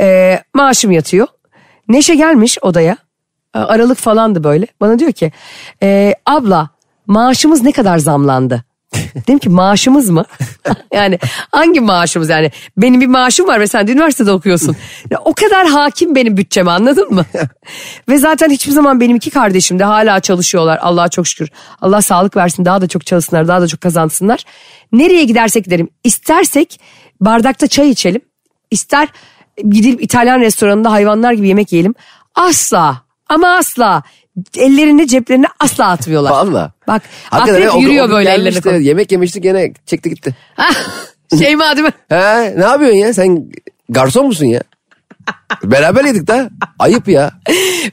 Ee, 0.00 0.42
maaşım 0.54 0.90
yatıyor. 0.90 1.26
Neşe 1.88 2.14
gelmiş 2.14 2.58
odaya. 2.62 2.96
Ee, 3.54 3.58
Aralık 3.58 3.98
falandı 3.98 4.44
böyle. 4.44 4.66
Bana 4.80 4.98
diyor 4.98 5.12
ki 5.12 5.32
"Ee, 5.82 6.14
abla 6.26 6.70
maaşımız 7.06 7.62
ne 7.62 7.72
kadar 7.72 7.98
zamlandı? 7.98 8.64
Dedim 9.16 9.38
ki 9.38 9.48
maaşımız 9.48 10.10
mı? 10.10 10.24
yani 10.92 11.18
hangi 11.52 11.80
maaşımız 11.80 12.28
yani? 12.28 12.50
Benim 12.76 13.00
bir 13.00 13.06
maaşım 13.06 13.46
var 13.46 13.60
ve 13.60 13.66
sen 13.66 13.88
de 13.88 13.92
üniversitede 13.92 14.32
okuyorsun. 14.32 14.76
Ya, 15.10 15.18
o 15.24 15.34
kadar 15.34 15.66
hakim 15.66 16.14
benim 16.14 16.36
bütçeme 16.36 16.70
anladın 16.70 17.14
mı? 17.14 17.24
ve 18.08 18.18
zaten 18.18 18.50
hiçbir 18.50 18.72
zaman 18.72 19.00
benim 19.00 19.16
iki 19.16 19.30
kardeşim 19.30 19.78
de 19.78 19.84
hala 19.84 20.20
çalışıyorlar. 20.20 20.78
Allah'a 20.82 21.08
çok 21.08 21.26
şükür. 21.26 21.48
Allah 21.80 22.02
sağlık 22.02 22.36
versin 22.36 22.64
daha 22.64 22.80
da 22.80 22.88
çok 22.88 23.06
çalışsınlar 23.06 23.48
daha 23.48 23.60
da 23.60 23.66
çok 23.66 23.80
kazansınlar. 23.80 24.44
Nereye 24.92 25.24
gidersek 25.24 25.64
gidelim. 25.64 25.88
İstersek 26.04 26.80
bardakta 27.20 27.66
çay 27.66 27.90
içelim. 27.90 28.20
İster 28.70 29.08
gidip 29.68 30.02
İtalyan 30.02 30.40
restoranında 30.40 30.92
hayvanlar 30.92 31.32
gibi 31.32 31.48
yemek 31.48 31.72
yiyelim. 31.72 31.94
Asla 32.34 33.02
ama 33.28 33.48
asla 33.48 34.02
ellerini 34.56 35.06
ceplerine 35.08 35.46
asla 35.60 35.86
atmıyorlar. 35.90 36.30
Valla. 36.30 36.72
Bak 36.88 37.02
Hakikaten 37.24 37.54
akrep 37.62 37.74
o- 37.74 37.78
o 37.78 37.80
yürüyor 37.80 38.06
gün 38.06 38.14
böyle 38.16 38.30
gelmişti, 38.36 38.68
ellerini. 38.68 38.86
Yemek 38.86 39.12
yemiştik 39.12 39.42
gene 39.42 39.72
çekti 39.86 40.10
gitti. 40.10 40.36
şey 41.38 41.56
mi 41.56 41.62
değil 41.76 41.86
mi? 41.86 41.92
He, 42.08 42.54
ne 42.60 42.64
yapıyorsun 42.64 42.96
ya 42.98 43.14
sen 43.14 43.44
garson 43.88 44.26
musun 44.26 44.46
ya? 44.46 44.60
Beraber 45.64 46.04
yedik 46.04 46.26
de 46.26 46.50
ayıp 46.78 47.08
ya. 47.08 47.30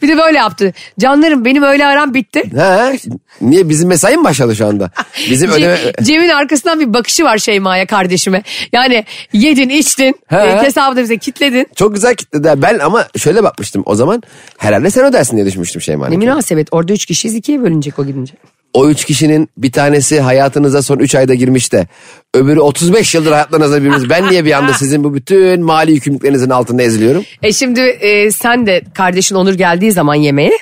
Bir 0.01 0.07
de 0.07 0.17
böyle 0.17 0.37
yaptı. 0.37 0.73
Canlarım 0.99 1.45
benim 1.45 1.63
öyle 1.63 1.85
aram 1.85 2.13
bitti. 2.13 2.43
He, 2.57 2.99
niye 3.41 3.69
bizim 3.69 3.89
mesai 3.89 4.17
mi 4.17 4.23
başladı 4.23 4.55
şu 4.55 4.65
anda? 4.67 4.91
Bizim 5.29 5.51
ödeme... 5.51 5.73
Ce- 5.75 6.03
Cem'in 6.03 6.29
arkasından 6.29 6.79
bir 6.79 6.93
bakışı 6.93 7.23
var 7.23 7.37
Şeyma'ya 7.37 7.85
kardeşime. 7.85 8.43
Yani 8.73 9.05
yedin 9.33 9.69
içtin 9.69 10.15
He. 10.27 10.37
e, 10.37 10.61
hesabı 10.63 10.95
da 10.95 11.01
bize 11.01 11.17
kitledin. 11.17 11.67
Çok 11.75 11.93
güzel 11.93 12.15
kitledi. 12.15 12.53
Ben 12.57 12.79
ama 12.79 13.05
şöyle 13.17 13.43
bakmıştım 13.43 13.83
o 13.85 13.95
zaman. 13.95 14.23
Herhalde 14.57 14.89
sen 14.91 15.05
ödersin 15.05 15.35
diye 15.37 15.45
düşünmüştüm 15.45 15.81
Şeyma. 15.81 16.07
Ne 16.07 16.17
münasebet 16.17 16.67
orada 16.71 16.93
üç 16.93 17.05
kişiyiz 17.05 17.35
ikiye 17.35 17.61
bölünecek 17.61 17.99
o 17.99 18.05
gidince. 18.05 18.33
O 18.75 18.89
üç 18.89 19.05
kişinin 19.05 19.49
bir 19.57 19.71
tanesi 19.71 20.19
hayatınıza 20.19 20.81
son 20.81 20.99
üç 20.99 21.15
ayda 21.15 21.33
girmiş 21.33 21.73
de 21.73 21.87
öbürü 22.33 22.59
35 22.59 23.15
yıldır 23.15 23.31
hayatlarınızda 23.31 23.81
birbiriniz. 23.81 24.09
Ben 24.09 24.29
niye 24.29 24.45
bir 24.45 24.51
anda 24.51 24.73
sizin 24.79 25.03
bu 25.03 25.13
bütün 25.13 25.61
mali 25.61 25.91
yükümlülüklerinizin 25.91 26.49
altında 26.49 26.83
eziliyorum? 26.83 27.23
E 27.43 27.53
şimdi 27.53 27.79
e, 27.79 28.31
sen 28.31 28.65
de 28.65 28.81
kardeşin 28.93 29.35
Onur 29.35 29.53
geldiği 29.53 29.91
zaman 29.91 30.15
yemeğe 30.15 30.57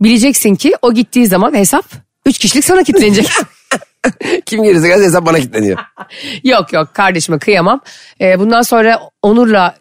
bileceksin 0.00 0.54
ki 0.54 0.72
o 0.82 0.94
gittiği 0.94 1.26
zaman 1.26 1.54
hesap 1.54 1.84
üç 2.26 2.38
kişilik 2.38 2.64
sana 2.64 2.82
kitlenecek. 2.82 3.28
Kim 4.46 4.62
gelirse 4.62 4.88
gelse 4.88 5.04
hesap 5.04 5.26
bana 5.26 5.38
kilitleniyor. 5.38 5.78
yok 6.44 6.72
yok 6.72 6.94
kardeşime 6.94 7.38
kıyamam. 7.38 7.80
E, 8.20 8.38
bundan 8.38 8.62
sonra 8.62 9.00
Onur'la 9.22 9.76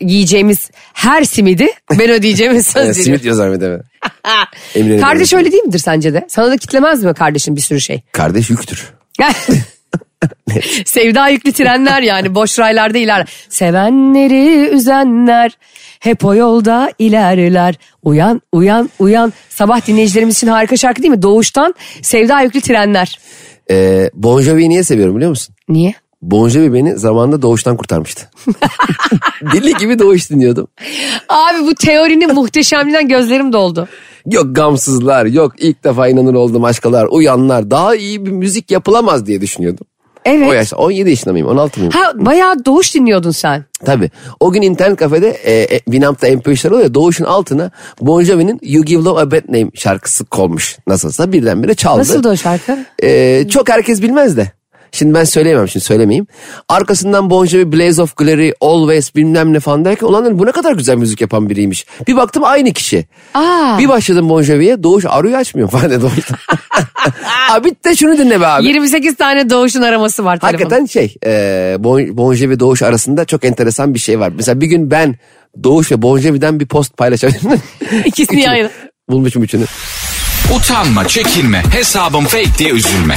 yiyeceğimiz 0.00 0.70
her 0.92 1.24
simidi 1.24 1.68
ben 1.90 2.10
ödeyeceğimi 2.10 2.62
söz 2.62 2.76
veriyorum. 2.76 3.02
simit 3.02 3.22
diyor 3.22 3.34
zahmet 3.34 3.62
evet. 3.62 3.82
Kardeş 5.00 5.32
öyle. 5.32 5.44
öyle 5.44 5.52
değil 5.52 5.62
midir 5.62 5.78
sence 5.78 6.14
de? 6.14 6.24
Sana 6.28 6.50
da 6.50 6.56
kitlemez 6.56 7.04
mi 7.04 7.14
kardeşin 7.14 7.56
bir 7.56 7.60
sürü 7.60 7.80
şey? 7.80 8.02
Kardeş 8.12 8.50
yüktür. 8.50 8.92
Sevda 10.84 11.28
yüklü 11.28 11.52
trenler 11.52 12.02
yani 12.02 12.34
boş 12.34 12.58
raylarda 12.58 12.98
iler. 12.98 13.26
Sevenleri 13.48 14.68
üzenler 14.68 15.58
hep 16.00 16.24
o 16.24 16.34
yolda 16.34 16.92
ilerler. 16.98 17.74
Uyan 18.02 18.42
uyan 18.52 18.90
uyan. 18.98 19.32
Sabah 19.48 19.86
dinleyicilerimiz 19.86 20.36
için 20.36 20.46
harika 20.46 20.76
şarkı 20.76 21.02
değil 21.02 21.14
mi? 21.14 21.22
Doğuştan 21.22 21.74
sevda 22.02 22.40
yüklü 22.40 22.60
trenler. 22.60 23.18
Ee, 23.70 24.10
bon 24.14 24.40
Jovi'yi 24.42 24.68
niye 24.68 24.84
seviyorum 24.84 25.16
biliyor 25.16 25.30
musun? 25.30 25.54
Niye? 25.68 25.94
Bon 26.30 26.48
Jovi 26.48 26.74
beni 26.74 26.98
zamanında 26.98 27.42
doğuştan 27.42 27.76
kurtarmıştı. 27.76 28.30
Deli 29.52 29.74
gibi 29.74 29.98
doğuş 29.98 30.30
dinliyordum. 30.30 30.66
Abi 31.28 31.66
bu 31.66 31.74
teorinin 31.74 32.34
muhteşemliğinden 32.34 33.08
gözlerim 33.08 33.52
doldu. 33.52 33.88
Yok 34.26 34.56
gamsızlar, 34.56 35.26
yok 35.26 35.52
ilk 35.58 35.84
defa 35.84 36.08
inanır 36.08 36.34
oldum 36.34 36.64
aşkalar, 36.64 37.06
uyanlar. 37.10 37.70
Daha 37.70 37.94
iyi 37.94 38.26
bir 38.26 38.30
müzik 38.30 38.70
yapılamaz 38.70 39.26
diye 39.26 39.40
düşünüyordum. 39.40 39.86
Evet. 40.24 40.48
O 40.48 40.52
yaşta 40.52 40.76
17 40.76 41.10
yaşında 41.10 41.32
mıyım 41.32 41.48
16 41.48 41.80
mıyım? 41.80 41.92
Ha 41.92 42.12
bayağı 42.14 42.64
doğuş 42.64 42.94
dinliyordun 42.94 43.30
sen. 43.30 43.64
Tabii. 43.84 44.10
O 44.40 44.52
gün 44.52 44.62
internet 44.62 44.98
kafede 44.98 45.28
e, 45.30 45.76
e, 45.76 45.78
Winamp'ta 45.78 46.28
MP3'ler 46.28 46.74
oluyor. 46.74 46.94
Doğuş'un 46.94 47.24
altına 47.24 47.70
Bon 48.00 48.22
Jovi'nin 48.22 48.58
You 48.62 48.84
Give 48.84 49.02
Love 49.02 49.20
a 49.20 49.30
Bad 49.30 49.48
Name 49.48 49.70
şarkısı 49.74 50.24
konmuş. 50.24 50.78
Nasılsa 50.86 51.32
birdenbire 51.32 51.74
çaldı. 51.74 52.00
Nasıldı 52.00 52.28
o 52.28 52.36
şarkı? 52.36 52.78
E, 53.02 53.48
çok 53.48 53.68
herkes 53.68 54.02
bilmez 54.02 54.36
de. 54.36 54.52
Şimdi 54.94 55.14
ben 55.14 55.24
söyleyemem 55.24 55.68
şimdi 55.68 55.84
söylemeyeyim. 55.84 56.26
Arkasından 56.68 57.30
Bon 57.30 57.46
Jovi, 57.46 57.72
Blaze 57.72 58.02
of 58.02 58.16
Glory, 58.16 58.52
Always 58.60 59.14
bilmem 59.14 59.52
ne 59.52 59.60
falan 59.60 59.84
derken 59.84 60.06
ulan 60.06 60.24
dedim, 60.24 60.38
bu 60.38 60.46
ne 60.46 60.52
kadar 60.52 60.72
güzel 60.72 60.96
müzik 60.96 61.20
yapan 61.20 61.50
biriymiş. 61.50 61.86
Bir 62.06 62.16
baktım 62.16 62.42
aynı 62.44 62.72
kişi. 62.72 63.06
Aa. 63.34 63.78
Bir 63.78 63.88
başladım 63.88 64.28
Bon 64.28 64.42
Jovi'ye 64.42 64.82
Doğuş 64.82 65.04
arıyor 65.08 65.38
açmıyor 65.38 65.70
falan 65.70 65.90
dedi. 65.90 66.04
abi 67.50 67.72
de 67.84 67.96
şunu 67.96 68.18
dinle 68.18 68.40
be 68.40 68.46
abi. 68.46 68.66
28 68.66 69.16
tane 69.16 69.50
doğuşun 69.50 69.82
araması 69.82 70.24
var 70.24 70.40
telefonda. 70.40 70.64
Hakikaten 70.64 70.86
şey 70.86 71.14
e, 71.26 71.76
bon, 71.78 72.16
bon 72.16 72.34
Jovi 72.34 72.60
Doğuş 72.60 72.82
arasında 72.82 73.24
çok 73.24 73.44
enteresan 73.44 73.94
bir 73.94 73.98
şey 73.98 74.20
var. 74.20 74.32
Mesela 74.36 74.60
bir 74.60 74.66
gün 74.66 74.90
ben 74.90 75.16
Doğuş 75.62 75.92
ve 75.92 76.02
Bon 76.02 76.18
Jovi'den 76.18 76.60
bir 76.60 76.66
post 76.66 76.96
paylaşabilirim. 76.96 77.62
İkisini 78.04 78.40
yana. 78.40 78.70
Bulmuşum 79.08 79.42
üçünü. 79.42 79.64
Utanma, 80.52 81.08
çekinme, 81.08 81.62
hesabım 81.72 82.24
fake 82.24 82.58
diye 82.58 82.70
üzülme. 82.70 83.16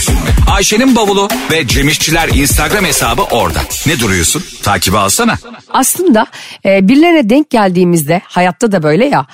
Ayşe'nin 0.52 0.96
bavulu 0.96 1.28
ve 1.52 1.68
Cemişçiler 1.68 2.30
Instagram 2.30 2.86
hesabı 2.86 3.22
orada. 3.22 3.60
Ne 3.88 4.00
duruyorsun? 4.00 4.44
Takibi 4.64 4.98
alsana. 4.98 5.36
Aslında 5.70 6.26
e, 6.66 6.88
birilerine 6.88 7.30
denk 7.30 7.50
geldiğimizde 7.50 8.22
hayatta 8.26 8.72
da 8.72 8.84
böyle 8.84 9.06
ya 9.06 9.26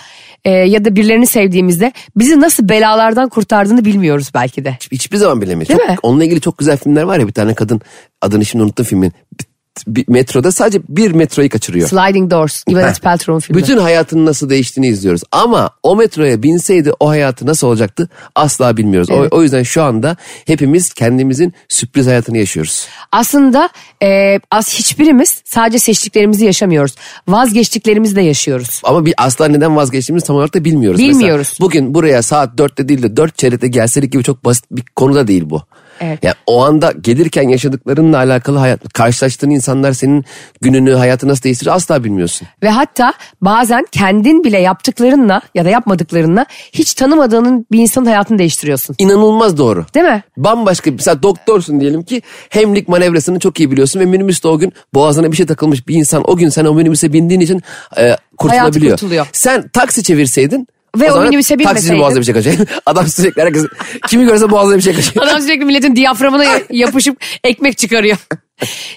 e, 0.46 0.50
ya 0.52 0.86
da 0.86 0.96
birilerini 0.96 1.28
sevdiğimizde 1.28 1.94
bizi 2.16 2.39
nasıl 2.41 2.70
belalardan 2.70 3.30
kurtardığını 3.30 3.86
bilmiyoruz 3.86 4.32
belki 4.34 4.66
de. 4.66 4.78
Hiçbir 4.91 5.18
zaman 5.18 5.41
bilemeyiz. 5.41 5.70
Değil 5.70 5.80
Çok- 5.80 5.89
mi? 5.89 5.96
Onunla 6.04 6.24
ilgili 6.26 6.41
çok 6.41 6.58
güzel 6.58 6.78
filmler 6.78 7.04
var 7.04 7.20
ya 7.20 7.28
bir 7.28 7.34
tane 7.34 7.54
kadın 7.54 7.82
adını 8.22 8.46
şimdi 8.46 8.64
unuttum 8.64 8.86
filmin. 8.86 9.14
Bir, 9.39 9.46
bir 9.88 10.06
metroda 10.08 10.52
sadece 10.52 10.82
bir 10.90 11.12
metroyu 11.12 11.50
kaçırıyor. 11.50 11.90
Sliding 11.90 12.32
Doors, 12.32 12.64
Gwyneth 12.68 13.00
Paltrow'un 13.00 13.40
filmi. 13.40 13.62
Bütün 13.62 13.78
hayatının 13.78 14.26
nasıl 14.26 14.50
değiştiğini 14.50 14.88
izliyoruz. 14.88 15.22
Ama 15.32 15.70
o 15.84 15.96
metroya 15.96 16.44
binseydi 16.44 16.92
o 17.00 17.10
hayatı 17.10 17.46
nasıl 17.46 17.68
olacaktı 17.68 18.10
asla 18.36 18.78
bilmiyoruz. 18.78 19.10
Evet. 19.12 19.34
O, 19.34 19.38
o 19.38 19.44
yüzden 19.44 19.64
şu 19.64 19.84
anda 19.84 20.18
hepimiz 20.46 20.94
kendimizin 20.94 21.54
sürpriz 21.70 22.08
hayatını 22.08 22.38
yaşıyoruz. 22.38 22.88
Aslında 23.12 23.70
e, 24.04 24.40
az 24.52 24.74
hiçbirimiz 24.74 25.42
sadece 25.46 25.80
seçtiklerimizi 25.80 26.46
yaşamıyoruz. 26.46 26.96
Vazgeçtiklerimizi 27.28 28.16
de 28.16 28.22
yaşıyoruz. 28.22 28.82
Ama 28.84 29.06
bir 29.06 29.14
asla 29.18 29.48
neden 29.48 29.76
vazgeçtiğimizi 29.76 30.28
tam 30.28 30.36
olarak 30.36 30.54
da 30.54 30.66
bilmiyoruz. 30.66 31.00
Bilmiyoruz. 31.00 31.48
Mesela 31.52 31.66
bugün 31.66 31.94
buraya 31.94 32.22
saat 32.22 32.58
dörtte 32.58 32.90
değil 32.90 33.04
de 33.04 33.18
dört 33.18 33.38
çeyrekte 33.38 33.68
gelseydik 33.68 34.12
gibi 34.12 34.24
çok 34.24 34.46
basit 34.46 34.66
bir 34.72 34.84
konu 34.96 35.16
da 35.16 35.28
değil 35.28 35.44
bu. 35.46 35.62
Evet. 36.04 36.24
Yani 36.24 36.36
o 36.47 36.64
anda 36.64 36.91
gelirken 37.01 37.49
yaşadıklarınla 37.49 38.18
alakalı 38.18 38.58
hayat, 38.58 38.93
karşılaştığın 38.93 39.49
insanlar 39.49 39.93
senin 39.93 40.26
gününü, 40.62 40.93
hayatı 40.93 41.28
nasıl 41.28 41.43
değiştirir 41.43 41.76
asla 41.76 42.04
bilmiyorsun. 42.04 42.47
Ve 42.64 42.70
hatta 42.70 43.14
bazen 43.41 43.86
kendin 43.91 44.43
bile 44.43 44.60
yaptıklarınla 44.60 45.41
ya 45.56 45.66
da 45.66 45.70
yapmadıklarınla 45.70 46.45
hiç 46.74 46.93
tanımadığın 46.93 47.66
bir 47.72 47.80
insanın 47.80 48.06
hayatını 48.06 48.39
değiştiriyorsun. 48.39 48.95
İnanılmaz 48.99 49.58
doğru. 49.58 49.86
Değil 49.95 50.06
mi? 50.06 50.24
Bambaşka 50.38 50.91
mesela 50.91 51.24
doktorsun 51.24 51.80
diyelim 51.80 52.04
ki 52.04 52.22
hemlik 52.49 52.88
manevrasını 52.88 53.39
çok 53.39 53.60
iyi 53.60 53.72
biliyorsun 53.72 53.99
ve 53.99 54.06
minibüste 54.06 54.47
o 54.47 54.58
gün 54.58 54.74
boğazına 54.93 55.32
bir 55.32 55.38
şey 55.38 55.45
takılmış 55.45 55.88
bir 55.88 55.95
insan 55.95 56.30
o 56.30 56.36
gün 56.36 56.49
sen 56.49 56.66
o 56.66 56.74
minibüse 56.74 57.14
bindiğin 57.14 57.41
için 57.41 57.62
e, 57.97 58.16
kurtulabiliyor. 58.38 58.91
kurtuluyor. 58.91 59.28
Sen 59.34 59.68
taksi 59.68 60.04
çevirseydin 60.04 60.68
Ve 61.00 61.12
o 61.12 61.14
zaman 61.14 61.28
minibüse 61.30 61.58
Taksinin 61.58 61.70
binmeseydin. 61.70 62.02
boğazına 62.02 62.20
bir 62.20 62.26
şey 62.26 62.34
kaçıyor. 62.34 62.58
Adam 62.86 63.08
sürekli 63.08 63.41
herkes 63.41 63.66
kimi 64.08 64.26
görse 64.26 64.52
boğazına 64.52 64.78
bir 64.78 64.82
şey 64.82 64.96
kaçıyor. 64.96 65.26
Adam 65.26 65.41
sürekli 65.41 65.66
milletin 65.66 65.96
diyaframına 65.96 66.46
yapışıp 66.70 67.18
ekmek 67.44 67.78
çıkarıyor. 67.78 68.18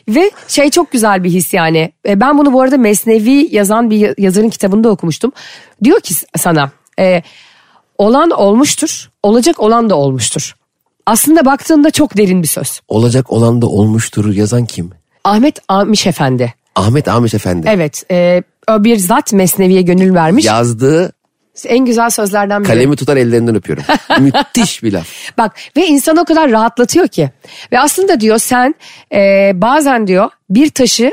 Ve 0.08 0.30
şey 0.48 0.70
çok 0.70 0.92
güzel 0.92 1.24
bir 1.24 1.30
his 1.30 1.54
yani. 1.54 1.92
E, 2.08 2.20
Ben 2.20 2.38
bunu 2.38 2.52
bu 2.52 2.60
arada 2.62 2.78
Mesnevi 2.78 3.48
yazan 3.54 3.90
bir 3.90 4.22
yazarın 4.22 4.50
kitabında 4.50 4.88
okumuştum. 4.88 5.32
Diyor 5.84 6.00
ki 6.00 6.14
sana 6.36 6.70
e, 7.00 7.22
olan 7.98 8.30
olmuştur, 8.30 9.10
olacak 9.22 9.60
olan 9.60 9.90
da 9.90 9.94
olmuştur. 9.96 10.54
Aslında 11.06 11.44
baktığında 11.44 11.90
çok 11.90 12.16
derin 12.16 12.42
bir 12.42 12.48
söz. 12.48 12.80
Olacak 12.88 13.32
olan 13.32 13.62
da 13.62 13.66
olmuştur 13.66 14.34
yazan 14.34 14.64
kim? 14.66 14.90
Ahmet 15.24 15.58
Amiş 15.68 16.06
Efendi. 16.06 16.54
Ahmet 16.74 17.08
Ahmet 17.08 17.34
Efendi. 17.34 17.66
Evet 17.70 18.04
e, 18.10 18.42
o 18.70 18.84
bir 18.84 18.96
zat 18.96 19.32
Mesnevi'ye 19.32 19.82
gönül 19.82 20.14
vermiş. 20.14 20.44
Yazdığı 20.44 21.12
En 21.64 21.84
güzel 21.84 22.10
sözlerden 22.10 22.60
biri. 22.64 22.68
kalemi 22.72 22.96
tutar 22.96 23.16
ellerinden 23.16 23.54
öpüyorum. 23.54 23.84
Müthiş 24.20 24.82
bir 24.82 24.92
laf. 24.92 25.08
Bak 25.38 25.56
ve 25.76 25.86
insanı 25.86 26.20
o 26.20 26.24
kadar 26.24 26.50
rahatlatıyor 26.50 27.08
ki. 27.08 27.30
Ve 27.72 27.80
aslında 27.80 28.20
diyor 28.20 28.38
sen 28.38 28.74
e, 29.14 29.52
bazen 29.54 30.06
diyor 30.06 30.30
bir 30.50 30.70
taşı 30.70 31.12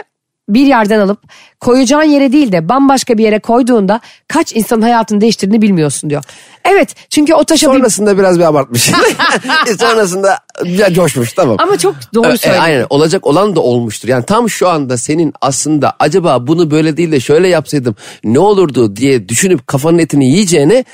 bir 0.50 0.66
yerden 0.66 1.00
alıp 1.00 1.24
koyacağın 1.64 2.04
yere 2.04 2.32
değil 2.32 2.52
de 2.52 2.70
bambaşka 2.70 3.18
bir 3.18 3.24
yere 3.24 3.40
koyduğunda 3.40 4.00
kaç 4.28 4.56
insanın 4.56 4.82
hayatını 4.82 5.22
değiştirdiğini 5.22 5.62
bilmiyorsun 5.62 6.10
diyor. 6.10 6.24
Evet 6.66 6.96
çünkü 7.10 7.34
o 7.34 7.44
taşa 7.44 7.68
bir... 7.72 7.78
Sonrasında 7.78 8.18
biraz 8.18 8.40
bir 8.40 8.44
abartmış. 8.44 8.92
Sonrasında 9.80 10.40
biraz 10.66 10.94
coşmuş 10.94 11.34
tamam. 11.34 11.56
Ama 11.60 11.78
çok 11.78 11.96
doğru 12.14 12.28
E, 12.32 12.38
söylüyor. 12.38 12.64
aynen 12.64 12.86
olacak 12.90 13.28
olan 13.28 13.56
da 13.56 13.60
olmuştur. 13.62 14.08
Yani 14.08 14.26
tam 14.26 14.50
şu 14.50 14.70
anda 14.70 14.98
senin 14.98 15.34
aslında 15.42 15.94
acaba 16.00 16.48
bunu 16.48 16.72
böyle 16.72 16.98
değil 16.98 17.12
de 17.12 17.20
şöyle 17.20 17.48
yapsaydım 17.48 17.96
ne 18.24 18.40
olurdu 18.40 18.96
diye 18.96 19.30
düşünüp 19.30 19.68
kafanın 19.68 19.98
etini 20.00 20.26
yiyeceğine 20.28 20.86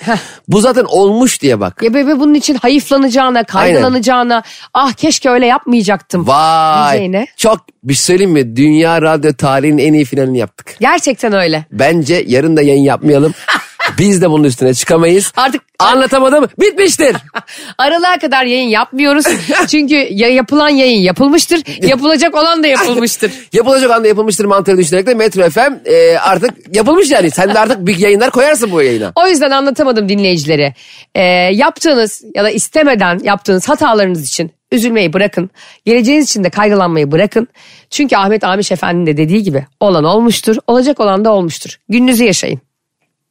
bu 0.48 0.62
zaten 0.62 0.86
olmuş 0.90 1.42
diye 1.42 1.60
bak. 1.60 1.82
Ya 1.84 1.94
bebe 1.94 2.20
bunun 2.20 2.34
için 2.34 2.56
hayıflanacağına, 2.56 3.44
kaygılanacağına, 3.44 4.44
ah 4.74 4.94
keşke 4.94 5.30
öyle 5.30 5.46
yapmayacaktım. 5.46 6.28
Vay 6.28 6.90
diyeceğine. 6.92 7.28
çok 7.38 7.60
bir 7.84 7.94
şey 7.94 8.02
söyleyeyim 8.04 8.32
mi? 8.32 8.56
Dünya 8.56 9.02
radyo 9.02 9.34
tarihinin 9.34 9.78
en 9.78 9.94
iyi 9.94 10.06
finalini 10.06 10.38
yaptık. 10.60 10.80
Gerçekten 10.80 11.34
öyle. 11.34 11.66
Bence 11.72 12.24
yarın 12.28 12.58
da 12.58 12.62
yayın 12.62 12.84
yapmayalım. 12.84 13.34
Biz 13.98 14.22
de 14.22 14.30
bunun 14.30 14.44
üstüne 14.44 14.74
çıkamayız. 14.74 15.34
Artık 15.38 15.62
Anlatamadım 15.80 16.48
bitmiştir. 16.60 17.16
aralığa 17.78 18.20
kadar 18.20 18.44
yayın 18.44 18.70
yapmıyoruz. 18.70 19.26
Çünkü 19.68 19.96
ya 19.96 20.30
yapılan 20.30 20.70
yayın 20.70 21.02
yapılmıştır, 21.02 21.88
yapılacak 21.88 22.36
olan 22.36 22.64
da 22.64 22.68
yapılmıştır. 22.68 23.32
Yapılacak 23.54 23.92
anda 23.92 24.08
yapılmıştır 24.08 24.46
mantığını 24.46 24.78
düşünerek 24.78 25.08
de 25.08 25.14
Metro 25.14 25.50
FM 25.50 25.74
e, 25.86 26.18
artık 26.18 26.76
yapılmış 26.76 27.12
yani. 27.12 27.32
Sen 27.32 27.54
de 27.54 27.60
artık 27.60 27.88
bir 27.88 27.98
yayınlar 27.98 28.32
koyarsın 28.32 28.72
bu 28.72 28.82
yayına. 28.82 29.12
O 29.16 29.28
yüzden 29.28 29.52
anlatamadım 29.52 30.10
dinleyicilere. 30.10 30.74
Ee, 31.16 31.24
yaptığınız 31.54 32.24
ya 32.36 32.44
da 32.44 32.50
istemeden 32.50 33.20
yaptığınız 33.24 33.70
hatalarınız 33.70 34.28
için 34.28 34.52
üzülmeyi 34.72 35.14
bırakın. 35.14 35.50
Geleceğiniz 35.86 36.26
için 36.30 36.44
de 36.44 36.50
kaygılanmayı 36.50 37.12
bırakın. 37.12 37.48
Çünkü 37.90 38.16
Ahmet 38.16 38.44
Amiş 38.44 38.72
Efendi'nin 38.72 39.06
de 39.06 39.18
dediği 39.18 39.44
gibi 39.44 39.66
olan 39.80 40.04
olmuştur, 40.04 40.56
olacak 40.68 41.00
olan 41.00 41.26
da 41.26 41.32
olmuştur. 41.32 41.80
Gününüzü 41.90 42.24
yaşayın. 42.24 42.62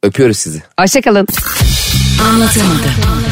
Öpüyoruz 0.02 0.36
sizi. 0.38 0.62
Hoşçakalın. 0.80 1.26
Anlatamadım. 2.30 3.27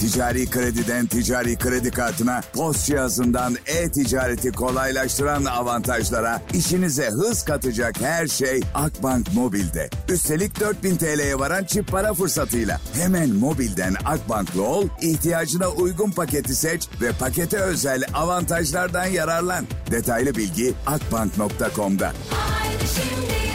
Ticari 0.00 0.46
krediden 0.46 1.06
ticari 1.06 1.56
kredi 1.56 1.90
kartına, 1.90 2.40
post 2.54 2.86
cihazından 2.86 3.56
e-ticareti 3.66 4.52
kolaylaştıran 4.52 5.44
avantajlara, 5.44 6.42
işinize 6.54 7.06
hız 7.10 7.44
katacak 7.44 8.00
her 8.00 8.26
şey 8.26 8.60
Akbank 8.74 9.34
Mobil'de. 9.34 9.90
Üstelik 10.08 10.60
4000 10.60 10.96
TL'ye 10.96 11.38
varan 11.38 11.64
çip 11.64 11.88
para 11.88 12.14
fırsatıyla. 12.14 12.80
Hemen 12.92 13.30
mobilden 13.30 13.94
Akbank'lı 14.04 14.62
ol, 14.62 14.88
ihtiyacına 15.02 15.68
uygun 15.68 16.10
paketi 16.10 16.54
seç 16.54 16.88
ve 17.00 17.12
pakete 17.12 17.58
özel 17.58 18.02
avantajlardan 18.14 19.06
yararlan. 19.06 19.66
Detaylı 19.90 20.34
bilgi 20.34 20.74
akbank.com'da. 20.86 22.12
Haydi 22.30 22.84
şimdi 22.94 23.49